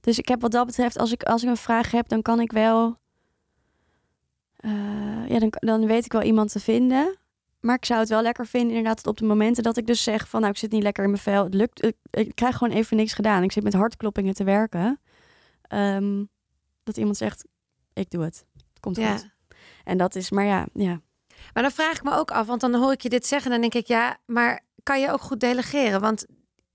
Dus 0.00 0.18
ik 0.18 0.28
heb 0.28 0.40
wat 0.40 0.50
dat 0.50 0.66
betreft, 0.66 0.98
als 0.98 1.12
ik, 1.12 1.22
als 1.22 1.42
ik 1.42 1.48
een 1.48 1.56
vraag 1.56 1.90
heb, 1.90 2.08
dan 2.08 2.22
kan 2.22 2.40
ik 2.40 2.52
wel. 2.52 2.96
eh, 4.56 5.28
ja, 5.28 5.38
dan, 5.38 5.52
dan 5.52 5.86
weet 5.86 6.04
ik 6.04 6.12
wel 6.12 6.22
iemand 6.22 6.52
te 6.52 6.60
vinden. 6.60 7.17
Maar 7.60 7.76
ik 7.76 7.84
zou 7.84 8.00
het 8.00 8.08
wel 8.08 8.22
lekker 8.22 8.46
vinden, 8.46 8.76
inderdaad, 8.76 9.06
op 9.06 9.16
de 9.16 9.24
momenten 9.24 9.62
dat 9.62 9.76
ik 9.76 9.86
dus 9.86 10.02
zeg 10.02 10.28
van, 10.28 10.40
nou, 10.40 10.52
ik 10.52 10.58
zit 10.58 10.70
niet 10.70 10.82
lekker 10.82 11.04
in 11.04 11.10
mijn 11.10 11.22
vel. 11.22 11.44
Het 11.44 11.54
lukt, 11.54 11.84
ik, 11.84 11.96
ik 12.10 12.34
krijg 12.34 12.56
gewoon 12.56 12.76
even 12.76 12.96
niks 12.96 13.12
gedaan. 13.12 13.42
Ik 13.42 13.52
zit 13.52 13.62
met 13.62 13.72
hartkloppingen 13.72 14.34
te 14.34 14.44
werken. 14.44 15.00
Ehm, 15.62 16.24
dat 16.82 16.96
iemand 16.96 17.16
zegt, 17.16 17.44
ik 17.92 18.10
doe 18.10 18.22
het. 18.24 18.44
Het 18.56 18.80
komt 18.80 18.96
Ja. 18.96 19.12
goed. 19.16 19.28
En 19.84 19.98
dat 19.98 20.14
is, 20.14 20.30
maar 20.30 20.44
ja, 20.44 20.66
ja. 20.74 21.00
Maar 21.52 21.62
dan 21.62 21.72
vraag 21.72 21.96
ik 21.96 22.02
me 22.02 22.14
ook 22.14 22.30
af, 22.30 22.46
want 22.46 22.60
dan 22.60 22.74
hoor 22.74 22.92
ik 22.92 23.00
je 23.00 23.08
dit 23.08 23.26
zeggen 23.26 23.52
en 23.52 23.60
dan 23.60 23.70
denk 23.70 23.84
ik, 23.84 23.88
ja, 23.90 24.16
maar 24.26 24.60
kan 24.82 25.00
je 25.00 25.12
ook 25.12 25.20
goed 25.20 25.40
delegeren? 25.40 26.00
Want 26.00 26.26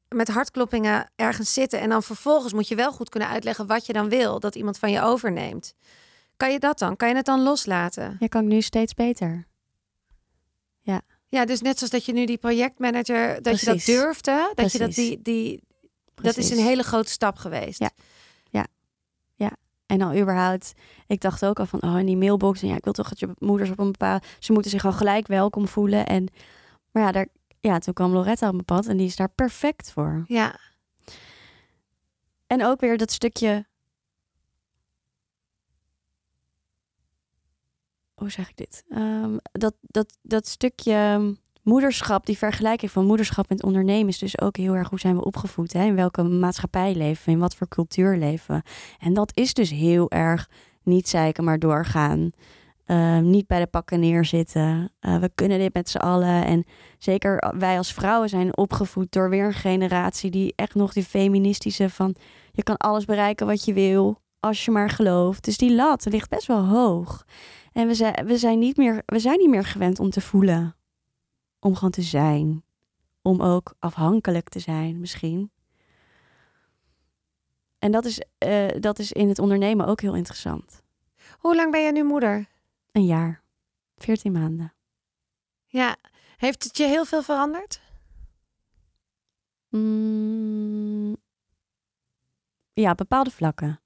met 0.08 0.28
hartkloppingen 0.28 1.12
ergens 1.16 1.54
zitten 1.54 1.80
en 1.80 1.90
dan 1.90 2.04
vervolgens 2.04 2.54
moet 2.54 2.68
je 2.68 2.76
wel 2.76 2.92
goed 2.92 3.10
kunnen 3.10 3.30
uitleggen 3.30 3.68
wat 3.68 3.86
je 3.86 3.94
dan 3.94 4.10
wil 4.10 4.40
dat 4.40 4.56
iemand 4.56 4.78
van 4.78 4.92
je 4.92 5.02
overneemt. 5.02 5.74
Kan 6.38 6.52
je 6.52 6.60
dat 6.60 6.80
dan? 6.80 6.96
Kan 6.96 7.10
je 7.10 7.16
het 7.16 7.26
dan 7.26 7.42
loslaten? 7.42 8.16
Ja, 8.20 8.28
kan 8.28 8.44
ik 8.44 8.48
nu 8.48 8.62
steeds 8.62 8.94
beter. 8.94 9.48
Ja, 11.30 11.46
dus 11.46 11.62
net 11.62 11.78
zoals 11.78 11.92
dat 11.92 12.06
je 12.06 12.14
nu 12.14 12.26
die 12.26 12.38
projectmanager, 12.38 13.42
dat 13.42 13.60
je 13.60 13.66
dat 13.66 13.86
durfde, 13.86 14.52
dat 14.56 14.72
je 14.72 14.78
dat 14.78 14.94
die, 14.94 15.22
die 15.22 15.64
dat 16.16 16.38
is 16.38 16.50
een 16.50 16.64
hele 16.64 16.84
grote 16.84 17.12
stap 17.12 17.38
geweest. 17.38 17.80
Ja. 17.80 17.92
En 19.94 20.00
dan 20.00 20.18
überhaupt, 20.18 20.74
ik 21.08 21.22
dacht 21.22 21.46
ook 21.46 21.60
al 21.60 21.66
van, 21.66 21.82
oh, 21.82 22.00
in 22.00 22.06
die 22.06 22.18
mailbox, 22.18 22.62
en 22.62 22.68
ja, 22.68 22.76
ik 22.76 22.84
wil 22.84 22.94
toch 22.94 23.10
dat 23.10 23.20
je 23.20 23.30
moeders 23.38 23.70
op 23.70 23.80
een 23.80 23.92
bepaalde, 23.92 24.26
ze 24.40 24.52
moeten 24.52 24.72
zich 24.72 24.86
al 24.86 24.92
gelijk 24.92 25.28
welkom 25.28 25.68
voelen. 25.68 26.06
En, 26.06 26.28
maar 26.92 27.04
ja, 27.04 27.12
daar, 27.12 27.28
ja, 27.60 27.80
toen 27.80 27.94
kwam 27.94 28.12
Loretta 28.12 28.48
op 28.48 28.54
mijn 28.54 28.66
pad 28.66 28.86
en 28.86 28.98
die 28.98 29.06
is 29.06 29.16
daar 29.16 29.30
perfect 29.30 29.92
voor. 29.92 30.24
Ja, 30.28 30.60
En 32.48 32.66
ook 32.66 32.80
weer 32.80 32.98
dat 32.98 33.12
stukje, 33.12 33.66
hoe 38.16 38.32
zeg 38.32 38.50
ik 38.50 38.58
dit? 38.58 38.84
Ehm, 38.90 39.38
dat, 39.52 39.74
dat, 39.82 40.18
dat 40.22 40.48
stukje 40.48 41.36
moederschap, 41.64 42.26
die 42.26 42.38
vergelijking 42.38 42.92
van 42.92 43.06
moederschap 43.06 43.50
met 43.50 43.64
ondernemen 43.64 44.08
is 44.08 44.18
dus 44.18 44.42
ook 44.42 44.58
heel 44.58 44.76
erg 44.76 44.90
hoe 44.90 45.00
zijn 45.00 45.16
we 45.16 45.26
opgevoed, 45.26 45.74
hè? 45.74 45.86
in 45.86 45.96
welke 45.96 46.24
maatschappij 46.24 46.96
leven 46.96 47.26
we, 47.26 47.32
in 47.32 47.40
wat 47.40 47.56
voor 47.56 47.68
cultuur 47.68 48.18
leven. 48.18 48.56
we. 48.56 48.62
En 49.06 49.14
dat 49.14 49.32
is 49.34 49.54
dus 49.54 49.70
heel 49.70 50.12
erg 50.12 50.50
niet 50.84 51.10
zeiken, 51.10 51.44
maar 51.44 51.60
doorgaan. 51.60 52.32
Ehm, 52.86 53.30
niet 53.30 53.48
bij 53.48 53.60
de 53.60 53.68
pakken 53.68 54.00
neerzitten. 54.00 54.92
Eh, 55.00 55.18
we 55.18 55.32
kunnen 55.36 55.60
dit 55.60 55.74
met 55.74 55.90
z'n 55.90 55.98
allen. 55.98 56.46
En 56.46 56.66
zeker 56.98 57.54
wij 57.58 57.78
als 57.78 57.94
vrouwen 57.94 58.30
zijn 58.30 58.58
opgevoed 58.58 59.12
door 59.12 59.30
weer 59.30 59.46
een 59.46 59.54
generatie 59.54 60.32
die 60.32 60.54
echt 60.56 60.76
nog 60.76 60.94
die 60.94 61.04
feministische 61.04 61.90
van 61.90 62.16
je 62.52 62.64
kan 62.64 62.78
alles 62.78 63.06
bereiken 63.06 63.48
wat 63.48 63.66
je 63.66 63.74
wil 63.74 64.22
als 64.40 64.66
je 64.66 64.72
maar 64.72 64.90
gelooft. 64.90 65.44
Dus 65.44 65.58
die 65.58 65.76
lat 65.76 66.06
ligt 66.06 66.30
best 66.30 66.48
wel 66.48 66.66
hoog. 66.66 67.26
En 67.74 67.88
we 67.88 67.94
zijn, 67.94 68.26
we 68.26 68.38
zijn, 68.38 68.60
niet, 68.60 68.78
meer, 68.78 69.04
we 69.06 69.20
zijn 69.20 69.38
niet 69.38 69.50
meer 69.50 69.64
gewend 69.64 70.00
om 70.00 70.10
te 70.10 70.22
voelen. 70.22 70.76
Om 71.60 71.76
gewoon 71.76 71.92
te 71.92 72.02
zijn. 72.02 72.64
Om 73.22 73.42
ook 73.42 73.76
afhankelijk 73.80 74.50
te 74.50 74.60
zijn, 74.60 75.00
misschien. 75.00 75.52
En 77.80 77.92
dat 77.92 78.06
is, 78.06 78.22
eh, 78.38 78.68
dat 78.80 79.00
is 79.00 79.12
in 79.12 79.28
het 79.28 79.40
ondernemen 79.40 79.86
ook 79.86 80.02
heel 80.02 80.16
interessant. 80.16 80.82
hoe 81.38 81.56
lang 81.56 81.72
ben 81.72 81.82
je 81.82 81.92
nu 81.92 82.04
moeder? 82.04 82.48
Een 82.92 83.06
jaar. 83.06 83.42
14 83.96 84.32
maanden. 84.32 84.74
Ja, 85.66 85.96
heeft 86.38 86.64
het 86.64 86.78
je 86.78 86.84
heel 86.84 87.06
veel 87.06 87.24
veranderd? 87.24 87.82
Mm, 89.70 91.16
ja, 92.74 92.96
bepaalde 92.96 93.32
vlakken. 93.32 93.83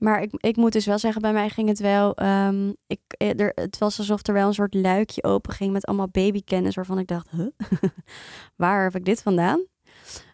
Maar 0.00 0.22
ik, 0.22 0.30
ik 0.36 0.56
moet 0.56 0.72
dus 0.72 0.86
wel 0.86 0.98
zeggen, 0.98 1.22
bij 1.22 1.32
mij 1.32 1.48
ging 1.48 1.68
het 1.68 1.78
wel. 1.78 2.14
ehm, 2.14 2.72
ik, 2.86 3.00
eh, 3.08 3.40
er, 3.40 3.52
het 3.54 3.78
was 3.78 3.98
alsof 3.98 4.26
er 4.26 4.34
wel 4.34 4.46
een 4.46 4.54
soort 4.54 4.74
luikje 4.74 5.22
open 5.24 5.52
ging 5.52 5.72
met 5.72 5.86
allemaal 5.86 6.08
babykennis, 6.08 6.74
waarvan 6.74 6.98
ik 6.98 7.06
dacht, 7.06 7.30
huh? 7.30 7.46
waar 8.56 8.82
heb 8.82 8.94
ik 8.94 9.04
dit 9.04 9.22
vandaan? 9.22 9.64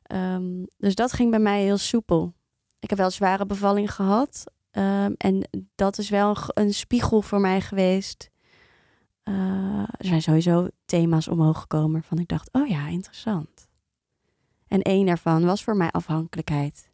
Ehm, 0.02 0.64
dus 0.76 0.94
dat 0.94 1.12
ging 1.12 1.31
bij 1.31 1.38
mij 1.38 1.62
heel 1.62 1.76
soepel. 1.79 2.35
Ik 2.79 2.90
heb 2.90 2.98
wel 2.98 3.11
zware 3.11 3.47
bevalling 3.47 3.95
gehad. 3.95 4.45
ehm, 4.70 5.12
en 5.16 5.49
dat 5.74 5.99
is 5.99 6.09
wel 6.09 6.36
een 6.47 6.74
spiegel 6.74 7.22
voor 7.22 7.41
mij 7.41 7.61
geweest. 7.61 8.30
Eh, 9.22 9.34
er 9.82 10.07
zijn 10.07 10.22
sowieso 10.22 10.68
thema's 10.84 11.28
omhoog 11.28 11.61
gekomen 11.61 11.93
waarvan 11.93 12.18
ik 12.18 12.28
dacht, 12.28 12.53
oh 12.53 12.68
ja, 12.68 12.86
interessant. 12.88 13.68
En 14.68 14.82
één 14.82 15.07
daarvan 15.07 15.45
was 15.45 15.64
voor 15.64 15.76
mij 15.76 15.91
afhankelijkheid. 15.91 16.91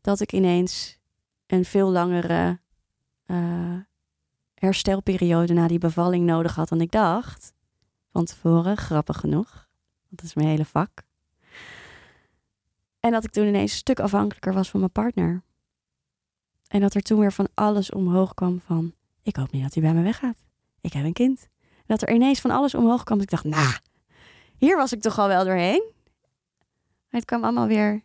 Dat 0.00 0.20
ik 0.20 0.32
ineens 0.32 0.98
een 1.46 1.64
veel 1.64 1.90
langere 1.90 2.60
eh, 3.26 3.78
herstelperiode 4.54 5.52
na 5.52 5.68
die 5.68 5.78
bevalling 5.78 6.26
nodig 6.26 6.54
had 6.54 6.68
dan 6.68 6.80
ik 6.80 6.90
dacht. 6.90 7.54
Van 8.12 8.24
tevoren, 8.24 8.76
grappig 8.76 9.16
genoeg. 9.16 9.68
Dat 10.08 10.24
is 10.24 10.34
mijn 10.34 10.48
hele 10.48 10.64
vak. 10.64 11.02
En 13.00 13.10
dat 13.10 13.24
ik 13.24 13.30
toen 13.30 13.46
ineens 13.46 13.72
een 13.72 13.78
stuk 13.78 14.00
afhankelijker 14.00 14.52
was 14.52 14.70
van 14.70 14.80
mijn 14.80 14.92
partner. 14.92 15.42
En 16.68 16.80
dat 16.80 16.94
er 16.94 17.02
toen 17.02 17.18
weer 17.18 17.32
van 17.32 17.48
alles 17.54 17.90
omhoog 17.90 18.34
kwam 18.34 18.60
van... 18.60 18.94
Ik 19.22 19.36
hoop 19.36 19.52
niet 19.52 19.62
dat 19.62 19.74
hij 19.74 19.82
bij 19.82 19.94
me 19.94 20.02
weggaat. 20.02 20.44
Ik 20.80 20.92
heb 20.92 21.04
een 21.04 21.12
kind. 21.12 21.48
En 21.60 21.84
dat 21.86 22.02
er 22.02 22.14
ineens 22.14 22.40
van 22.40 22.50
alles 22.50 22.74
omhoog 22.74 23.04
kwam. 23.04 23.20
Ik 23.20 23.30
dacht, 23.30 23.44
nou, 23.44 23.74
hier 24.56 24.76
was 24.76 24.92
ik 24.92 25.00
toch 25.00 25.18
al 25.18 25.28
wel 25.28 25.44
doorheen. 25.44 25.92
Het 27.08 27.24
kwam 27.24 27.42
allemaal 27.42 27.66
weer 27.66 28.04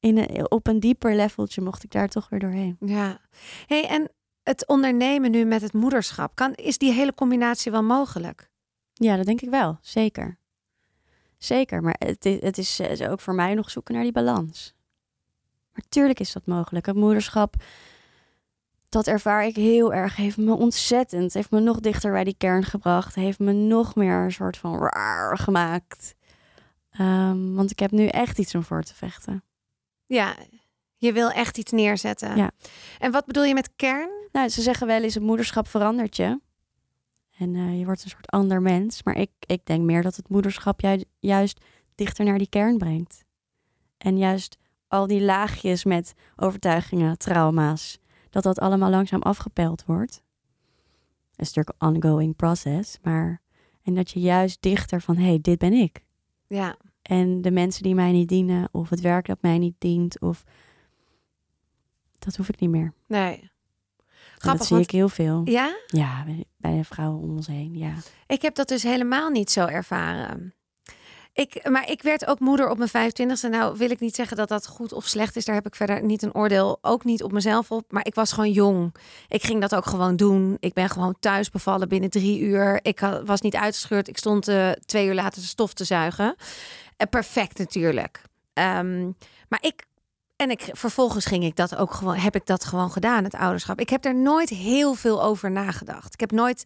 in 0.00 0.18
een, 0.18 0.50
op 0.50 0.66
een 0.66 0.80
dieper 0.80 1.14
leveltje 1.16 1.60
mocht 1.60 1.84
ik 1.84 1.90
daar 1.90 2.08
toch 2.08 2.28
weer 2.28 2.40
doorheen. 2.40 2.76
Ja. 2.80 3.20
Hey, 3.66 3.86
en 3.88 4.08
het 4.42 4.66
ondernemen 4.66 5.30
nu 5.30 5.44
met 5.44 5.62
het 5.62 5.72
moederschap? 5.72 6.34
Kan, 6.34 6.54
is 6.54 6.78
die 6.78 6.92
hele 6.92 7.14
combinatie 7.14 7.72
wel 7.72 7.82
mogelijk? 7.82 8.50
Ja, 8.92 9.16
dat 9.16 9.26
denk 9.26 9.40
ik 9.40 9.50
wel. 9.50 9.78
Zeker. 9.80 10.38
Zeker. 11.38 11.82
Maar 11.82 11.96
het, 11.98 12.24
i- 12.24 12.38
het 12.40 12.58
is, 12.58 12.78
eh, 12.80 12.90
is 12.90 13.02
ook 13.02 13.20
voor 13.20 13.34
mij 13.34 13.54
nog 13.54 13.70
zoeken 13.70 13.94
naar 13.94 14.02
die 14.02 14.12
balans. 14.12 14.74
Maar 15.72 15.84
tuurlijk 15.88 16.20
is 16.20 16.32
dat 16.32 16.46
mogelijk. 16.46 16.86
Het 16.86 16.96
moederschap, 16.96 17.54
dat 18.88 19.06
ervaar 19.06 19.44
ik 19.46 19.56
heel 19.56 19.92
erg. 19.94 20.16
Heeft 20.16 20.36
me 20.36 20.52
ontzettend, 20.54 21.34
heeft 21.34 21.50
me 21.50 21.60
nog 21.60 21.80
dichter 21.80 22.12
bij 22.12 22.24
die 22.24 22.34
kern 22.38 22.64
gebracht. 22.64 23.14
Heeft 23.14 23.38
me 23.38 23.52
nog 23.52 23.94
meer 23.94 24.14
een 24.24 24.32
soort 24.32 24.56
van 24.56 24.78
raar 24.78 25.38
gemaakt. 25.38 26.14
Ehm, 26.90 27.52
want 27.54 27.70
ik 27.70 27.78
heb 27.78 27.90
nu 27.90 28.06
echt 28.06 28.38
iets 28.38 28.54
om 28.54 28.62
voor 28.62 28.82
te 28.82 28.94
vechten. 28.94 29.42
Ja, 30.08 30.36
je 30.96 31.12
wil 31.12 31.30
echt 31.30 31.58
iets 31.58 31.72
neerzetten. 31.72 32.36
Ja. 32.36 32.50
En 32.98 33.12
wat 33.12 33.26
bedoel 33.26 33.44
je 33.44 33.54
met 33.54 33.70
kern? 33.76 34.10
Nou, 34.32 34.48
ze 34.48 34.62
zeggen 34.62 34.86
wel 34.86 35.02
eens, 35.02 35.14
het 35.14 35.22
moederschap 35.22 35.68
verandert 35.68 36.16
je. 36.16 36.40
En 37.38 37.54
eh, 37.54 37.78
je 37.78 37.84
wordt 37.84 38.04
een 38.04 38.10
soort 38.10 38.26
ander 38.30 38.62
mens. 38.62 39.02
Maar 39.02 39.16
ik, 39.16 39.30
ik 39.46 39.66
denk 39.66 39.82
meer 39.84 40.02
dat 40.02 40.16
het 40.16 40.28
moederschap 40.28 40.80
ju- 40.80 41.04
juist 41.18 41.64
dichter 41.94 42.24
naar 42.24 42.38
die 42.38 42.48
kern 42.48 42.78
brengt. 42.78 43.24
En 43.98 44.18
juist 44.18 44.56
al 44.88 45.06
die 45.06 45.20
laagjes 45.20 45.84
met 45.84 46.14
overtuigingen, 46.36 47.18
trauma's, 47.18 47.98
dat 48.30 48.42
dat 48.42 48.58
allemaal 48.58 48.90
langzaam 48.90 49.22
afgepeld 49.22 49.84
wordt. 49.84 50.22
Het 51.30 51.46
is 51.46 51.54
natuurlijk 51.54 51.76
een 51.78 51.88
ongoing 51.88 52.36
process, 52.36 52.98
maar... 53.02 53.40
En 53.82 53.94
dat 53.94 54.10
je 54.10 54.20
juist 54.20 54.62
dichter 54.62 55.00
van, 55.00 55.16
hé, 55.16 55.24
hey, 55.24 55.38
dit 55.40 55.58
ben 55.58 55.72
ik. 55.72 56.04
Ja, 56.46 56.76
En 57.08 57.42
de 57.42 57.50
mensen 57.50 57.82
die 57.82 57.94
mij 57.94 58.12
niet 58.12 58.28
dienen, 58.28 58.68
of 58.72 58.88
het 58.90 59.00
werk 59.00 59.26
dat 59.26 59.38
mij 59.40 59.58
niet 59.58 59.74
dient, 59.78 60.20
of... 60.20 60.44
Dat 62.18 62.36
hoef 62.36 62.48
ik 62.48 62.60
niet 62.60 62.70
meer. 62.70 62.92
nee. 63.06 63.50
Grappig, 64.38 64.58
dat 64.58 64.66
zie 64.66 64.76
want- 64.76 64.88
ik 64.88 64.94
heel 64.94 65.08
veel. 65.08 65.40
Ja? 65.44 65.76
Ja, 65.86 66.24
bij- 66.56 66.76
de 66.76 66.84
vrouwen 66.84 67.20
om 67.22 67.30
ons 67.36 67.46
heen, 67.46 67.76
ja. 67.78 67.92
Ik 68.26 68.42
heb 68.42 68.54
dat 68.54 68.68
dus 68.68 68.82
helemaal 68.82 69.30
niet 69.30 69.50
zo 69.50 69.66
ervaren. 69.66 70.54
Ik, 71.32 71.68
maar 71.68 71.90
ik 71.90 72.02
werd 72.02 72.26
ook 72.26 72.38
moeder 72.40 72.68
op 72.70 72.78
mijn 72.78 72.88
25e. 73.12 73.48
Nou 73.50 73.76
wil 73.76 73.90
ik 73.90 74.00
niet 74.00 74.14
zeggen 74.14 74.36
dat 74.36 74.48
dat 74.48 74.66
goed 74.66 74.92
of 74.92 75.06
slecht 75.06 75.36
is. 75.36 75.44
Daar 75.44 75.54
heb 75.54 75.66
ik 75.66 75.74
verder 75.74 76.04
niet 76.04 76.22
een 76.22 76.34
oordeel. 76.34 76.78
Ook 76.80 77.04
niet 77.04 77.22
op 77.22 77.32
mezelf 77.32 77.70
op. 77.70 77.92
Maar 77.92 78.06
ik 78.06 78.14
was 78.14 78.32
gewoon 78.32 78.50
jong. 78.52 78.94
Ik 79.28 79.42
ging 79.42 79.60
dat 79.60 79.74
ook 79.74 79.86
gewoon 79.86 80.16
doen. 80.16 80.56
Ik 80.60 80.72
ben 80.72 80.88
gewoon 80.90 81.16
thuis 81.20 81.50
bevallen 81.50 81.88
binnen 81.88 82.10
drie 82.10 82.40
uur. 82.40 82.78
Ik 82.82 83.00
was 83.24 83.40
niet 83.40 83.56
uitgescheurd. 83.56 84.08
Ik 84.08 84.18
stond 84.18 84.48
eh, 84.48 84.70
twee 84.70 85.06
uur 85.06 85.14
later 85.14 85.40
de 85.40 85.46
stof 85.48 85.72
te 85.74 85.84
zuigen. 85.84 86.34
Eh, 86.98 87.08
perfect 87.08 87.58
natuurlijk. 87.58 88.22
Ehm, 88.52 89.04
maar 89.48 89.58
ik... 89.60 89.86
En 90.36 90.50
ik, 90.50 90.68
vervolgens 90.72 91.24
ging 91.24 91.44
ik 91.44 91.56
dat 91.56 91.76
ook 91.76 91.92
gewoon, 91.92 92.16
heb 92.16 92.34
ik 92.34 92.46
dat 92.46 92.64
gewoon 92.64 92.90
gedaan, 92.90 93.24
het 93.24 93.34
ouderschap. 93.34 93.80
Ik 93.80 93.88
heb 93.88 94.04
er 94.04 94.14
nooit 94.14 94.48
heel 94.48 94.94
veel 94.94 95.22
over 95.22 95.50
nagedacht. 95.50 96.12
Ik 96.12 96.20
heb 96.20 96.30
nooit 96.30 96.64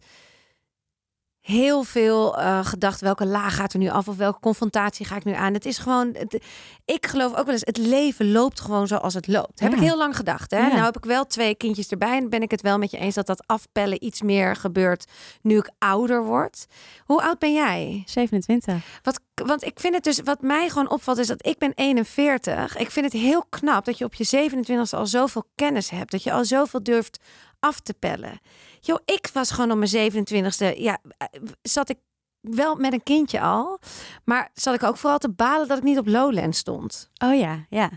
heel 1.43 1.83
veel 1.83 2.37
eh, 2.37 2.65
gedacht 2.65 3.01
welke 3.01 3.25
laag 3.25 3.55
gaat 3.55 3.73
er 3.73 3.79
nu 3.79 3.89
af 3.89 4.07
of 4.07 4.15
welke 4.15 4.39
confrontatie 4.39 5.05
ga 5.05 5.15
ik 5.15 5.23
nu 5.23 5.33
aan. 5.33 5.53
Het 5.53 5.65
is 5.65 5.77
gewoon, 5.77 6.09
het- 6.13 6.43
ik 6.85 7.05
geloof 7.07 7.31
ook 7.35 7.45
wel 7.45 7.53
eens, 7.53 7.65
het 7.65 7.77
leven 7.77 8.31
loopt 8.31 8.59
gewoon 8.61 8.87
zoals 8.87 9.13
het 9.13 9.27
loopt. 9.27 9.59
Heb 9.59 9.73
ik 9.73 9.79
heel 9.79 9.97
lang 9.97 10.15
gedacht. 10.15 10.51
Hè? 10.51 10.57
Ja. 10.59 10.67
Nou 10.67 10.79
heb 10.83 10.97
ik 10.97 11.05
wel 11.05 11.25
twee 11.25 11.55
kindjes 11.55 11.87
erbij 11.87 12.17
en 12.17 12.29
ben 12.29 12.41
ik 12.41 12.51
het 12.51 12.61
wel 12.61 12.77
met 12.77 12.91
je 12.91 12.97
eens 12.97 13.15
dat 13.15 13.27
dat 13.27 13.43
afpellen 13.47 14.05
iets 14.05 14.21
meer 14.21 14.55
gebeurt 14.55 15.05
nu 15.41 15.57
ik 15.57 15.69
ouder 15.79 16.23
word. 16.23 16.65
Hoe 17.05 17.21
oud 17.23 17.39
ben 17.39 17.53
jij? 17.53 18.03
27. 18.05 18.99
Wat, 19.01 19.19
want 19.33 19.63
ik 19.63 19.79
vind 19.79 19.93
het 19.95 20.03
dus, 20.03 20.19
wat 20.23 20.41
mij 20.41 20.69
gewoon 20.69 20.89
opvalt, 20.89 21.17
is 21.17 21.27
dat 21.27 21.45
ik 21.45 21.57
ben 21.57 21.71
41. 21.75 22.77
Ik 22.77 22.91
vind 22.91 23.05
het 23.05 23.21
heel 23.21 23.45
knap 23.49 23.85
dat 23.85 23.97
je 23.97 24.05
op 24.05 24.13
je 24.13 24.23
27 24.23 24.99
al 24.99 25.07
zoveel 25.07 25.43
kennis 25.55 25.89
hebt. 25.89 26.11
Dat 26.11 26.23
je 26.23 26.31
al 26.31 26.45
zoveel 26.45 26.83
durft 26.83 27.19
af 27.63 27.79
te 27.79 27.93
pellen. 27.93 28.39
Joh, 28.79 28.99
ik 29.05 29.29
was 29.33 29.51
gewoon 29.51 29.71
op 29.71 29.77
mijn 29.77 30.11
27ste, 30.11 30.77
ja, 30.77 30.97
eh, 31.17 31.27
zat 31.61 31.89
ik 31.89 31.97
wel 32.41 32.75
met 32.75 32.93
een 32.93 33.03
kindje 33.03 33.41
al. 33.41 33.79
Maar 34.25 34.49
zat 34.53 34.73
ik 34.75 34.83
ook 34.83 34.97
vooral 34.97 35.17
te 35.17 35.29
balen 35.29 35.67
dat 35.67 35.77
ik 35.77 35.83
niet 35.83 35.97
op 35.97 36.07
Lowland 36.07 36.55
stond. 36.55 37.09
Oh 37.25 37.37
ja, 37.37 37.65
ja. 37.69 37.89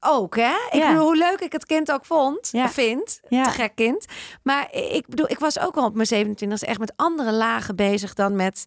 Ook, 0.00 0.36
hè? 0.36 0.54
Ik 0.70 0.72
Ja. 0.80 0.88
bedoel, 0.88 1.04
hoe 1.04 1.16
leuk 1.16 1.40
ik 1.40 1.52
het 1.52 1.66
kind 1.66 1.92
ook 1.92 2.04
vond, 2.04 2.48
Ja. 2.52 2.68
vind. 2.68 3.20
Ja. 3.28 3.42
Te 3.44 3.50
gek 3.50 3.74
kind. 3.74 4.06
Maar 4.42 4.74
ik 4.74 5.06
bedoel, 5.06 5.30
ik 5.30 5.38
was 5.38 5.58
ook 5.58 5.76
al 5.76 5.84
op 5.84 5.94
mijn 5.94 6.08
27ste 6.26 6.66
echt 6.66 6.78
met 6.78 6.92
andere 6.96 7.32
lagen 7.32 7.76
bezig 7.76 8.14
dan 8.14 8.36
met 8.36 8.66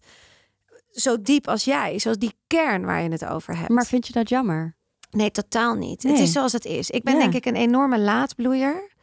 zo 0.92 1.22
diep 1.22 1.48
als 1.48 1.64
jij. 1.64 1.98
Zoals 1.98 2.18
die 2.18 2.34
kern 2.46 2.84
waar 2.84 3.02
je 3.02 3.08
het 3.10 3.24
over 3.26 3.56
hebt. 3.56 3.68
Maar 3.68 3.86
vind 3.86 4.06
je 4.06 4.12
dat 4.12 4.28
jammer? 4.28 4.74
Nee, 5.10 5.30
totaal 5.30 5.74
niet. 5.74 6.02
Het 6.02 6.18
is 6.18 6.32
zoals 6.32 6.52
het 6.52 6.64
is. 6.64 6.90
Ik 6.90 7.02
ben 7.04 7.14
Ja. 7.14 7.20
denk 7.20 7.34
ik 7.34 7.46
een 7.46 7.56
enorme 7.56 7.98
laadbloeier. 7.98 8.94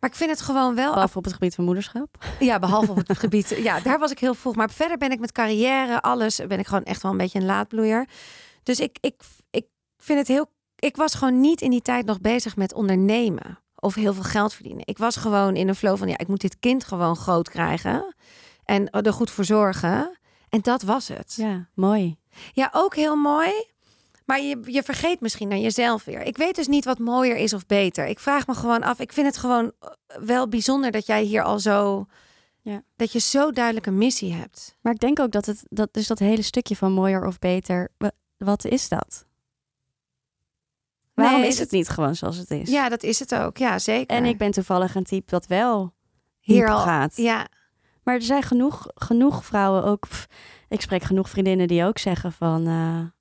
Maar 0.00 0.10
ik 0.10 0.16
vind 0.16 0.30
het 0.30 0.40
gewoon 0.40 0.74
wel... 0.74 0.92
Behalve 0.92 1.18
op 1.18 1.24
het 1.24 1.32
gebied 1.32 1.54
van 1.54 1.64
moederschap. 1.64 2.24
Ja, 2.38 2.58
behalve 2.58 2.90
op 2.90 3.06
het 3.06 3.18
gebied. 3.18 3.48
Ja, 3.62 3.80
daar 3.80 3.98
was 3.98 4.10
ik 4.10 4.18
heel 4.18 4.34
vroeg. 4.34 4.54
Maar 4.54 4.70
verder 4.70 4.98
ben 4.98 5.10
ik 5.10 5.20
met 5.20 5.32
carrière, 5.32 6.02
alles, 6.02 6.40
ben 6.48 6.58
ik 6.58 6.66
gewoon 6.66 6.84
echt 6.84 7.02
wel 7.02 7.10
een 7.10 7.16
beetje 7.16 7.38
een 7.38 7.46
laadbloeier. 7.46 8.08
Dus 8.62 8.80
ik, 8.80 8.98
ik, 9.00 9.14
ik 9.50 9.66
vind 9.98 10.18
het 10.18 10.28
heel... 10.28 10.46
Ik 10.76 10.96
was 10.96 11.14
gewoon 11.14 11.40
niet 11.40 11.60
in 11.60 11.70
die 11.70 11.82
tijd 11.82 12.06
nog 12.06 12.20
bezig 12.20 12.56
met 12.56 12.74
ondernemen. 12.74 13.58
Of 13.74 13.94
heel 13.94 14.14
veel 14.14 14.22
geld 14.22 14.54
verdienen. 14.54 14.86
Ik 14.86 14.98
was 14.98 15.16
gewoon 15.16 15.56
in 15.56 15.68
een 15.68 15.74
flow 15.74 15.96
van, 15.96 16.08
ja, 16.08 16.18
ik 16.18 16.28
moet 16.28 16.40
dit 16.40 16.58
kind 16.58 16.84
gewoon 16.84 17.16
groot 17.16 17.48
krijgen. 17.48 18.14
En 18.64 18.90
er 18.90 19.12
goed 19.12 19.30
voor 19.30 19.44
zorgen. 19.44 20.18
En 20.48 20.60
dat 20.60 20.82
was 20.82 21.08
het. 21.08 21.34
Ja, 21.36 21.68
mooi. 21.74 22.16
Ja, 22.52 22.68
ook 22.72 22.94
heel 22.94 23.16
mooi. 23.16 23.50
Maar 24.30 24.40
je, 24.42 24.58
je 24.64 24.82
vergeet 24.82 25.20
misschien 25.20 25.48
naar 25.48 25.58
jezelf 25.58 26.04
weer. 26.04 26.22
Ik 26.22 26.36
weet 26.36 26.54
dus 26.54 26.66
niet 26.66 26.84
wat 26.84 26.98
mooier 26.98 27.36
is 27.36 27.52
of 27.52 27.66
beter. 27.66 28.06
Ik 28.06 28.18
vraag 28.18 28.46
me 28.46 28.54
gewoon 28.54 28.82
af. 28.82 28.98
Ik 29.00 29.12
vind 29.12 29.26
het 29.26 29.36
gewoon 29.36 29.72
eh, 29.80 29.88
wel 30.20 30.48
bijzonder 30.48 30.90
dat 30.90 31.06
jij 31.06 31.22
hier 31.22 31.42
al 31.42 31.58
zo. 31.58 32.06
Ja. 32.62 32.82
Dat 32.96 33.12
je 33.12 33.18
zo 33.18 33.50
duidelijk 33.50 33.86
een 33.86 33.98
missie 33.98 34.32
hebt. 34.32 34.76
Maar 34.80 34.92
ik 34.92 35.00
denk 35.00 35.20
ook 35.20 35.30
dat 35.30 35.46
het, 35.46 35.62
dat, 35.68 35.88
dus 35.92 36.06
dat 36.06 36.18
hele 36.18 36.42
stukje 36.42 36.76
van 36.76 36.92
mooier 36.92 37.26
of 37.26 37.38
beter, 37.38 37.88
wa- 37.98 38.10
wat 38.36 38.64
is 38.64 38.88
dat? 38.88 39.26
Waarom 41.14 41.40
Nee, 41.40 41.48
is 41.48 41.58
het 41.58 41.70
niet 41.70 41.88
gewoon 41.88 42.14
zoals 42.14 42.36
het 42.36 42.50
is? 42.50 42.70
Ja, 42.70 42.88
dat 42.88 43.02
is 43.02 43.18
het 43.18 43.34
ook. 43.34 43.56
Ja, 43.56 43.78
zeker. 43.78 44.16
En 44.16 44.24
ik 44.24 44.38
ben 44.38 44.50
toevallig 44.50 44.94
een 44.94 45.04
type 45.04 45.30
dat 45.30 45.46
wel 45.46 45.94
hier 46.40 46.68
al. 46.70 46.78
gaat. 46.78 47.16
Ja, 47.16 47.46
Maar 48.02 48.14
er 48.14 48.22
zijn 48.22 48.42
genoeg, 48.42 48.86
genoeg 48.94 49.44
vrouwen 49.44 49.84
ook. 49.84 50.08
pff, 50.08 50.26
ik 50.68 50.80
spreek 50.80 51.02
genoeg 51.02 51.28
vriendinnen 51.30 51.68
die 51.68 51.84
ook 51.84 51.98
zeggen 51.98 52.32
van, 52.32 52.66
eh, 52.66 53.19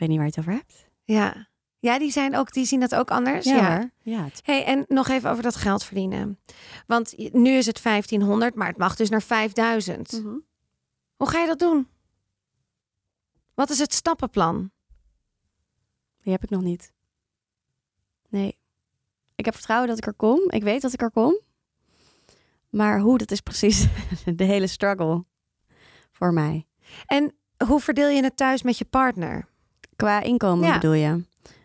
weet 0.00 0.08
niet 0.08 0.18
waar 0.18 0.26
je 0.26 0.32
het 0.36 0.40
over 0.40 0.52
hebt. 0.52 0.86
ja. 1.04 1.48
Ja, 1.82 1.98
die 1.98 2.10
zijn 2.10 2.36
ook, 2.36 2.52
die 2.52 2.64
zien 2.64 2.80
dat 2.80 2.94
ook 2.94 3.10
anders. 3.10 3.44
Ja, 3.46 3.90
ja 4.02 4.24
het- 4.24 4.40
Hey, 4.44 4.64
en 4.64 4.84
nog 4.88 5.08
even 5.08 5.30
over 5.30 5.42
dat 5.42 5.56
geld 5.56 5.84
verdienen. 5.84 6.38
Want 6.86 7.32
nu 7.32 7.50
is 7.50 7.66
het 7.66 7.82
1500, 7.82 8.54
maar 8.54 8.68
het 8.68 8.76
mag 8.76 8.96
dus 8.96 9.08
naar 9.10 9.22
5000. 9.22 10.12
Mhm. 10.12 10.36
Hoe 11.16 11.28
ga 11.28 11.40
je 11.40 11.46
dat 11.46 11.58
doen? 11.58 11.88
Wat 13.54 13.70
is 13.70 13.78
het 13.78 13.92
stappenplan? 13.94 14.70
Die 16.22 16.32
heb 16.32 16.42
ik 16.42 16.50
nog 16.50 16.62
niet. 16.62 16.92
Nee. 18.28 18.58
Ik 19.34 19.44
heb 19.44 19.54
vertrouwen 19.54 19.88
dat 19.88 19.98
ik 19.98 20.06
er 20.06 20.14
kom. 20.14 20.50
Ik 20.50 20.62
weet 20.62 20.82
dat 20.82 20.92
ik 20.92 21.02
er 21.02 21.10
kom. 21.10 21.38
Maar 22.68 23.00
hoe, 23.00 23.18
dat 23.18 23.30
is 23.30 23.40
precies 23.40 23.86
de 24.36 24.44
hele 24.44 24.66
struggle 24.66 25.24
voor 26.12 26.32
mij. 26.32 26.66
En 27.06 27.34
hoe 27.66 27.80
verdeel 27.80 28.08
je 28.08 28.22
het 28.22 28.36
thuis 28.36 28.62
met 28.62 28.78
je 28.78 28.84
partner? 28.84 29.48
Qua 30.00 30.20
inkomen 30.20 30.66
Ja. 30.66 30.72
bedoel 30.74 30.92
je? 30.92 31.24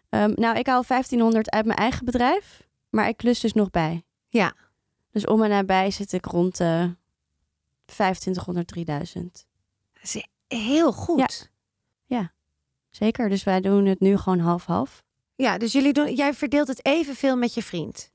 Ehm, 0.10 0.32
nou, 0.36 0.58
ik 0.58 0.68
haal 0.68 0.84
1500 0.84 1.50
uit 1.50 1.66
mijn 1.66 1.78
eigen 1.78 2.06
bedrijf, 2.06 2.68
maar 2.90 3.08
ik 3.08 3.18
klus 3.18 3.40
dus 3.40 3.54
nog 3.54 3.70
bij. 3.72 4.04
Ja. 4.28 4.54
Dus 5.12 5.26
om 5.26 5.44
en 5.44 5.50
nabij 5.50 5.92
zit 5.92 6.14
ik 6.14 6.26
rond 6.26 6.58
de 6.58 6.96
2500, 7.86 8.68
3000. 8.68 9.46
Dat 9.94 10.04
is 10.04 10.28
heel 10.48 10.92
goed. 10.94 11.50
Ja, 12.06 12.34
Zeker, 12.90 13.30
dus 13.30 13.44
wij 13.44 13.62
doen 13.62 13.86
het 13.86 14.00
nu 14.00 14.18
gewoon 14.18 14.40
half-half. 14.40 15.04
dus 15.58 15.72
jullie 15.72 15.94
doen, 15.94 16.14
jij 16.14 16.34
verdeelt 16.34 16.68
het 16.68 16.86
evenveel 16.86 17.38
met 17.38 17.54
je 17.54 17.64
vriend. 17.64 18.12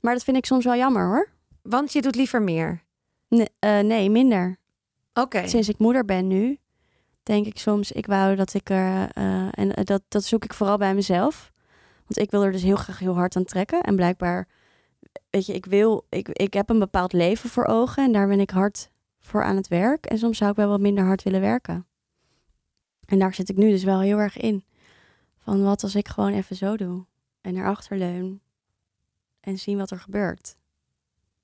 Maar 0.00 0.14
dat 0.14 0.24
vind 0.24 0.36
ik 0.36 0.46
soms 0.46 0.64
wel 0.64 0.76
jammer 0.76 1.06
hoor. 1.06 1.28
Want 1.62 1.92
je 1.92 2.02
doet 2.02 2.14
liever 2.14 2.42
meer. 2.42 2.82
Nee, 3.28 3.48
eh, 3.58 3.78
nee 3.78 4.10
minder. 4.10 4.58
Oké. 5.14 5.48
Sinds 5.48 5.68
ik 5.68 5.78
moeder 5.78 6.04
ben 6.04 6.26
nu, 6.26 6.58
denk 7.22 7.46
ik 7.46 7.58
soms, 7.58 7.92
ik 7.92 8.06
wou 8.06 8.36
dat 8.36 8.54
ik 8.54 8.70
er, 8.70 9.10
eh, 9.12 9.48
en 9.50 9.74
eh, 9.74 9.84
dat, 9.84 10.02
dat 10.08 10.24
zoek 10.24 10.44
ik 10.44 10.54
vooral 10.54 10.78
bij 10.78 10.94
mezelf. 10.94 11.52
Want 12.06 12.18
ik 12.18 12.30
wil 12.30 12.44
er 12.44 12.52
dus 12.52 12.62
heel 12.62 12.76
graag 12.76 12.98
heel 12.98 13.14
hard 13.14 13.36
aan 13.36 13.44
trekken. 13.44 13.80
En 13.80 13.96
blijkbaar, 13.96 14.48
weet 15.30 15.46
je, 15.46 15.54
ik 15.54 15.66
wil, 15.66 16.06
ik, 16.08 16.28
ik 16.28 16.54
heb 16.54 16.70
een 16.70 16.78
bepaald 16.78 17.12
leven 17.12 17.50
voor 17.50 17.64
ogen 17.64 18.04
en 18.04 18.12
daar 18.12 18.28
ben 18.28 18.40
ik 18.40 18.50
hard 18.50 18.90
voor 19.20 19.44
aan 19.44 19.56
het 19.56 19.68
werk. 19.68 20.06
En 20.06 20.18
soms 20.18 20.38
zou 20.38 20.50
ik 20.50 20.56
wel 20.56 20.68
wat 20.68 20.80
minder 20.80 21.04
hard 21.04 21.22
willen 21.22 21.40
werken. 21.40 21.86
En 23.04 23.18
daar 23.18 23.34
zit 23.34 23.48
ik 23.48 23.56
nu 23.56 23.70
dus 23.70 23.84
wel 23.84 24.00
heel 24.00 24.18
erg 24.18 24.36
in. 24.36 24.64
Van 25.38 25.62
wat 25.62 25.82
als 25.82 25.94
ik 25.94 26.08
gewoon 26.08 26.32
even 26.32 26.56
zo 26.56 26.76
doe 26.76 27.04
en 27.40 27.56
erachter 27.56 27.96
leun 27.96 28.40
en 29.40 29.58
zien 29.58 29.78
wat 29.78 29.90
er 29.90 30.00
gebeurt. 30.00 30.56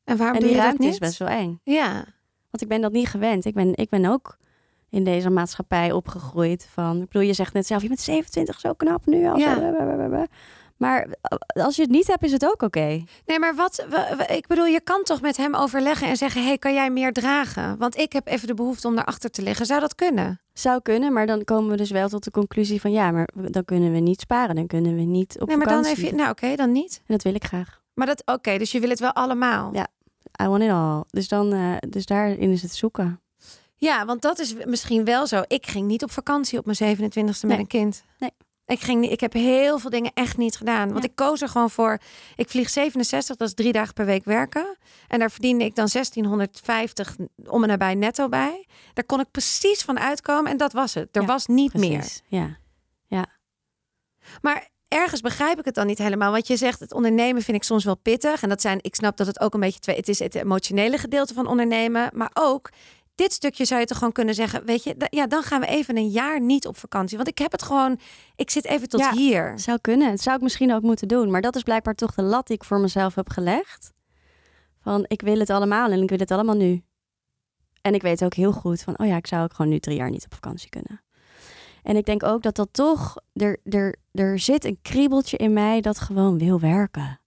En 0.05 0.16
waarom 0.16 0.37
en 0.37 0.41
doe 0.41 0.49
die 0.49 0.59
je 0.59 0.62
dat 0.62 0.64
ruimte 0.64 0.83
niet? 0.83 0.93
is 0.93 0.99
best 0.99 1.18
wel 1.18 1.29
eng. 1.29 1.61
Ja. 1.62 1.95
Want 2.51 2.62
ik 2.62 2.68
ben 2.68 2.81
dat 2.81 2.93
niet 2.93 3.09
gewend. 3.09 3.45
Ik 3.45 3.55
ben, 3.55 3.74
ik 3.74 3.89
ben 3.89 4.05
ook 4.05 4.38
in 4.91 5.05
deze 5.05 5.30
maatschappij 5.30 5.93
opgegroeid 5.93 6.68
van... 6.72 6.97
Ik 7.03 7.09
bedoel, 7.11 7.22
je 7.28 7.32
zegt 7.32 7.53
net 7.53 7.66
zelf, 7.66 7.82
je 7.82 7.89
bent 7.89 8.01
27, 8.01 8.61
zo 8.61 8.72
knap 8.72 9.07
nu. 9.07 9.26
Al 9.28 9.36
Ja. 9.36 9.55
blablabla. 9.55 10.26
Maar 10.76 11.09
als 11.53 11.76
je 11.76 11.82
het 11.82 11.91
niet 11.91 12.07
hebt, 12.07 12.22
is 12.22 12.32
het 12.32 12.45
ook 12.47 12.62
oké. 12.62 13.03
Nee, 13.26 13.39
maar 13.39 13.55
wat, 13.55 13.86
wa- 13.91 14.16
wa- 14.16 14.28
ik 14.28 14.47
bedoel, 14.47 14.64
je 14.66 14.80
kan 14.80 15.03
toch 15.03 15.20
met 15.20 15.36
hem 15.36 15.55
overleggen 15.55 16.09
en 16.09 16.16
zeggen: 16.16 16.45
hey, 16.45 16.59
kan 16.59 16.74
jij 16.74 16.91
meer 16.91 17.12
dragen? 17.12 17.78
Want 17.78 17.97
ik 17.97 18.12
heb 18.12 18.26
even 18.26 18.47
de 18.47 18.55
behoefte 18.55 18.86
om 18.86 18.95
daarachter 18.95 19.30
te 19.30 19.43
liggen. 19.43 19.66
Zou 19.66 19.80
dat 19.80 19.95
kunnen? 19.95 20.41
Zou 20.53 20.80
kunnen, 20.82 21.12
maar 21.12 21.26
dan 21.26 21.45
komen 21.45 21.70
we 21.70 21.76
dus 21.76 21.91
wel 21.91 22.09
tot 22.09 22.24
de 22.24 22.30
conclusie 22.30 22.80
van 22.80 22.93
ja, 22.93 23.11
maar 23.11 23.28
dan 23.34 23.64
kunnen 23.64 23.93
we 23.93 23.99
niet 23.99 24.20
sparen. 24.20 24.55
Dan 24.55 24.66
kunnen 24.66 24.95
we 24.95 25.03
niet 25.03 25.36
op 25.41 25.49
nee, 25.49 25.57
maar 25.57 25.66
dan 25.66 25.76
vakantie. 25.76 26.03
heb 26.05 26.12
je, 26.12 26.18
nou 26.18 26.30
oké, 26.30 26.57
dan 26.57 26.72
niet. 26.72 26.97
En 27.07 27.14
dat 27.14 27.22
wil 27.22 27.34
ik 27.34 27.45
graag. 27.45 27.80
Maar 27.95 28.07
dat, 28.07 28.22
oké, 28.26 28.59
dus 28.59 28.72
je 28.72 28.80
wil 28.80 28.89
het 28.91 29.01
wel 29.01 29.12
allemaal. 29.12 29.70
Ja. 29.74 29.86
I 30.43 30.47
want 30.47 30.62
it 30.62 30.70
all. 30.70 31.03
Dus, 31.11 31.28
dan, 31.28 31.53
eh, 31.53 31.72
dus 31.89 32.07
daarin 32.07 32.51
is 32.51 32.62
het 32.62 32.74
zoeken. 32.74 33.20
Ja, 33.79 34.05
want 34.05 34.22
dat 34.22 34.39
is 34.39 34.55
misschien 34.64 35.05
wel 35.05 35.26
zo. 35.26 35.43
Ik 35.47 35.66
ging 35.66 35.87
niet 35.87 36.03
op 36.03 36.11
vakantie 36.11 36.59
op 36.59 36.66
mijn 36.66 36.97
27e 36.97 37.47
met 37.47 37.59
een 37.59 37.66
kind. 37.66 38.03
Nee. 38.18 38.31
Ik, 38.66 38.81
ging 38.81 39.01
niet, 39.01 39.11
ik 39.11 39.20
heb 39.20 39.33
heel 39.33 39.79
veel 39.79 39.91
dingen 39.91 40.11
echt 40.14 40.37
niet 40.37 40.57
gedaan. 40.57 40.89
Want 40.93 41.03
Ja. 41.05 41.09
ik 41.11 41.14
koos 41.16 41.41
er 41.43 41.49
gewoon 41.49 41.70
voor. 41.70 41.99
Ik 42.37 42.49
vlieg 42.49 42.70
67, 42.70 43.37
dat 43.37 43.49
is 43.49 43.55
drie 43.55 43.72
dagen 43.72 43.95
per 43.95 44.05
week 44.07 44.24
werken. 44.24 44.76
En 45.09 45.18
daar 45.18 45.31
verdiende 45.31 45.64
ik 45.64 45.74
dan 45.74 45.89
1650 45.93 47.16
om 47.47 47.62
en 47.62 47.68
nabij 47.68 47.95
netto 47.95 48.29
bij. 48.29 48.66
Daar 48.95 49.05
kon 49.05 49.20
ik 49.20 49.31
precies 49.31 49.83
van 49.83 49.99
uitkomen 49.99 50.51
en 50.51 50.57
dat 50.57 50.72
was 50.72 50.95
het. 50.95 51.09
Er 51.16 51.20
Ja, 51.20 51.26
was 51.26 51.47
niet 51.47 51.74
meer. 51.74 51.99
Precies. 51.99 52.22
Ja. 52.29 52.57
Maar 54.43 54.68
ergens 54.89 55.20
begrijp 55.20 55.59
ik 55.59 55.64
het 55.64 55.74
dan 55.74 55.87
niet 55.87 55.99
helemaal. 55.99 56.33
Want 56.33 56.47
je 56.47 56.57
zegt, 56.57 56.81
het 56.81 56.93
ondernemen 56.93 57.43
vind 57.43 57.57
ik 57.57 57.62
soms 57.62 57.85
wel 57.85 57.97
pittig. 57.97 58.43
En 58.43 58.49
dat 58.49 58.61
zijn, 58.61 58.79
ik 58.83 58.95
snap 58.95 59.16
dat 59.16 59.26
het 59.26 59.41
ook 59.41 59.55
een 59.55 59.61
beetje 59.61 59.81
twee. 59.81 59.97
Het 59.97 60.09
is 60.09 60.18
het 60.18 60.35
emotionele 60.35 60.99
gedeelte 60.99 61.35
van 61.35 61.47
ondernemen. 61.47 62.11
Maar 62.12 62.31
ook 62.35 62.70
dit 63.18 63.32
stukje 63.32 63.64
zou 63.64 63.80
je 63.80 63.86
toch 63.86 63.98
gewoon 63.98 64.12
kunnen 64.12 64.34
zeggen. 64.34 64.64
Weet 64.64 64.84
je, 64.84 64.94
ja, 65.10 65.26
dan 65.26 65.42
gaan 65.42 65.60
we 65.60 65.66
even 65.66 65.96
een 65.96 66.08
jaar 66.08 66.40
niet 66.40 66.66
op 66.66 66.76
vakantie. 66.76 67.16
Want 67.16 67.28
ik 67.28 67.38
heb 67.38 67.52
het 67.52 67.62
gewoon. 67.62 67.98
Ik 68.36 68.50
zit 68.50 68.64
even 68.64 68.88
tot 68.88 69.00
Ja. 69.00 69.12
hier. 69.12 69.58
Zou 69.58 69.78
kunnen. 69.80 70.10
Het 70.10 70.20
zou 70.20 70.36
ik 70.36 70.42
misschien 70.42 70.72
ook 70.72 70.82
moeten 70.82 71.08
doen. 71.08 71.30
Maar 71.30 71.40
dat 71.40 71.56
is 71.56 71.62
blijkbaar 71.62 71.94
toch 71.94 72.14
de 72.14 72.22
lat 72.22 72.46
die 72.46 72.56
ik 72.56 72.64
voor 72.64 72.80
mezelf 72.80 73.14
heb 73.14 73.30
gelegd. 73.30 73.92
Van 74.80 75.04
ik 75.08 75.20
wil 75.20 75.38
het 75.38 75.50
allemaal 75.50 75.90
en 75.90 76.02
ik 76.02 76.08
wil 76.08 76.18
het 76.18 76.30
allemaal 76.30 76.56
nu. 76.56 76.82
En 77.82 77.94
ik 77.94 78.02
weet 78.02 78.24
ook 78.24 78.34
heel 78.34 78.52
goed 78.52 78.82
van, 78.82 78.98
oh 78.98 79.06
ja, 79.06 79.16
ik 79.16 79.26
zou 79.26 79.42
ook 79.42 79.54
gewoon 79.54 79.70
nu 79.70 79.78
drie 79.78 79.96
jaar 79.96 80.10
niet 80.10 80.24
op 80.24 80.34
vakantie 80.34 80.68
kunnen. 80.68 81.02
En 81.82 81.96
ik 81.96 82.04
denk 82.04 82.22
ook 82.22 82.42
dat 82.42 82.54
dat 82.54 82.68
toch, 82.72 83.16
er, 83.32 83.58
er, 83.64 83.96
er 84.12 84.38
zit 84.38 84.64
een 84.64 84.78
kriebeltje 84.82 85.36
in 85.36 85.52
mij 85.52 85.80
dat 85.80 85.98
gewoon 85.98 86.38
wil 86.38 86.60
werken. 86.60 87.20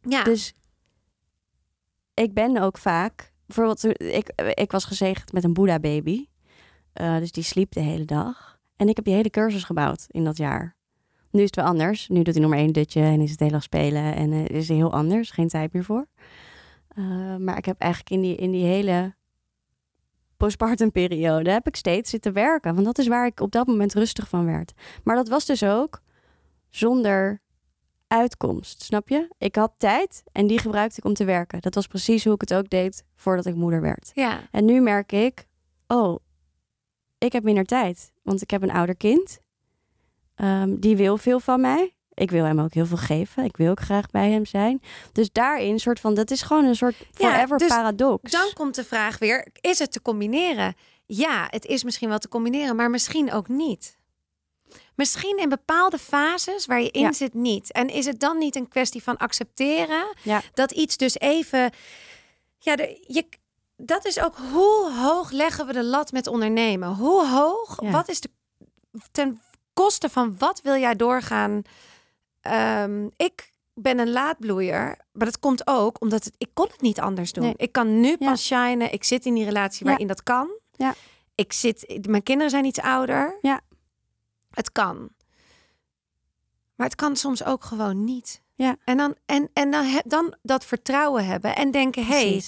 Ja. 0.00 0.22
Dus 0.22 0.54
ik 2.14 2.34
ben 2.34 2.56
ook 2.56 2.78
vaak, 2.78 3.29
bijvoorbeeld, 3.54 4.00
ik, 4.00 4.32
ik 4.54 4.72
was 4.72 4.84
gezegend 4.84 5.32
met 5.32 5.44
een 5.44 5.52
Boeddha-baby. 5.52 6.26
Eh, 6.92 7.18
dus 7.18 7.32
die 7.32 7.42
sliep 7.42 7.72
de 7.72 7.80
hele 7.80 8.04
dag. 8.04 8.58
En 8.76 8.88
ik 8.88 8.96
heb 8.96 9.04
die 9.04 9.14
hele 9.14 9.30
cursus 9.30 9.64
gebouwd 9.64 10.04
in 10.08 10.24
dat 10.24 10.36
jaar. 10.36 10.76
Nu 11.30 11.40
is 11.40 11.46
het 11.46 11.56
wel 11.56 11.64
anders. 11.64 12.08
Nu 12.08 12.22
doet 12.22 12.34
hij 12.34 12.46
maar 12.46 12.58
één 12.58 12.72
dutje 12.72 13.02
en 13.02 13.20
is 13.20 13.30
het 13.30 13.40
heel 13.40 13.52
erg 13.52 13.62
spelen. 13.62 14.14
En 14.14 14.32
eh, 14.32 14.44
is 14.44 14.68
heel 14.68 14.92
anders. 14.92 15.30
Geen 15.30 15.48
tijd 15.48 15.72
meer 15.72 15.84
voor. 15.84 16.06
Eh, 16.88 17.36
maar 17.36 17.58
ik 17.58 17.64
heb 17.64 17.80
eigenlijk 17.80 18.12
in 18.12 18.20
die, 18.20 18.36
in 18.36 18.50
die 18.50 18.64
hele 18.64 19.14
postpartum 20.36 20.92
periode... 20.92 21.50
heb 21.50 21.66
ik 21.66 21.76
steeds 21.76 22.10
zitten 22.10 22.32
werken. 22.32 22.74
Want 22.74 22.86
dat 22.86 22.98
is 22.98 23.06
waar 23.06 23.26
ik 23.26 23.40
op 23.40 23.52
dat 23.52 23.66
moment 23.66 23.94
rustig 23.94 24.28
van 24.28 24.44
werd. 24.44 24.72
Maar 25.04 25.16
dat 25.16 25.28
was 25.28 25.46
dus 25.46 25.62
ook 25.62 26.00
zonder 26.68 27.40
uitkomst, 28.10 28.82
snap 28.82 29.08
je? 29.08 29.28
Ik 29.38 29.56
had 29.56 29.72
tijd 29.76 30.22
en 30.32 30.46
die 30.46 30.58
gebruikte 30.58 30.98
ik 30.98 31.04
om 31.04 31.14
te 31.14 31.24
werken. 31.24 31.60
Dat 31.60 31.74
was 31.74 31.86
precies 31.86 32.24
hoe 32.24 32.34
ik 32.34 32.40
het 32.40 32.54
ook 32.54 32.70
deed 32.70 33.04
voordat 33.16 33.46
ik 33.46 33.54
moeder 33.54 33.80
werd. 33.80 34.10
ja. 34.14 34.40
En 34.50 34.64
nu 34.64 34.80
merk 34.80 35.12
ik, 35.12 35.46
oh, 35.86 36.16
ik 37.18 37.32
heb 37.32 37.42
minder 37.42 37.64
tijd. 37.64 38.12
Want 38.22 38.42
ik 38.42 38.50
heb 38.50 38.62
een 38.62 38.70
ouder 38.70 38.96
kind. 38.96 39.38
Ehm, 40.34 40.76
die 40.78 40.96
wil 40.96 41.16
veel 41.16 41.40
van 41.40 41.60
mij. 41.60 41.94
Ik 42.14 42.30
wil 42.30 42.44
hem 42.44 42.60
ook 42.60 42.74
heel 42.74 42.86
veel 42.86 42.96
geven. 42.96 43.44
Ik 43.44 43.56
wil 43.56 43.70
ook 43.70 43.80
graag 43.80 44.10
bij 44.10 44.30
hem 44.30 44.46
zijn. 44.46 44.82
Dus 45.12 45.32
daarin, 45.32 45.78
soort 45.78 46.00
van, 46.00 46.14
dat 46.14 46.30
is 46.30 46.42
gewoon 46.42 46.64
een 46.64 46.76
soort 46.76 46.96
Ja, 46.98 47.30
forever 47.32 47.58
dus 47.58 47.68
paradox. 47.68 48.30
Dan 48.30 48.50
komt 48.54 48.74
de 48.74 48.84
vraag 48.84 49.18
weer: 49.18 49.46
is 49.60 49.78
het 49.78 49.92
te 49.92 50.02
combineren? 50.02 50.74
Ja, 51.06 51.46
het 51.50 51.64
is 51.64 51.84
misschien 51.84 52.08
wel 52.08 52.18
te 52.18 52.28
combineren, 52.28 52.76
maar 52.76 52.90
misschien 52.90 53.32
ook 53.32 53.48
niet. 53.48 53.98
Misschien 54.94 55.38
in 55.38 55.48
bepaalde 55.48 55.98
fases 55.98 56.66
waar 56.66 56.80
je 56.80 56.90
in 56.90 57.00
Ja. 57.00 57.12
zit 57.12 57.34
niet. 57.34 57.72
En 57.72 57.88
is 57.88 58.06
het 58.06 58.20
dan 58.20 58.38
niet 58.38 58.56
een 58.56 58.68
kwestie 58.68 59.02
van 59.02 59.16
accepteren 59.16 60.16
Ja. 60.22 60.42
dat 60.54 60.70
iets 60.70 60.96
dus 60.96 61.18
even. 61.18 61.70
Ja, 62.58 62.76
de, 62.76 63.04
je, 63.06 63.28
dat 63.76 64.04
is 64.06 64.20
ook 64.20 64.36
hoe 64.52 64.92
hoog 64.92 65.30
leggen 65.30 65.66
we 65.66 65.72
de 65.72 65.84
lat 65.84 66.12
met 66.12 66.26
ondernemen? 66.26 66.94
Hoe 66.94 67.26
hoog? 67.28 67.76
Ja. 67.82 67.90
Wat 67.90 68.08
is 68.08 68.20
de 68.20 68.30
ten 69.10 69.40
koste 69.72 70.08
van 70.08 70.34
wat 70.38 70.60
wil 70.62 70.76
jij 70.76 70.96
doorgaan? 70.96 71.62
Ehm, 72.40 73.08
ik 73.16 73.50
ben 73.74 73.98
een 73.98 74.10
laadbloeier, 74.10 74.98
maar 75.12 75.26
dat 75.26 75.38
komt 75.38 75.66
ook 75.66 76.00
omdat 76.00 76.24
het, 76.24 76.34
ik 76.38 76.50
kon 76.54 76.66
het 76.70 76.80
niet 76.80 77.00
anders 77.00 77.32
doen. 77.32 77.44
Nee. 77.44 77.54
Ik 77.56 77.72
kan 77.72 78.00
nu 78.00 78.16
pas 78.16 78.44
shinen. 78.46 78.92
Ik 78.92 79.04
zit 79.04 79.24
in 79.26 79.34
die 79.34 79.44
relatie 79.44 79.86
waarin 79.86 80.06
dat 80.06 80.22
kan. 80.22 80.48
Ja. 80.76 80.94
Ik 81.34 81.52
zit, 81.52 82.06
mijn 82.08 82.22
kinderen 82.22 82.50
zijn 82.50 82.64
iets 82.64 82.80
ouder. 82.80 83.38
Ja. 83.42 83.60
Het 84.50 84.72
kan. 84.72 85.08
Maar 86.74 86.86
het 86.86 86.96
kan 86.96 87.16
soms 87.16 87.44
ook 87.44 87.64
gewoon 87.64 88.04
niet. 88.04 88.42
Ja. 88.54 88.76
En 88.84 88.96
dan, 88.96 89.14
en, 89.26 89.50
en 89.52 89.70
dan, 89.70 89.84
he- 89.84 90.00
dan 90.04 90.34
dat 90.42 90.64
vertrouwen 90.64 91.24
hebben 91.26 91.56
en 91.56 91.70
denken: 91.70 92.06
hé, 92.06 92.28
hey. 92.30 92.42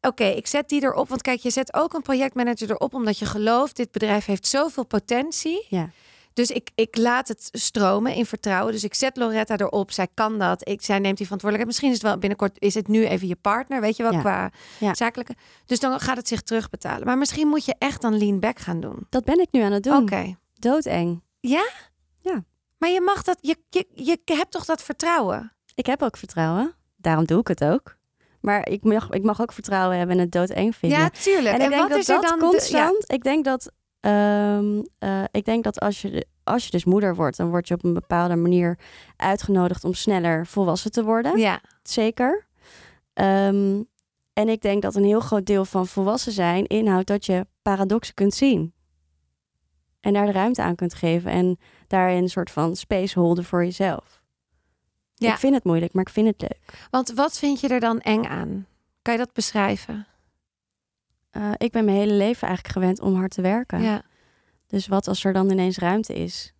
Oké, 0.00 0.24
ik 0.24 0.46
zet 0.46 0.68
die 0.68 0.82
erop. 0.82 1.08
Want 1.08 1.22
kijk, 1.22 1.40
je 1.40 1.50
zet 1.50 1.74
ook 1.74 1.92
een 1.94 2.02
projectmanager 2.02 2.70
erop 2.70 2.94
omdat 2.94 3.18
je 3.18 3.26
gelooft, 3.26 3.76
dit 3.76 3.90
bedrijf 3.90 4.24
heeft 4.24 4.46
zoveel 4.46 4.84
potentie. 4.84 5.66
Ja. 5.68 5.90
Dus 6.32 6.50
ik, 6.50 6.70
ik 6.74 6.96
laat 6.96 7.28
het 7.28 7.48
stromen 7.52 8.14
in 8.14 8.26
vertrouwen. 8.26 8.72
Dus 8.72 8.84
ik 8.84 8.94
zet 8.94 9.16
Loretta 9.16 9.56
erop. 9.56 9.90
Zij 9.90 10.08
kan 10.14 10.38
dat. 10.38 10.68
Ik, 10.68 10.82
zij 10.82 10.98
neemt 10.98 11.16
die 11.16 11.26
verantwoordelijkheid. 11.26 11.66
Misschien 11.66 11.88
is 11.88 11.94
het 11.94 12.02
wel 12.02 12.18
binnenkort, 12.18 12.56
is 12.60 12.74
het 12.74 12.88
nu 12.88 13.06
even 13.06 13.28
je 13.28 13.36
partner, 13.36 13.80
weet 13.80 13.96
je 13.96 14.02
wel, 14.02 14.12
Ja. 14.12 14.20
qua 14.20 14.50
Ja. 14.78 14.94
zakelijke. 14.94 15.34
Dus 15.66 15.80
dan 15.80 16.00
gaat 16.00 16.16
het 16.16 16.28
zich 16.28 16.42
terugbetalen. 16.42 17.06
Maar 17.06 17.18
misschien 17.18 17.48
moet 17.48 17.64
je 17.64 17.74
echt 17.78 18.00
dan 18.02 18.18
lean 18.18 18.40
back 18.40 18.58
gaan 18.58 18.80
doen. 18.80 19.06
Dat 19.08 19.24
ben 19.24 19.40
ik 19.40 19.48
nu 19.52 19.60
aan 19.60 19.72
het 19.72 19.82
doen. 19.82 20.02
Oké. 20.02 20.36
Doodeng. 20.54 21.22
Maar 22.78 22.90
je 22.90 23.00
mag 23.00 23.22
dat, 23.22 23.38
je, 23.40 23.56
je, 23.70 23.86
je 23.94 24.18
hebt 24.24 24.50
toch 24.50 24.64
dat 24.64 24.82
vertrouwen? 24.82 25.52
Ik 25.74 25.86
heb 25.86 26.02
ook 26.02 26.16
vertrouwen. 26.16 26.74
Daarom 26.96 27.24
doe 27.24 27.40
ik 27.40 27.48
het 27.48 27.64
ook. 27.64 27.96
Maar 28.40 28.68
ik 28.68 28.84
mag, 28.84 29.10
ik 29.10 29.22
mag 29.22 29.40
ook 29.40 29.52
vertrouwen 29.52 29.98
hebben 29.98 30.16
en 30.16 30.22
het 30.22 30.32
doodeng 30.32 30.76
vinden. 30.76 30.98
Ja, 30.98 31.08
tuurlijk. 31.10 31.54
En 31.54 31.60
ik 31.60 31.68
denk 31.68 31.80
wat 31.80 31.90
dat 31.90 31.98
is 31.98 32.06
dat 32.06 32.22
dan 32.22 32.38
de- 32.38 32.44
constant. 32.44 33.12
Ik 33.12 33.22
denk 33.22 33.44
dat. 33.44 33.72
ehm, 34.00 34.82
eh, 34.98 35.24
ik 35.30 35.44
denk 35.44 35.64
dat 35.64 35.80
als 35.80 36.02
je, 36.02 36.26
als 36.44 36.64
je 36.64 36.70
dus 36.70 36.84
moeder 36.84 37.14
wordt, 37.14 37.36
dan 37.36 37.48
word 37.50 37.68
je 37.68 37.74
op 37.74 37.84
een 37.84 37.94
bepaalde 37.94 38.36
manier 38.36 38.78
uitgenodigd 39.16 39.84
om 39.84 39.94
sneller 39.94 40.46
volwassen 40.46 40.90
te 40.92 41.04
worden. 41.04 41.38
ja. 41.38 41.42
ja. 41.52 41.60
Zeker. 41.82 42.46
Ehm, 43.12 43.82
en 44.32 44.48
ik 44.48 44.60
denk 44.62 44.82
dat 44.82 44.94
een 44.94 45.04
heel 45.04 45.20
groot 45.20 45.46
deel 45.46 45.64
van 45.64 45.86
volwassen 45.86 46.32
zijn 46.32 46.66
inhoudt 46.66 47.06
dat 47.06 47.26
je 47.26 47.46
paradoxen 47.62 48.14
kunt 48.14 48.34
zien. 48.34 48.74
En 50.02 50.12
daar 50.12 50.26
de 50.26 50.32
ruimte 50.32 50.62
aan 50.62 50.74
kunt 50.74 50.94
geven. 50.94 51.30
En 51.30 51.58
daarin 51.86 52.22
een 52.22 52.28
soort 52.28 52.50
van 52.50 52.76
space 52.76 53.18
holden 53.18 53.44
voor 53.44 53.64
jezelf. 53.64 54.20
Ja. 55.14 55.32
Ik 55.32 55.38
vind 55.38 55.54
het 55.54 55.64
moeilijk, 55.64 55.92
maar 55.92 56.02
ik 56.06 56.12
vind 56.12 56.26
het 56.26 56.40
leuk. 56.40 56.86
Want 56.90 57.12
wat 57.12 57.38
vind 57.38 57.60
je 57.60 57.68
er 57.68 57.80
dan 57.80 58.00
eng 58.00 58.24
aan? 58.24 58.66
Kan 59.02 59.12
je 59.12 59.18
dat 59.18 59.32
beschrijven? 59.32 60.06
Eh, 61.30 61.50
ik 61.56 61.72
ben 61.72 61.84
mijn 61.84 61.96
hele 61.96 62.12
leven 62.12 62.48
eigenlijk 62.48 62.74
gewend 62.76 63.00
om 63.00 63.14
hard 63.16 63.30
te 63.30 63.42
werken. 63.42 63.82
Ja. 63.82 64.02
Dus 64.66 64.86
wat 64.86 65.08
als 65.08 65.24
er 65.24 65.32
dan 65.32 65.50
ineens 65.50 65.78
ruimte 65.78 66.14
is? 66.14 66.52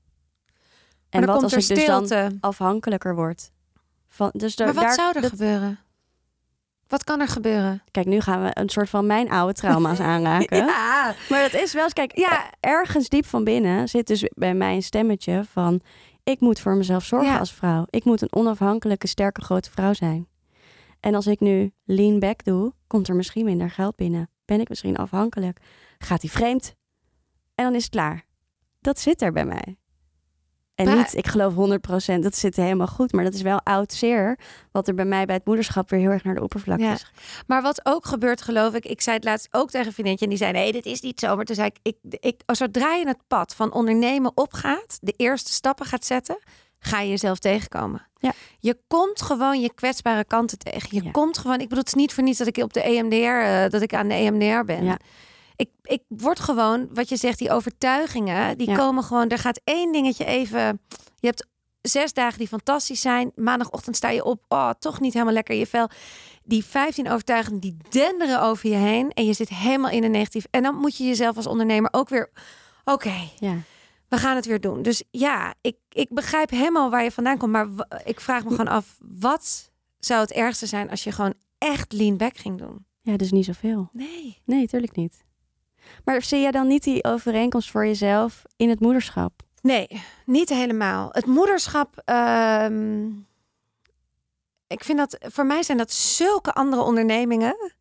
En 1.09 1.27
wat 1.27 1.43
als 1.43 1.53
er 1.53 1.59
ik 1.59 1.69
dus 1.69 2.09
dan 2.09 2.39
afhankelijker 2.41 3.15
word? 3.15 3.51
Van, 4.09 4.31
dus 4.35 4.57
Maar 4.57 4.75
wat 4.75 4.83
daar- 4.85 4.95
zou 4.95 5.13
er 5.15 5.21
dat- 5.21 5.31
gebeuren? 5.31 5.79
Wat 6.93 7.05
kan 7.05 7.21
er 7.21 7.29
gebeuren? 7.29 7.83
Kijk, 7.91 8.07
nu 8.07 8.21
gaan 8.21 8.43
we 8.43 8.51
een 8.53 8.69
soort 8.69 8.89
van 8.89 9.07
mijn 9.07 9.31
oude 9.31 9.53
trauma's 9.53 10.01
aanraken. 10.13 10.57
Ja, 10.57 11.15
Maar 11.29 11.43
dat 11.51 11.61
is 11.61 11.73
wel 11.73 11.83
eens, 11.85 11.93
kijk, 11.93 12.19
Ja. 12.19 12.51
ergens 12.61 13.09
diep 13.09 13.27
van 13.27 13.45
binnen 13.45 13.89
zit 13.89 14.07
dus 14.07 14.31
bij 14.35 14.55
mij 14.55 14.75
een 14.75 14.83
stemmetje 14.83 15.45
van... 15.51 15.81
ik 16.23 16.41
moet 16.41 16.61
voor 16.61 16.77
mezelf 16.77 17.05
zorgen 17.05 17.33
Ja. 17.33 17.39
als 17.39 17.53
vrouw. 17.53 17.87
Ik 17.91 18.05
moet 18.05 18.23
een 18.23 18.33
onafhankelijke, 18.33 19.07
sterke, 19.07 19.41
grote 19.43 19.71
vrouw 19.71 19.93
zijn. 19.93 20.29
En 21.01 21.15
als 21.15 21.27
ik 21.27 21.41
nu 21.41 21.73
lean 21.85 22.19
back 22.19 22.45
doe, 22.45 22.73
komt 22.87 23.09
er 23.09 23.15
misschien 23.15 23.45
minder 23.45 23.71
geld 23.71 23.97
binnen. 23.97 24.31
Ben 24.45 24.61
ik 24.61 24.69
misschien 24.69 24.97
afhankelijk? 24.97 25.59
Gaat 25.99 26.21
hij 26.23 26.31
vreemd? 26.31 26.75
En 27.55 27.65
dan 27.65 27.75
is 27.75 27.83
het 27.83 27.93
klaar. 27.93 28.25
Dat 28.81 28.99
zit 28.99 29.23
er 29.23 29.33
bij 29.33 29.45
mij. 29.45 29.77
En 30.83 30.89
Maar- 30.89 30.97
niet, 30.97 31.15
ik 31.17 31.27
geloof 31.27 31.55
100%, 31.55 32.23
dat 32.23 32.37
zit 32.37 32.57
helemaal 32.57 32.87
goed. 32.87 33.13
Maar 33.13 33.25
dat 33.25 33.35
is 33.35 33.43
wel 33.43 33.61
oud 33.63 33.93
zeer, 33.93 34.39
wat 34.73 34.89
er 34.89 34.95
bij 34.95 35.05
mij 35.05 35.25
bij 35.27 35.35
het 35.35 35.45
moederschap 35.47 35.91
weer 35.91 36.01
heel 36.01 36.11
erg 36.11 36.25
naar 36.25 36.35
de 36.35 36.43
oppervlakte 36.43 36.85
Ja. 36.85 36.93
is. 36.93 37.11
maar 37.47 37.63
wat 37.63 37.81
ook 37.87 38.07
gebeurt, 38.07 38.43
geloof 38.43 38.75
ik. 38.75 38.85
Ik 38.87 39.01
zei 39.01 39.17
het 39.17 39.25
laatst 39.25 39.49
ook 39.51 39.71
tegen 39.71 39.87
een 39.87 39.93
vriendinnetje 39.93 40.25
en 40.25 40.31
die 40.31 40.41
zei: 40.41 40.53
nee, 40.53 40.73
dit 40.73 40.87
is 40.87 41.01
niet 41.01 41.21
zo. 41.21 41.37
Maar 41.37 41.45
toen 41.45 41.57
zei 41.57 41.69
ik: 41.83 41.95
ik, 42.03 42.17
ik 42.21 42.41
oh, 42.47 42.57
zodra 42.57 42.95
je 42.95 43.07
het 43.07 43.19
pad 43.29 43.55
van 43.55 43.73
ondernemen 43.73 44.33
opgaat, 44.35 44.99
de 45.01 45.15
eerste 45.17 45.53
stappen 45.53 45.87
gaat 45.87 46.05
zetten, 46.05 46.39
ga 46.79 47.01
je 47.01 47.09
jezelf 47.09 47.39
tegenkomen. 47.39 48.07
Ja. 48.19 48.33
Je 48.61 48.79
komt 48.89 49.23
gewoon 49.23 49.61
je 49.61 49.75
kwetsbare 49.75 50.25
kanten 50.25 50.59
tegen. 50.59 50.89
Je 50.97 51.05
Ja. 51.05 51.11
komt 51.11 51.39
gewoon. 51.39 51.55
Ik 51.61 51.69
bedoel, 51.69 51.79
het 51.79 51.87
is 51.87 51.95
niet 51.95 52.13
voor 52.15 52.25
niets 52.25 52.39
dat 52.39 52.47
ik 52.47 52.57
op 52.57 52.73
de 52.73 52.83
EMDR, 52.89 53.15
eh, 53.17 53.69
dat 53.71 53.83
ik 53.83 53.95
aan 53.95 54.09
de 54.09 54.15
EMDR 54.15 54.65
ben. 54.65 54.85
Ja. 54.85 54.99
Ik, 55.63 55.71
ik 55.83 56.03
word 56.09 56.41
gewoon, 56.41 56.89
wat 56.95 57.09
je 57.09 57.17
zegt, 57.17 57.39
die 57.39 57.51
overtuigingen, 57.51 58.59
die 58.59 58.71
Ja. 58.71 58.77
komen 58.77 59.03
gewoon. 59.05 59.29
Er 59.29 59.39
gaat 59.39 59.61
één 59.65 59.93
dingetje 59.93 60.25
even. 60.25 60.81
Je 61.19 61.27
hebt 61.27 61.47
zes 61.81 62.13
dagen 62.13 62.39
die 62.39 62.49
fantastisch 62.49 63.01
zijn. 63.01 63.33
Maandagochtend 63.35 63.97
sta 63.97 64.09
je 64.11 64.25
op, 64.25 64.45
oh, 64.49 64.71
toch 64.79 65.01
niet 65.01 65.13
helemaal 65.13 65.35
lekker 65.35 65.55
in 65.55 65.61
je 65.61 65.67
vel. 65.67 65.89
Die 66.45 66.65
15 66.65 67.11
overtuigingen 67.11 67.61
die 67.61 67.77
denderen 67.91 68.43
over 68.43 68.69
je 68.71 68.77
heen 68.77 69.11
en 69.11 69.25
je 69.25 69.33
zit 69.33 69.49
helemaal 69.49 69.91
in 69.91 70.05
een 70.05 70.11
negatief. 70.11 70.45
En 70.51 70.63
dan 70.63 70.75
moet 70.75 70.97
je 70.97 71.05
jezelf 71.05 71.37
als 71.37 71.47
ondernemer 71.47 71.91
ook 71.93 72.09
weer, 72.09 72.31
oké, 72.85 73.15
Ja. 73.39 73.55
we 74.09 74.17
gaan 74.17 74.37
het 74.37 74.47
weer 74.47 74.61
doen. 74.61 74.83
Dus 74.83 75.03
ja, 75.11 75.55
ik, 75.61 75.77
ik 75.89 76.09
begrijp 76.09 76.51
helemaal 76.51 76.91
waar 76.91 77.03
je 77.05 77.11
vandaan 77.11 77.39
komt. 77.39 77.53
Maar 77.53 77.69
ik 78.05 78.21
vraag 78.21 78.45
me 78.45 78.51
gewoon 78.51 78.69
af, 78.69 78.97
wat 79.19 79.71
zou 79.99 80.21
het 80.21 80.33
ergste 80.33 80.67
zijn 80.67 80.91
als 80.91 81.05
je 81.05 81.13
gewoon 81.13 81.35
echt 81.59 81.93
lean 81.93 82.17
back 82.17 82.37
ging 82.37 82.59
doen? 82.59 82.85
ja, 83.05 83.17
dus 83.17 83.31
niet 83.33 83.45
zoveel. 83.45 83.89
Nee. 83.93 84.41
Nee, 84.45 84.67
tuurlijk 84.69 84.97
niet. 84.97 85.25
Maar 86.05 86.23
zie 86.23 86.41
jij 86.41 86.51
dan 86.51 86.67
niet 86.67 86.83
die 86.83 87.05
overeenkomst 87.05 87.71
voor 87.71 87.87
jezelf 87.87 88.43
in 88.57 88.69
het 88.69 88.81
moederschap? 88.81 89.33
Nee, 89.63 90.03
niet 90.27 90.49
helemaal. 90.49 91.09
Het 91.13 91.27
moederschap. 91.27 92.03
ehm, 92.05 93.07
ik 94.67 94.85
vind 94.85 94.99
dat 94.99 95.17
voor 95.21 95.47
mij 95.47 95.63
zijn 95.63 95.79
dat 95.79 95.93
zulke 95.93 96.53
andere 96.53 96.83
ondernemingen. 96.83 97.73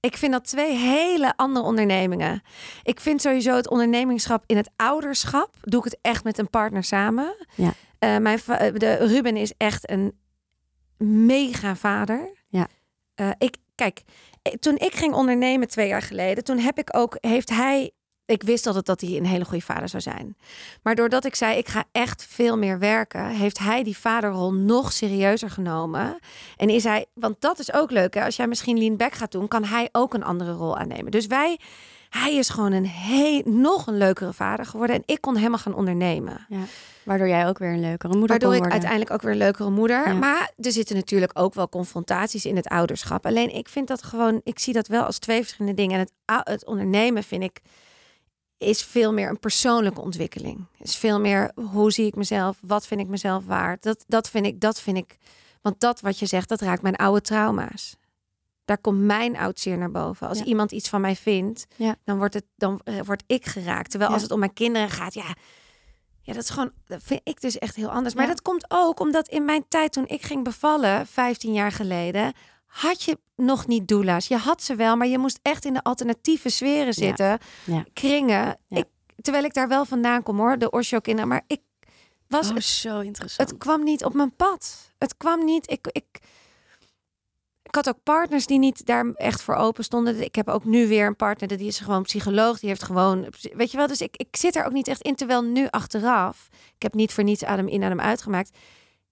Ik 0.00 0.16
vind 0.16 0.32
dat 0.32 0.44
twee 0.44 0.76
hele 0.76 1.36
andere 1.36 1.66
ondernemingen. 1.66 2.42
Ik 2.82 3.00
vind 3.00 3.20
sowieso 3.20 3.56
het 3.56 3.68
ondernemingschap 3.68 4.44
in 4.46 4.56
het 4.56 4.70
ouderschap. 4.76 5.54
Doe 5.60 5.78
ik 5.78 5.84
het 5.84 5.98
echt 6.00 6.24
met 6.24 6.38
een 6.38 6.50
partner 6.50 6.84
samen. 6.84 7.46
Ja. 7.54 7.72
Eh, 7.98 8.16
mijn 8.16 8.40
eh, 8.46 8.74
de 8.74 8.94
Ruben 8.94 9.36
is 9.36 9.52
echt 9.56 9.90
een 9.90 10.18
mega 11.26 11.76
vader. 11.76 12.30
Ja. 12.48 12.66
Eh, 13.14 13.30
ik, 13.38 13.56
kijk, 13.74 14.02
toen 14.60 14.76
ik 14.76 14.94
ging 14.94 15.14
ondernemen 15.14 15.68
twee 15.68 15.88
jaar 15.88 16.02
geleden, 16.02 16.44
toen 16.44 16.58
heb 16.58 16.78
ik 16.78 16.96
ook, 16.96 17.16
heeft 17.20 17.50
hij, 17.50 17.90
ik 18.24 18.42
wist 18.42 18.66
altijd 18.66 18.86
dat 18.86 19.00
hij 19.00 19.16
een 19.16 19.26
hele 19.26 19.44
goede 19.44 19.64
vader 19.64 19.88
zou 19.88 20.02
zijn. 20.02 20.36
Maar 20.82 20.94
doordat 20.94 21.24
ik 21.24 21.34
zei, 21.34 21.58
ik 21.58 21.68
ga 21.68 21.84
echt 21.92 22.26
veel 22.28 22.58
meer 22.58 22.78
werken, 22.78 23.26
heeft 23.26 23.58
hij 23.58 23.82
die 23.82 23.98
vaderrol 23.98 24.52
nog 24.52 24.92
serieuzer 24.92 25.50
genomen. 25.50 26.18
En 26.56 26.68
is 26.68 26.84
hij, 26.84 27.06
want 27.14 27.40
dat 27.40 27.58
is 27.58 27.72
ook 27.72 27.90
leuk, 27.90 28.14
hè? 28.14 28.24
als 28.24 28.36
jij 28.36 28.46
misschien 28.46 28.78
lean 28.78 28.96
back 28.96 29.12
gaat 29.12 29.32
doen, 29.32 29.48
kan 29.48 29.64
hij 29.64 29.88
ook 29.92 30.14
een 30.14 30.24
andere 30.24 30.52
rol 30.52 30.78
aannemen. 30.78 31.10
Dus 31.10 31.26
wij, 31.26 31.58
hij 32.08 32.34
is 32.34 32.48
gewoon 32.48 32.72
een 32.72 32.86
heel, 32.86 33.42
nog 33.44 33.86
een 33.86 33.96
leukere 33.96 34.32
vader 34.32 34.66
geworden. 34.66 34.96
En 34.96 35.02
ik 35.06 35.20
kon 35.20 35.36
helemaal 35.36 35.58
gaan 35.58 35.74
ondernemen. 35.74 36.46
Waardoor 37.02 37.28
jij 37.28 37.48
ook 37.48 37.58
weer 37.58 37.72
een 37.72 37.80
leukere 37.80 38.12
moeder 38.12 38.28
Waardoor 38.28 38.52
ik 38.52 38.58
worden. 38.58 38.72
uiteindelijk 38.72 39.10
ook 39.10 39.22
weer 39.22 39.32
een 39.32 39.38
leukere 39.38 39.70
moeder. 39.70 40.08
Ja. 40.08 40.14
Maar 40.14 40.50
er 40.56 40.72
zitten 40.72 40.96
natuurlijk 40.96 41.32
ook 41.34 41.54
wel 41.54 41.68
confrontaties 41.68 42.44
in 42.44 42.56
het 42.56 42.68
ouderschap. 42.68 43.26
Alleen 43.26 43.54
ik 43.54 43.68
vind 43.68 43.88
dat 43.88 44.02
gewoon, 44.02 44.40
ik 44.44 44.58
zie 44.58 44.72
dat 44.72 44.86
wel 44.86 45.02
als 45.02 45.18
twee 45.18 45.40
verschillende 45.40 45.76
dingen. 45.76 45.98
En 45.98 46.00
het, 46.00 46.44
het 46.44 46.66
ondernemen 46.66 47.22
vind 47.22 47.42
ik 47.42 47.60
is 48.58 48.82
veel 48.82 49.12
meer 49.12 49.28
een 49.28 49.38
persoonlijke 49.38 50.00
ontwikkeling. 50.00 50.66
Is 50.78 50.96
veel 50.96 51.20
meer 51.20 51.50
hoe 51.72 51.92
zie 51.92 52.06
ik 52.06 52.14
mezelf, 52.14 52.58
wat 52.60 52.86
vind 52.86 53.00
ik 53.00 53.06
mezelf 53.08 53.44
waard. 53.46 53.82
Dat, 53.82 54.04
dat 54.06 54.30
vind 54.30 54.46
ik, 54.46 54.60
dat 54.60 54.80
vind 54.80 54.96
ik. 54.96 55.16
Want 55.62 55.80
dat 55.80 56.00
wat 56.00 56.18
je 56.18 56.26
zegt, 56.26 56.48
dat 56.48 56.60
raakt 56.60 56.82
mijn 56.82 56.96
oude 56.96 57.20
trauma's. 57.20 57.96
Daar 58.68 58.78
komt 58.78 59.00
mijn 59.00 59.36
oud 59.36 59.60
zeer 59.60 59.78
naar 59.78 59.90
boven. 59.90 60.28
Als 60.28 60.38
Ja. 60.38 60.44
iemand 60.44 60.72
iets 60.72 60.88
van 60.88 61.00
mij 61.00 61.16
vindt, 61.16 61.66
Ja. 61.76 61.96
dan, 62.04 62.18
wordt 62.18 62.34
het, 62.34 62.44
dan 62.56 62.80
eh, 62.84 63.00
word 63.04 63.22
ik 63.26 63.46
geraakt. 63.46 63.90
Terwijl 63.90 64.10
Ja. 64.10 64.16
als 64.16 64.22
het 64.24 64.32
om 64.34 64.38
mijn 64.38 64.52
kinderen 64.52 64.90
gaat, 64.90 65.14
ja, 65.14 65.34
ja, 66.22 66.32
dat 66.32 66.42
is 66.42 66.50
gewoon, 66.50 66.72
dat 66.86 67.00
vind 67.02 67.20
ik 67.24 67.40
dus 67.40 67.58
echt 67.58 67.76
heel 67.76 67.88
anders. 67.90 68.14
Maar 68.14 68.26
dat 68.26 68.42
komt 68.42 68.64
ook 68.68 69.00
omdat 69.00 69.28
in 69.28 69.44
mijn 69.44 69.64
tijd 69.68 69.92
toen 69.92 70.06
ik 70.06 70.22
ging 70.22 70.44
bevallen, 70.44 71.06
15 71.06 71.52
jaar 71.52 71.72
geleden, 71.72 72.32
had 72.66 73.02
je 73.02 73.18
nog 73.36 73.66
niet 73.66 73.88
doula's. 73.88 74.28
Je 74.28 74.36
had 74.36 74.62
ze 74.62 74.74
wel, 74.74 74.96
maar 74.96 75.06
je 75.06 75.18
moest 75.18 75.38
echt 75.42 75.64
in 75.64 75.74
de 75.74 75.82
alternatieve 75.82 76.48
sferen 76.48 76.94
zitten, 76.94 77.38
Ja. 77.64 77.84
kringen. 77.92 78.58
Ik, 78.68 78.84
terwijl 79.20 79.44
ik 79.44 79.54
daar 79.54 79.68
wel 79.68 79.84
vandaan 79.84 80.22
kom 80.22 80.38
hoor, 80.38 80.58
de 80.58 80.70
Osho-kinderen. 80.70 81.28
Maar 81.28 81.42
ik 81.46 81.60
was, 82.28 82.50
Oh, 82.50 82.56
zo 82.56 83.00
interessant. 83.00 83.50
het 83.50 83.58
kwam 83.58 83.84
niet 83.84 84.04
op 84.04 84.14
mijn 84.14 84.36
pad. 84.36 84.92
Het 84.98 85.16
kwam 85.16 85.44
niet. 85.44 85.70
Ik, 85.70 85.86
ik, 85.92 86.04
ik 87.68 87.74
had 87.74 87.88
ook 87.88 88.02
partners 88.02 88.46
die 88.46 88.58
niet 88.58 88.86
daar 88.86 89.12
echt 89.14 89.42
voor 89.42 89.54
open 89.54 89.84
stonden. 89.84 90.24
Ik 90.24 90.34
heb 90.34 90.48
ook 90.48 90.64
nu 90.64 90.88
weer 90.88 91.06
een 91.06 91.16
partner, 91.16 91.58
die 91.58 91.66
is 91.66 91.78
gewoon 91.78 92.02
psycholoog. 92.02 92.58
Die 92.58 92.68
heeft 92.68 92.82
gewoon, 92.82 93.32
weet 93.52 93.70
je 93.70 93.76
wel. 93.76 93.86
Dus 93.86 94.00
ik, 94.00 94.16
ik 94.16 94.36
zit 94.36 94.56
er 94.56 94.64
ook 94.64 94.72
niet 94.72 94.88
echt 94.88 95.02
in. 95.02 95.14
Terwijl 95.14 95.42
nu 95.42 95.66
achteraf, 95.70 96.48
ik 96.76 96.82
heb 96.82 96.94
niet 96.94 97.12
voor 97.12 97.24
niets 97.24 97.44
adem 97.44 97.68
in, 97.68 97.82
adem 97.82 98.00
uitgemaakt. 98.00 98.58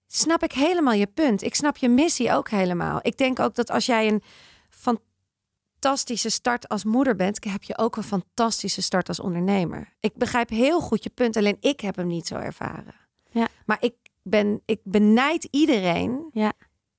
Snap 0.07 0.43
ik 0.43 0.51
helemaal 0.51 0.93
je 0.93 1.07
punt. 1.07 1.43
Ik 1.43 1.55
snap 1.55 1.77
je 1.77 1.89
missie 1.89 2.31
ook 2.31 2.49
helemaal. 2.49 2.99
Ik 3.01 3.17
denk 3.17 3.39
ook 3.39 3.55
dat 3.55 3.71
als 3.71 3.85
jij 3.85 4.07
een 4.07 4.23
fantastische 4.69 6.29
start 6.29 6.67
als 6.67 6.83
moeder 6.83 7.15
bent, 7.15 7.43
heb 7.43 7.63
je 7.63 7.77
ook 7.77 7.95
een 7.95 8.03
fantastische 8.03 8.81
start 8.81 9.07
als 9.07 9.19
ondernemer. 9.19 9.93
Ik 9.99 10.15
begrijp 10.15 10.49
heel 10.49 10.79
goed 10.79 11.03
je 11.03 11.09
punt, 11.09 11.37
alleen 11.37 11.57
ik 11.59 11.79
heb 11.79 11.95
hem 11.95 12.07
niet 12.07 12.27
zo 12.27 12.35
ervaren. 12.35 12.95
Ja. 13.29 13.47
Maar 13.65 13.77
ik 13.79 13.93
ben, 14.21 14.61
ik 14.65 14.79
benijd 14.83 15.47
iedereen. 15.51 16.29
Ja. 16.31 16.53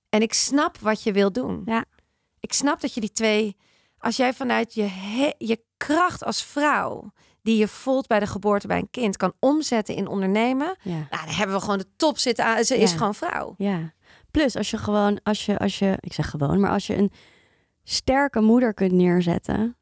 En 0.09 0.22
ik 0.22 0.32
snap 0.32 0.78
wat 0.78 1.02
je 1.02 1.12
wil 1.12 1.32
doen. 1.32 1.62
Ja. 1.64 1.84
Ik 2.40 2.52
snap 2.52 2.80
dat 2.80 2.94
je 2.94 3.00
die 3.00 3.12
twee, 3.12 3.56
als 3.98 4.16
jij 4.16 4.34
vanuit 4.34 4.74
je, 4.74 4.82
he- 4.82 5.34
je 5.38 5.62
kracht 5.76 6.24
als 6.24 6.44
vrouw, 6.44 7.12
die 7.42 7.56
je 7.56 7.68
voelt 7.68 8.06
bij 8.06 8.20
de 8.20 8.26
geboorte 8.26 8.66
bij 8.66 8.78
een 8.78 8.90
kind, 8.90 9.16
kan 9.16 9.32
omzetten 9.38 9.94
in 9.94 10.06
ondernemen. 10.09 10.76
Ja. 10.82 10.92
Nou, 10.92 11.24
dan 11.26 11.34
hebben 11.34 11.56
we 11.56 11.62
gewoon 11.62 11.78
de 11.78 11.88
top 11.96 12.18
zitten 12.18 12.44
aan. 12.44 12.64
Ze 12.64 12.76
is 12.78 12.92
gewoon 12.92 13.14
vrouw. 13.14 13.54
Ja. 13.59 13.92
Plus, 14.30 14.56
als 14.56 14.70
je 14.70 14.78
gewoon, 14.78 15.20
als 15.22 15.46
je, 15.46 15.59
als 15.59 15.78
je, 15.78 15.96
ik 16.00 16.12
zeg 16.12 16.30
gewoon, 16.30 16.61
maar 16.61 16.70
als 16.70 16.86
je 16.86 16.96
een 16.96 17.12
sterke 17.84 18.40
moeder 18.40 18.74
kunt 18.74 18.92
neerzetten, 18.92 19.76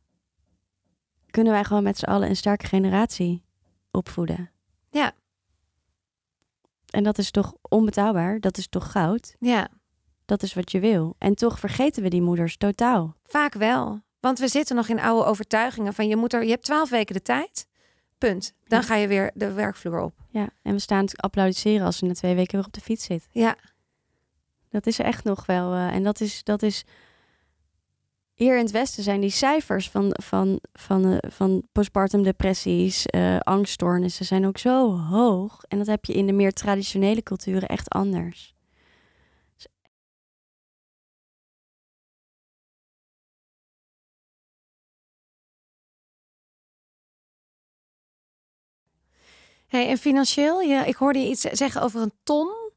kunnen 1.30 1.52
wij 1.52 1.64
gewoon 1.64 1.82
met 1.82 1.98
z'n 1.98 2.04
allen 2.04 2.28
een 2.28 2.36
sterke 2.36 2.66
generatie 2.66 3.44
opvoeden. 3.90 4.50
Ja. 4.90 5.12
En 6.90 7.02
dat 7.04 7.18
is 7.18 7.30
toch 7.30 7.54
onbetaalbaar? 7.62 8.40
Dat 8.40 8.58
is 8.58 8.68
toch 8.68 8.90
goud? 8.90 9.36
Ja, 9.38 9.68
Dat 10.26 10.42
is 10.42 10.54
wat 10.54 10.70
je 10.72 10.80
wil. 10.80 11.14
En 11.18 11.34
toch 11.34 11.58
vergeten 11.58 12.02
we 12.02 12.08
die 12.08 12.22
moeders 12.22 12.56
totaal. 12.56 13.16
vaak 13.24 13.54
wel. 13.54 14.00
Want 14.20 14.38
we 14.38 14.48
zitten 14.48 14.76
nog 14.76 14.88
in 14.88 15.00
oude 15.00 15.24
overtuigingen 15.24 15.94
van 15.94 16.08
je 16.08 16.16
moet 16.16 16.32
er, 16.32 16.44
je 16.44 16.50
hebt 16.50 16.64
twaalf 16.64 16.90
weken 16.90 17.14
de 17.14 17.22
tijd. 17.22 17.66
Punt. 18.18 18.52
Dan 18.64 18.82
ga 18.82 18.94
je 18.94 19.06
weer 19.08 19.30
de 19.34 19.52
werkvloer 19.52 20.00
op. 20.00 20.14
Ja. 20.30 20.48
En 20.62 20.72
we 20.72 20.78
staan 20.78 21.06
te 21.06 21.16
applaudisseren 21.16 21.86
als 21.86 21.96
ze 21.96 22.04
na 22.04 22.12
twee 22.12 22.34
weken 22.34 22.56
weer 22.56 22.66
op 22.66 22.72
de 22.72 22.80
fiets 22.80 23.04
zit. 23.04 23.26
Ja, 23.30 23.56
Dat 24.70 24.86
is 24.86 24.98
er 24.98 25.04
echt 25.04 25.24
nog 25.24 25.46
wel. 25.46 25.72
eh, 25.72 25.94
en 25.94 26.02
dat 26.02 26.20
is, 26.20 26.44
dat 26.44 26.62
is. 26.62 26.84
Hier 28.34 28.56
in 28.56 28.62
het 28.62 28.70
Westen 28.72 29.02
zijn 29.02 29.20
die 29.20 29.30
cijfers 29.30 29.90
van, 29.90 30.16
van, 30.22 30.60
van, 30.72 31.04
eh, 31.12 31.30
van 31.30 31.62
postpartum 31.72 32.22
depressies, 32.22 33.06
eh, 33.06 33.38
angststoornissen 33.38 34.24
zijn 34.26 34.46
ook 34.46 34.58
zo 34.58 34.98
hoog. 34.98 35.62
En 35.68 35.78
dat 35.78 35.86
heb 35.86 36.04
je 36.04 36.12
in 36.12 36.26
de 36.26 36.32
meer 36.32 36.52
traditionele 36.52 37.22
culturen 37.22 37.68
echt 37.68 37.88
anders. 37.90 38.54
Hey, 49.66 49.88
en 49.88 49.98
financieel, 49.98 50.60
ja, 50.60 50.84
ik 50.84 50.96
hoorde 50.96 51.18
je 51.18 51.28
iets 51.28 51.40
zeggen 51.40 51.82
over 51.82 52.00
een 52.00 52.12
ton. 52.22 52.70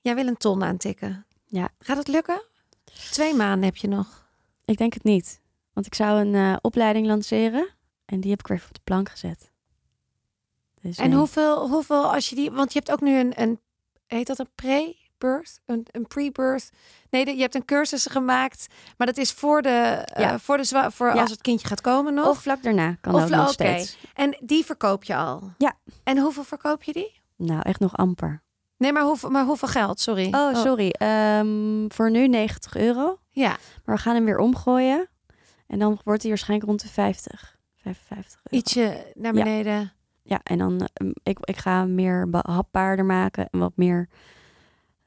Jij 0.00 0.14
wil 0.14 0.26
een 0.26 0.36
ton 0.36 0.64
aantikken. 0.64 1.26
Ja. 1.46 1.68
Gaat 1.78 1.96
het 1.96 2.08
lukken? 2.08 2.42
Twee 3.10 3.34
maanden 3.34 3.64
heb 3.64 3.76
je 3.76 3.88
nog. 3.88 4.26
Ik 4.64 4.78
denk 4.78 4.94
het 4.94 5.04
niet. 5.04 5.40
Want 5.72 5.86
ik 5.86 5.94
zou 5.94 6.20
een 6.20 6.34
eh, 6.34 6.56
opleiding 6.60 7.06
lanceren. 7.06 7.68
En 8.04 8.20
die 8.20 8.30
heb 8.30 8.40
ik 8.40 8.46
weer 8.46 8.64
op 8.68 8.74
de 8.74 8.80
plank 8.84 9.08
gezet. 9.08 9.50
Dus, 10.80 10.96
En 10.96 11.10
eh, 11.10 11.16
hoeveel, 11.16 11.68
hoeveel 11.68 12.12
als 12.12 12.28
je 12.28 12.34
die... 12.34 12.50
Want 12.50 12.72
je 12.72 12.78
hebt 12.78 12.90
ook 12.90 13.00
nu 13.00 13.18
een... 13.18 13.40
een 13.40 13.60
heet 14.06 14.26
dat 14.26 14.38
een 14.38 14.50
pre-birth? 15.18 15.60
Een, 15.66 15.86
een 15.90 16.06
pre-birth? 16.06 16.70
Nee, 17.10 17.24
de- 17.24 17.34
je 17.34 17.40
hebt 17.40 17.54
een 17.54 17.64
cursus 17.64 18.06
gemaakt. 18.06 18.66
Maar 18.96 19.06
dat 19.06 19.16
is 19.16 19.32
voor 19.32 19.62
de... 19.62 19.68
eh, 19.68 20.22
Ja. 20.24 20.38
voor 20.38 20.56
de 20.56 20.64
zwa- 20.64 20.90
voor 20.90 21.14
Ja. 21.14 21.20
als 21.20 21.30
het 21.30 21.40
kindje 21.40 21.66
gaat 21.68 21.80
komen 21.80 22.14
nog. 22.14 22.28
Of 22.28 22.38
vlak 22.42 22.62
daarna 22.62 22.96
kan 23.00 23.14
Of 23.14 23.22
ook 23.22 23.28
nog 23.28 23.40
oké. 23.42 23.52
steeds. 23.52 23.98
En 24.14 24.36
die 24.40 24.64
verkoop 24.64 25.04
je 25.04 25.14
al? 25.16 25.50
Ja. 25.58 25.72
En 26.04 26.18
hoeveel 26.18 26.44
verkoop 26.44 26.82
je 26.82 26.92
die? 26.92 27.20
Nou, 27.36 27.60
echt 27.62 27.80
nog 27.80 27.96
amper. 27.96 28.42
Nee, 28.76 28.92
maar 28.92 29.02
hoeveel, 29.02 29.30
maar 29.30 29.44
hoeveel 29.44 29.68
geld? 29.68 30.00
Sorry. 30.00 30.28
Oh, 30.34 30.54
sorry. 30.54 30.88
Ehm, 30.90 31.84
voor 31.88 32.10
nu 32.10 32.28
90 32.28 32.76
euro. 32.76 33.18
Ja. 33.30 33.56
Maar 33.84 33.96
we 33.96 34.00
gaan 34.02 34.14
hem 34.14 34.24
weer 34.24 34.38
omgooien. 34.38 35.08
En 35.66 35.78
dan 35.78 36.00
wordt 36.04 36.20
hij 36.22 36.30
waarschijnlijk 36.30 36.68
rond 36.68 36.82
de 36.82 36.88
50. 36.88 37.56
55 37.76 38.40
euro. 38.44 38.56
Ietsje 38.64 39.12
naar 39.14 39.32
beneden. 39.32 39.92
Ja, 40.22 40.40
en 40.42 40.58
dan 40.58 40.80
eh, 40.92 41.08
ik, 41.22 41.38
ik 41.40 41.56
ga 41.56 41.78
hem 41.78 41.94
meer 41.94 42.30
behapbaarder 42.30 43.04
maken 43.04 43.48
en 43.50 43.58
wat 43.58 43.72
meer. 43.74 44.08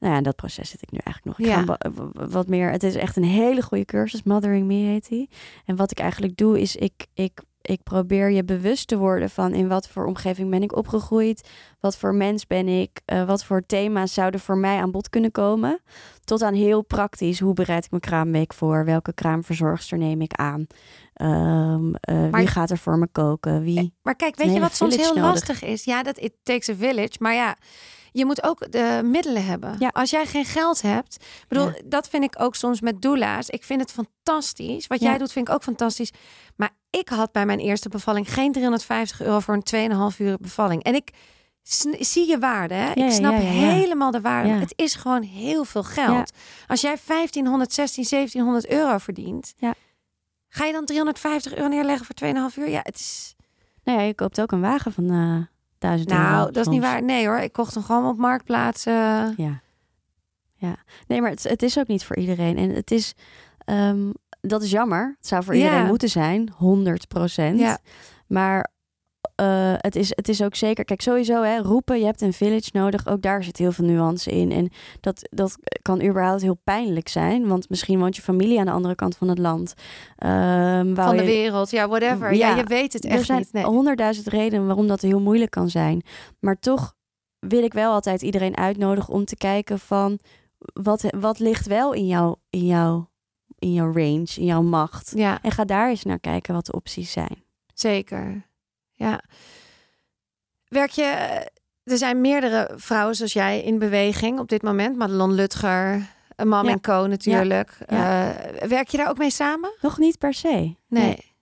Nou 0.02 0.14
ja, 0.14 0.18
in 0.20 0.24
dat 0.24 0.36
proces 0.36 0.70
zit 0.70 0.82
ik 0.82 0.90
nu 0.90 0.98
eigenlijk 1.04 1.38
nog. 1.38 1.48
Ik 1.48 1.54
Ja. 1.54 1.62
ga 1.62 1.90
wat 2.28 2.48
meer. 2.48 2.70
Het 2.70 2.82
is 2.82 2.94
echt 2.94 3.16
een 3.16 3.24
hele 3.24 3.62
goede 3.62 3.84
cursus. 3.84 4.22
Mothering 4.22 4.66
Me 4.66 4.74
heet 4.74 5.08
die. 5.08 5.28
En 5.64 5.76
wat 5.76 5.90
ik 5.90 5.98
eigenlijk 5.98 6.36
doe 6.36 6.60
is 6.60 6.76
ik, 6.76 7.06
ik, 7.14 7.40
ik 7.62 7.82
probeer 7.82 8.30
je 8.30 8.44
bewust 8.44 8.88
te 8.88 8.96
worden 8.98 9.30
van 9.30 9.52
in 9.54 9.68
wat 9.68 9.88
voor 9.88 10.06
omgeving 10.06 10.50
ben 10.50 10.62
ik 10.62 10.76
opgegroeid. 10.76 11.48
Wat 11.80 11.96
voor 11.96 12.14
mens 12.14 12.46
ben 12.46 12.68
ik. 12.68 13.00
eh, 13.04 13.24
wat 13.24 13.44
voor 13.44 13.60
thema's 13.66 14.14
zouden 14.14 14.40
voor 14.40 14.56
mij 14.58 14.78
aan 14.80 14.90
bod 14.90 15.08
kunnen 15.08 15.30
komen. 15.30 15.80
Tot 16.24 16.42
aan 16.42 16.54
heel 16.54 16.82
praktisch. 16.82 17.40
Hoe 17.40 17.54
bereid 17.54 17.84
ik 17.84 17.90
mijn 17.90 18.02
kraamweek 18.02 18.54
voor? 18.54 18.84
Welke 18.84 19.12
kraamverzorgster 19.12 19.98
neem 19.98 20.20
ik 20.20 20.32
aan? 20.34 20.66
Ehm, 21.14 21.94
eh, 21.94 22.14
Maar- 22.30 22.30
wie 22.40 22.46
gaat 22.46 22.70
er 22.70 22.78
voor 22.78 22.98
me 22.98 23.08
koken? 23.12 23.62
Wie? 23.62 23.94
Maar 24.02 24.16
kijk, 24.16 24.36
weet 24.36 24.52
je 24.52 24.60
wat 24.60 24.74
soms 24.74 24.96
heel 24.96 25.06
nodig. 25.14 25.22
lastig 25.22 25.62
is? 25.62 25.84
Ja, 25.84 26.02
dat 26.02 26.18
it 26.18 26.32
takes 26.42 26.68
a 26.68 26.74
village. 26.74 27.16
Maar 27.18 27.34
ja, 27.34 27.56
je 28.12 28.24
moet 28.24 28.42
ook 28.42 28.72
de 28.72 29.00
middelen 29.04 29.44
hebben. 29.44 29.76
Ja. 29.78 29.88
Als 29.92 30.10
jij 30.10 30.26
geen 30.26 30.44
geld 30.44 30.82
hebt, 30.82 31.24
bedoel, 31.48 31.66
Ja. 31.66 31.74
dat 31.84 32.08
vind 32.08 32.24
ik 32.24 32.34
ook 32.38 32.54
soms 32.54 32.80
met 32.80 33.02
doula's. 33.02 33.48
Ik 33.48 33.64
vind 33.64 33.80
het 33.80 33.92
fantastisch. 33.92 34.86
Wat 34.86 35.00
Ja. 35.00 35.08
jij 35.08 35.18
doet, 35.18 35.32
vind 35.32 35.48
ik 35.48 35.54
ook 35.54 35.62
fantastisch. 35.62 36.10
Maar 36.56 36.70
ik 36.90 37.08
had 37.08 37.32
bij 37.32 37.46
mijn 37.46 37.58
eerste 37.58 37.88
bevalling 37.88 38.32
geen 38.32 38.52
350 38.52 39.20
euro 39.22 39.40
voor 39.40 39.54
een 39.54 39.62
2,5 39.62 40.18
uur 40.18 40.36
bevalling. 40.40 40.82
En 40.82 40.94
ik 40.94 41.10
zie 41.98 42.28
je 42.28 42.38
waarde. 42.38 42.74
Hè? 42.74 42.92
Ik 42.92 43.10
snap 43.12 43.34
helemaal 43.36 44.10
de 44.10 44.20
waarde. 44.20 44.48
Het 44.48 44.72
is 44.76 44.94
gewoon 44.94 45.22
heel 45.22 45.64
veel 45.64 45.82
geld. 45.82 46.32
Als 46.66 46.80
jij 46.80 46.96
1500, 47.06 47.72
16, 47.72 48.04
1700 48.04 48.68
euro 48.72 48.98
verdient, 48.98 49.54
ga 50.48 50.64
je 50.64 50.72
dan 50.72 50.84
350 50.84 51.54
euro 51.54 51.68
neerleggen 51.68 52.06
voor 52.06 52.14
2,5 52.14 52.56
uur? 52.56 52.68
Ja, 52.68 52.80
het 52.82 52.94
is. 52.94 53.34
Nou 53.84 53.98
ja, 53.98 54.04
je 54.04 54.14
koopt 54.14 54.40
ook 54.40 54.52
een 54.52 54.60
wagen 54.60 54.92
van 54.92 55.10
eh 55.10 55.51
1000 55.82 56.10
euro. 56.10 56.22
Nou, 56.22 56.52
dat 56.52 56.66
is 56.66 56.72
niet 56.72 56.80
waar. 56.82 57.02
Nee 57.02 57.26
hoor, 57.26 57.38
ik 57.38 57.52
kocht 57.52 57.74
hem 57.74 57.82
gewoon 57.82 58.06
op 58.08 58.16
marktplaats. 58.18 58.86
eh. 58.86 58.94
Ja. 59.36 59.60
ja. 60.54 60.76
Nee, 61.06 61.20
maar 61.20 61.30
het, 61.30 61.42
het 61.42 61.62
is 61.62 61.78
ook 61.78 61.86
niet 61.86 62.04
voor 62.04 62.16
iedereen. 62.16 62.56
En 62.58 62.70
het 62.70 62.90
is, 62.90 63.14
ehm, 63.64 64.10
dat 64.40 64.62
is 64.62 64.70
jammer. 64.70 65.14
Het 65.18 65.26
zou 65.26 65.44
voor 65.44 65.56
Ja. 65.56 65.64
iedereen 65.64 65.86
moeten 65.86 66.08
zijn, 66.08 66.50
100 66.56 67.08
procent. 67.08 67.58
Ja. 67.58 67.78
Maar 68.26 68.70
eh, 69.42 69.72
het, 69.76 69.96
is, 69.96 70.08
het 70.08 70.28
is 70.28 70.42
ook 70.42 70.54
zeker, 70.54 70.84
kijk 70.84 71.00
sowieso 71.00 71.42
hè, 71.42 71.58
roepen, 71.58 71.98
je 71.98 72.04
hebt 72.04 72.20
een 72.20 72.32
village 72.32 72.70
nodig. 72.72 73.06
Ook 73.06 73.22
daar 73.22 73.44
zit 73.44 73.56
heel 73.56 73.72
veel 73.72 73.84
nuance 73.84 74.30
in. 74.30 74.52
En 74.52 74.68
dat, 75.00 75.28
dat 75.30 75.56
kan 75.82 76.02
überhaupt 76.02 76.42
heel 76.42 76.58
pijnlijk 76.64 77.08
zijn. 77.08 77.46
Want 77.48 77.68
misschien 77.68 77.98
woont 77.98 78.16
je 78.16 78.22
familie 78.22 78.58
aan 78.58 78.66
de 78.66 78.72
andere 78.72 78.94
kant 78.94 79.16
van 79.16 79.28
het 79.28 79.38
land. 79.38 79.74
Ehm, 80.16 80.94
van 80.94 81.16
de 81.16 81.22
je- 81.22 81.28
wereld, 81.28 81.70
ja, 81.70 81.88
whatever. 81.88 82.34
Ja, 82.34 82.48
Ja, 82.50 82.56
je 82.56 82.64
weet 82.64 82.92
het 82.92 83.04
er 83.04 83.10
echt 83.10 83.24
zijn 83.26 83.38
niet. 83.38 83.52
Nee. 83.52 83.64
honderdduizend 83.64 84.26
redenen 84.26 84.66
waarom 84.66 84.86
dat 84.86 85.00
heel 85.00 85.20
moeilijk 85.20 85.50
kan 85.50 85.68
zijn. 85.70 86.02
Maar 86.40 86.58
toch 86.58 86.94
wil 87.38 87.62
ik 87.62 87.72
wel 87.72 87.92
altijd 87.92 88.22
iedereen 88.22 88.56
uitnodigen 88.56 89.14
om 89.14 89.24
te 89.24 89.36
kijken 89.36 89.78
van 89.78 90.18
wat, 90.72 91.04
wat 91.20 91.38
ligt 91.38 91.66
wel 91.66 91.92
in 91.92 92.06
jouw, 92.06 92.36
in, 92.50 92.66
jouw, 92.66 93.10
in 93.58 93.72
jouw 93.72 93.92
range, 93.92 94.26
in 94.36 94.44
jouw 94.44 94.62
macht. 94.62 95.12
Ja, 95.14 95.38
En 95.42 95.50
ga 95.50 95.64
daar 95.64 95.88
eens 95.88 96.02
naar 96.04 96.18
kijken 96.20 96.54
wat 96.54 96.66
de 96.66 96.72
opties 96.72 97.12
zijn. 97.12 97.44
zeker. 97.74 98.50
Ja. 99.02 99.20
Werk 100.68 100.90
je... 100.90 101.04
Er 101.84 101.96
zijn 101.98 102.20
meerdere 102.20 102.70
vrouwen 102.76 103.14
zoals 103.16 103.32
jij 103.32 103.62
in 103.62 103.78
beweging 103.78 104.38
op 104.38 104.48
dit 104.48 104.62
moment. 104.62 104.96
Madelon 104.96 105.32
Lutger, 105.32 106.08
Mam 106.44 106.64
Ja. 106.66 106.70
en 106.72 106.80
Co 106.80 107.06
natuurlijk. 107.06 107.78
Ja. 107.88 108.32
Eh, 108.34 108.68
werk 108.68 108.88
je 108.88 108.96
daar 108.96 109.08
ook 109.08 109.18
mee 109.18 109.30
samen? 109.30 109.72
Nog 109.80 109.98
niet 109.98 110.18
per 110.18 110.34
se. 110.34 110.74
Nee. 110.88 111.34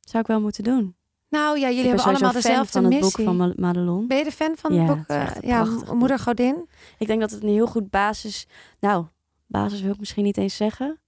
Zou 0.00 0.22
ik 0.22 0.26
wel 0.28 0.40
moeten 0.40 0.64
doen. 0.64 0.96
Nou 1.28 1.58
ja, 1.58 1.68
jullie 1.68 1.82
ik 1.82 1.86
hebben 1.86 2.04
allemaal 2.04 2.32
dezelfde 2.32 2.72
van 2.80 2.92
het 2.92 3.00
boek 3.00 3.10
van 3.20 3.36
Ma- 3.36 3.52
Madelon. 3.56 4.06
Ben 4.06 4.18
je 4.18 4.24
de 4.24 4.32
fan 4.32 4.56
van 4.56 4.74
Ja, 4.74 4.80
het 4.84 4.86
boek? 4.96 5.04
het 5.08 5.40
eh, 5.42 5.48
ja. 5.48 5.66
Moeder 5.92 6.18
Godin? 6.18 6.68
Ik 6.98 7.06
denk 7.06 7.20
dat 7.20 7.30
het 7.30 7.42
een 7.42 7.48
heel 7.48 7.66
goed 7.66 7.90
basis... 7.90 8.46
Nou, 8.80 9.06
basis 9.46 9.80
wil 9.80 9.92
ik 9.92 9.98
misschien 9.98 10.24
niet 10.24 10.36
eens 10.36 10.56
zeggen. 10.56 11.00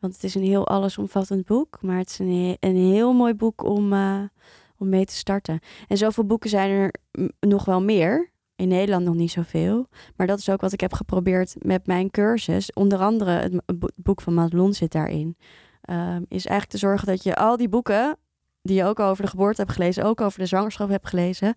Want 0.00 0.14
het 0.14 0.24
is 0.24 0.34
een 0.34 0.42
heel 0.42 0.66
allesomvattend 0.68 1.44
boek. 1.46 1.78
Maar 1.82 1.98
het 1.98 2.10
is 2.10 2.18
een, 2.18 2.28
he- 2.32 2.68
een 2.68 2.76
heel 2.76 3.12
mooi 3.12 3.34
boek 3.34 3.62
om, 3.64 3.92
eh, 3.92 4.22
om 4.84 4.90
mee 4.90 5.04
te 5.04 5.14
starten. 5.14 5.58
En 5.88 5.96
zoveel 5.96 6.24
boeken 6.24 6.50
zijn 6.50 6.70
er 6.70 6.94
nog 7.40 7.64
wel 7.64 7.82
meer. 7.82 8.32
In 8.56 8.68
Nederland 8.68 9.04
nog 9.04 9.14
niet 9.14 9.30
zoveel. 9.30 9.88
Maar 10.16 10.26
dat 10.26 10.38
is 10.38 10.50
ook 10.50 10.60
wat 10.60 10.72
ik 10.72 10.80
heb 10.80 10.92
geprobeerd 10.92 11.54
met 11.58 11.86
mijn 11.86 12.10
cursus. 12.10 12.72
Onder 12.72 12.98
andere 12.98 13.30
het 13.30 13.62
boek 13.96 14.20
van 14.20 14.34
Madelon 14.34 14.72
zit 14.72 14.92
daarin. 14.92 15.36
Ehm, 15.80 16.22
is 16.28 16.46
eigenlijk 16.46 16.70
te 16.70 16.78
zorgen 16.78 17.06
dat 17.06 17.22
je 17.22 17.36
al 17.36 17.56
die 17.56 17.68
boeken... 17.68 18.16
die 18.62 18.76
je 18.76 18.84
ook 18.84 19.00
over 19.00 19.24
de 19.24 19.30
geboorte 19.30 19.60
hebt 19.60 19.72
gelezen... 19.72 20.04
ook 20.04 20.20
over 20.20 20.38
de 20.38 20.46
zwangerschap 20.46 20.88
hebt 20.88 21.08
gelezen... 21.08 21.54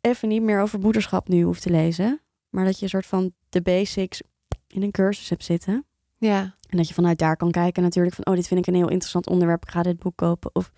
even 0.00 0.28
niet 0.28 0.42
meer 0.42 0.60
over 0.60 0.78
moederschap 0.78 1.28
nu 1.28 1.42
hoeft 1.42 1.62
te 1.62 1.70
lezen. 1.70 2.20
Maar 2.50 2.64
dat 2.64 2.76
je 2.76 2.82
een 2.82 2.88
soort 2.88 3.06
van 3.06 3.32
de 3.48 3.62
basics 3.62 4.22
in 4.66 4.82
een 4.82 4.90
cursus 4.90 5.28
hebt 5.28 5.44
zitten. 5.44 5.86
Ja. 6.18 6.54
En 6.68 6.76
dat 6.76 6.88
je 6.88 6.94
vanuit 6.94 7.18
daar 7.18 7.36
kan 7.36 7.50
kijken 7.50 7.82
natuurlijk 7.82 8.14
van... 8.14 8.26
oh, 8.26 8.34
dit 8.34 8.46
vind 8.46 8.60
ik 8.60 8.66
een 8.66 8.74
heel 8.80 8.90
interessant 8.90 9.26
onderwerp. 9.26 9.62
Ik 9.62 9.70
ga 9.70 9.82
dit 9.82 9.98
boek 9.98 10.16
kopen 10.16 10.50
of 10.54 10.72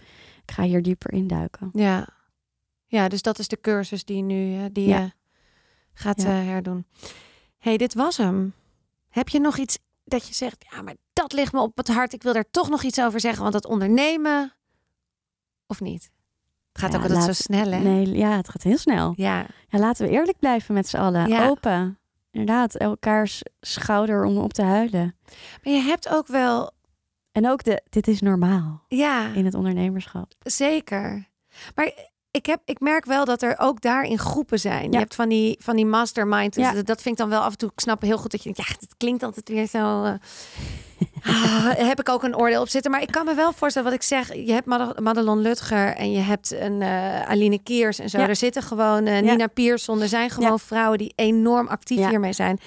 ik 0.47 0.51
ga 0.55 0.63
hier 0.63 0.83
dieper 0.83 1.13
induiken. 1.13 1.69
Ja. 1.73 2.09
Ja, 2.87 3.09
dus 3.09 3.23
dat 3.23 3.39
is 3.39 3.49
de 3.49 3.61
cursus 3.61 4.05
die 4.05 4.23
nu 4.23 4.57
eh, 4.59 4.65
die 4.73 4.89
Ja. 4.89 4.99
je 5.01 5.13
gaat 5.93 6.23
Ja. 6.23 6.29
eh, 6.29 6.47
herdoen. 6.47 6.87
hey, 7.59 7.77
dit 7.77 7.95
was 7.95 8.17
hem. 8.17 8.55
Heb 9.09 9.29
je 9.29 9.41
nog 9.41 9.57
iets 9.57 9.79
dat 10.05 10.29
je 10.29 10.35
zegt, 10.35 10.65
ja, 10.71 10.83
maar 10.83 10.95
dat 11.13 11.33
ligt 11.33 11.53
me 11.53 11.61
op 11.61 11.77
het 11.77 11.89
hart. 11.89 12.13
Ik 12.13 12.23
wil 12.23 12.33
daar 12.33 12.51
toch 12.51 12.69
nog 12.69 12.83
iets 12.83 13.01
over 13.01 13.21
zeggen, 13.21 13.41
want 13.43 13.53
dat 13.53 13.67
ondernemen 13.67 14.53
of 15.67 15.81
niet? 15.81 16.11
Het 16.73 16.85
gaat 16.85 16.91
Ja, 16.93 16.97
ook 16.97 17.03
altijd 17.03 17.21
laat- 17.27 17.37
zo 17.37 17.43
snel, 17.43 17.71
hè? 17.71 17.79
Nee, 17.81 18.09
ja, 18.17 18.31
het 18.37 18.49
gaat 18.49 18.63
heel 18.63 18.79
snel. 18.79 19.13
Ja, 19.17 19.47
Ja, 19.69 19.79
laten 19.79 20.07
we 20.07 20.13
eerlijk 20.13 20.39
blijven 20.39 20.75
met 20.75 20.89
z'n 20.89 20.97
allen. 20.97 21.29
Ja. 21.29 21.49
Open. 21.49 21.99
Inderdaad, 22.31 22.75
elkaars 22.77 23.43
schouder 23.61 24.25
om 24.25 24.39
op 24.39 24.53
te 24.53 24.63
huilen. 24.63 25.17
maar 25.63 25.73
je 25.73 25.81
hebt 25.81 26.09
ook 26.09 26.27
wel, 26.27 26.71
En 27.37 27.49
ook 27.51 27.65
de, 27.65 27.83
dit 27.91 28.09
is 28.09 28.21
normaal 28.21 28.85
ja, 28.89 29.33
in 29.35 29.45
het 29.45 29.55
ondernemerschap. 29.55 30.33
zeker. 30.43 31.29
Maar 31.75 31.91
ik, 32.31 32.47
heb, 32.47 32.61
ik 32.65 32.81
merk 32.81 33.05
wel 33.05 33.25
dat 33.25 33.43
er 33.43 33.55
ook 33.59 33.81
daarin 33.81 34.19
groepen 34.19 34.59
zijn. 34.61 34.91
Je 34.93 34.99
hebt 34.99 35.15
van 35.15 35.29
die, 35.29 35.57
van 35.63 35.77
die 35.77 35.87
mastermind. 35.87 36.55
Dus 36.55 36.65
Ja. 36.65 36.73
dat, 36.73 36.87
dat 36.87 37.03
vind 37.03 37.15
ik 37.15 37.21
dan 37.21 37.31
wel 37.31 37.41
af 37.43 37.53
en 37.53 37.59
toe. 37.59 37.71
Ik 37.73 37.81
snap 37.81 38.03
heel 38.03 38.19
goed 38.19 38.31
dat 38.31 38.43
je 38.43 38.53
denkt, 38.53 38.69
ja, 38.71 38.77
het 38.81 38.95
klinkt 38.97 39.23
altijd 39.23 39.49
weer 39.49 39.67
zo. 39.67 40.05
eh, 40.05 40.13
ah, 41.25 41.71
heb 41.77 42.01
ik 42.01 42.09
ook 42.09 42.23
een 42.23 42.37
oordeel 42.37 42.61
op 42.61 42.69
zitten. 42.69 42.91
Maar 42.91 43.03
ik 43.03 43.11
kan 43.11 43.25
me 43.25 43.35
wel 43.35 43.53
voorstellen 43.53 43.91
wat 43.91 43.99
ik 43.99 44.05
zeg. 44.07 44.35
Je 44.35 44.53
hebt 44.53 44.67
Made- 44.67 45.01
Madelon 45.01 45.39
Lutger 45.41 45.95
en 45.95 46.13
je 46.13 46.19
hebt 46.21 46.53
een 46.53 46.83
eh, 46.83 47.23
Aline 47.29 47.59
Kiers 47.63 47.99
en 47.99 48.11
zo. 48.11 48.19
Ja. 48.19 48.29
Er 48.29 48.37
zitten 48.37 48.63
gewoon 48.63 49.07
eh, 49.07 49.23
Nina 49.23 49.47
Pierson. 49.47 50.01
Er 50.01 50.09
zijn 50.09 50.31
gewoon 50.31 50.59
vrouwen 50.61 50.99
die 50.99 51.13
enorm 51.17 51.69
actief 51.69 52.09
hiermee 52.09 52.33
zijn. 52.33 52.59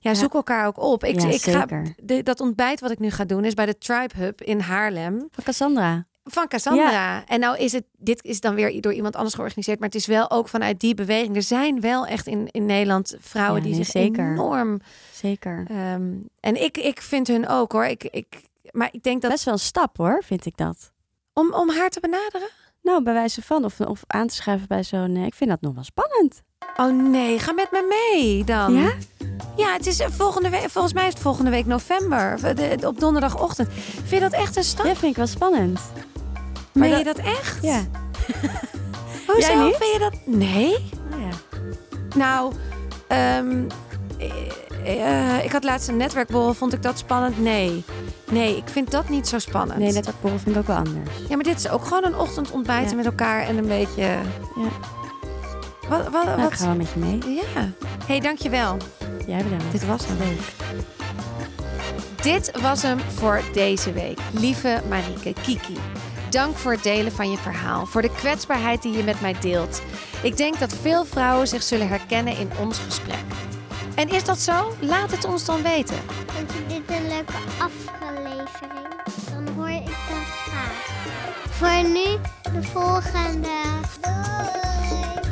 Ja, 0.00 0.14
zoek 0.14 0.34
elkaar 0.34 0.66
ook 0.66 0.78
op. 0.82 1.04
Ik, 1.04 1.20
Ja, 1.20 1.28
ik 1.28 1.42
ga, 1.42 1.50
zeker. 1.60 1.94
de, 2.02 2.22
dat 2.22 2.40
ontbijt 2.40 2.80
wat 2.80 2.90
ik 2.90 2.98
nu 2.98 3.10
ga 3.10 3.24
doen 3.24 3.44
is 3.44 3.54
bij 3.54 3.66
de 3.66 3.78
Tribe 3.78 4.14
Hub 4.16 4.40
in 4.40 4.60
Haarlem. 4.60 5.28
Van 5.30 5.44
Cassandra. 5.44 6.04
Van 6.24 6.48
Cassandra. 6.48 7.24
En 7.26 7.40
nou 7.40 7.58
is 7.58 7.72
het, 7.72 7.84
dit 7.98 8.24
is 8.24 8.40
dan 8.40 8.54
weer 8.54 8.80
door 8.80 8.92
iemand 8.92 9.16
anders 9.16 9.34
georganiseerd, 9.34 9.78
maar 9.78 9.88
het 9.88 9.96
is 9.98 10.06
wel 10.06 10.30
ook 10.30 10.48
vanuit 10.48 10.80
die 10.80 10.94
beweging. 10.94 11.36
Er 11.36 11.42
zijn 11.42 11.80
wel 11.80 12.06
echt 12.06 12.26
in, 12.26 12.48
in 12.50 12.66
Nederland 12.66 13.16
vrouwen 13.20 13.56
Ja, 13.60 13.66
die 13.66 13.74
nee, 13.74 13.84
zich 13.84 13.92
zeker. 13.92 14.30
enorm. 14.32 14.80
Zeker. 15.12 15.64
ehm, 15.68 16.12
en 16.40 16.62
ik, 16.62 16.76
ik 16.76 17.00
vind 17.00 17.26
hun 17.26 17.48
ook 17.48 17.72
hoor. 17.72 17.84
Ik, 17.84 18.04
ik, 18.04 18.26
maar 18.70 18.88
ik 18.92 19.02
denk 19.02 19.22
dat 19.22 19.30
Best 19.30 19.44
wel 19.44 19.54
een 19.54 19.60
stap 19.60 19.96
hoor, 19.96 20.22
vind 20.24 20.46
ik 20.46 20.56
dat. 20.56 20.92
om, 21.32 21.52
om 21.54 21.70
haar 21.70 21.88
te 21.90 22.00
benaderen. 22.00 22.48
Nou, 22.82 23.02
bij 23.02 23.12
wijze 23.12 23.42
van. 23.42 23.64
Of, 23.64 23.80
of 23.80 24.02
aan 24.06 24.26
te 24.26 24.34
schrijven 24.34 24.68
bij 24.68 24.82
zo'n... 24.84 25.16
eh, 25.16 25.24
ik 25.26 25.34
vind 25.34 25.50
dat 25.50 25.60
nog 25.60 25.74
wel 25.74 25.84
spannend. 25.84 26.42
Oh 26.76 27.10
nee, 27.10 27.38
ga 27.38 27.52
met 27.52 27.70
me 27.70 27.86
mee 28.12 28.44
dan. 28.44 28.74
Ja? 28.74 28.92
Ja, 29.56 29.72
het 29.72 29.86
is 29.86 30.00
eh, 30.00 30.08
volgende 30.10 30.50
week. 30.50 30.70
Volgens 30.70 30.94
mij 30.94 31.06
is 31.06 31.12
het 31.12 31.22
volgende 31.22 31.50
week 31.50 31.66
november. 31.66 32.38
Op 32.86 33.00
donderdagochtend. 33.00 33.68
Vind 33.72 34.10
je 34.10 34.20
dat 34.20 34.32
echt 34.32 34.56
een 34.56 34.64
stap? 34.64 34.86
Ja, 34.86 34.94
vind 34.94 35.10
ik 35.10 35.16
wel 35.16 35.26
spannend. 35.26 35.80
Meen 36.74 36.88
maar 36.90 36.98
je 36.98 37.04
dat 37.04 37.18
echt? 37.18 37.58
Ja. 37.62 37.80
Hoezo 39.26 39.46
Jij 39.52 39.64
niet? 39.64 39.76
vind 39.76 39.92
je 39.92 39.98
dat? 39.98 40.12
Nee. 40.24 40.74
Oh, 41.12 41.20
ja. 41.20 41.58
Nou, 42.16 42.52
ehm, 43.08 43.62
eh, 44.84 45.36
eh, 45.38 45.44
ik 45.44 45.52
had 45.52 45.64
laatst 45.64 45.88
een 45.88 45.96
netwerkborrel. 45.96 46.54
Vond 46.54 46.72
ik 46.72 46.82
dat 46.82 46.98
spannend? 46.98 47.38
Nee. 47.38 47.84
Nee, 48.30 48.56
ik 48.56 48.68
vind 48.68 48.90
dat 48.90 49.08
niet 49.08 49.28
zo 49.28 49.38
spannend. 49.38 49.78
Nee, 49.78 49.92
netwerkborrel 49.92 50.38
vind 50.38 50.54
ik 50.56 50.60
ook 50.60 50.66
wel 50.66 50.76
anders. 50.76 51.10
Ja, 51.28 51.34
maar 51.34 51.44
dit 51.44 51.58
is 51.58 51.68
ook 51.68 51.84
gewoon 51.84 52.04
een 52.04 52.16
ochtendontbijten 52.18 52.90
Ja. 52.90 52.96
met 52.96 53.04
elkaar 53.04 53.42
en 53.46 53.56
een 53.56 53.66
beetje... 53.66 54.02
Ja. 54.02 54.68
Wat? 55.88 56.02
wat, 56.10 56.24
Nou, 56.24 56.40
wat? 56.40 56.52
ik 56.52 56.58
ga 56.58 56.66
wel 56.66 56.74
met 56.74 56.88
je 56.94 56.98
mee. 57.00 57.18
Ja. 57.54 57.68
hey, 58.06 58.20
dankjewel. 58.20 58.76
Jij 59.26 59.42
bedankt. 59.42 59.72
Dit 59.72 59.86
was 59.86 60.06
hem. 60.06 60.16
Leuk. 60.18 60.52
Dit 62.22 62.60
was 62.60 62.82
hem 62.82 62.98
voor 63.14 63.40
deze 63.52 63.92
week. 63.92 64.18
Lieve 64.32 64.80
Marieke 64.88 65.32
Kiki 65.42 65.76
dank 66.34 66.56
voor 66.56 66.72
het 66.72 66.82
delen 66.82 67.12
van 67.12 67.30
je 67.30 67.36
verhaal, 67.36 67.86
voor 67.86 68.02
de 68.02 68.10
kwetsbaarheid 68.10 68.82
die 68.82 68.96
je 68.96 69.02
met 69.02 69.20
mij 69.20 69.34
deelt. 69.40 69.82
Ik 70.22 70.36
denk 70.36 70.58
dat 70.58 70.74
veel 70.74 71.04
vrouwen 71.04 71.48
zich 71.48 71.62
zullen 71.62 71.88
herkennen 71.88 72.36
in 72.36 72.50
ons 72.60 72.78
gesprek. 72.78 73.24
En 73.94 74.08
is 74.08 74.24
dat 74.24 74.38
zo? 74.38 74.74
Laat 74.80 75.10
het 75.10 75.24
ons 75.24 75.44
dan 75.44 75.62
weten. 75.62 75.96
Vond 76.26 76.52
je 76.52 76.66
dit 76.66 76.96
een 76.96 77.08
leuke 77.08 77.32
aflevering? 77.58 78.88
Dan 79.30 79.54
hoor 79.54 79.68
ik 79.68 79.86
dat 79.86 80.26
graag. 80.46 80.86
Voor 81.50 81.90
nu, 81.90 82.04
de 82.42 82.62
volgende. 82.62 83.48
Doei! 84.00 85.23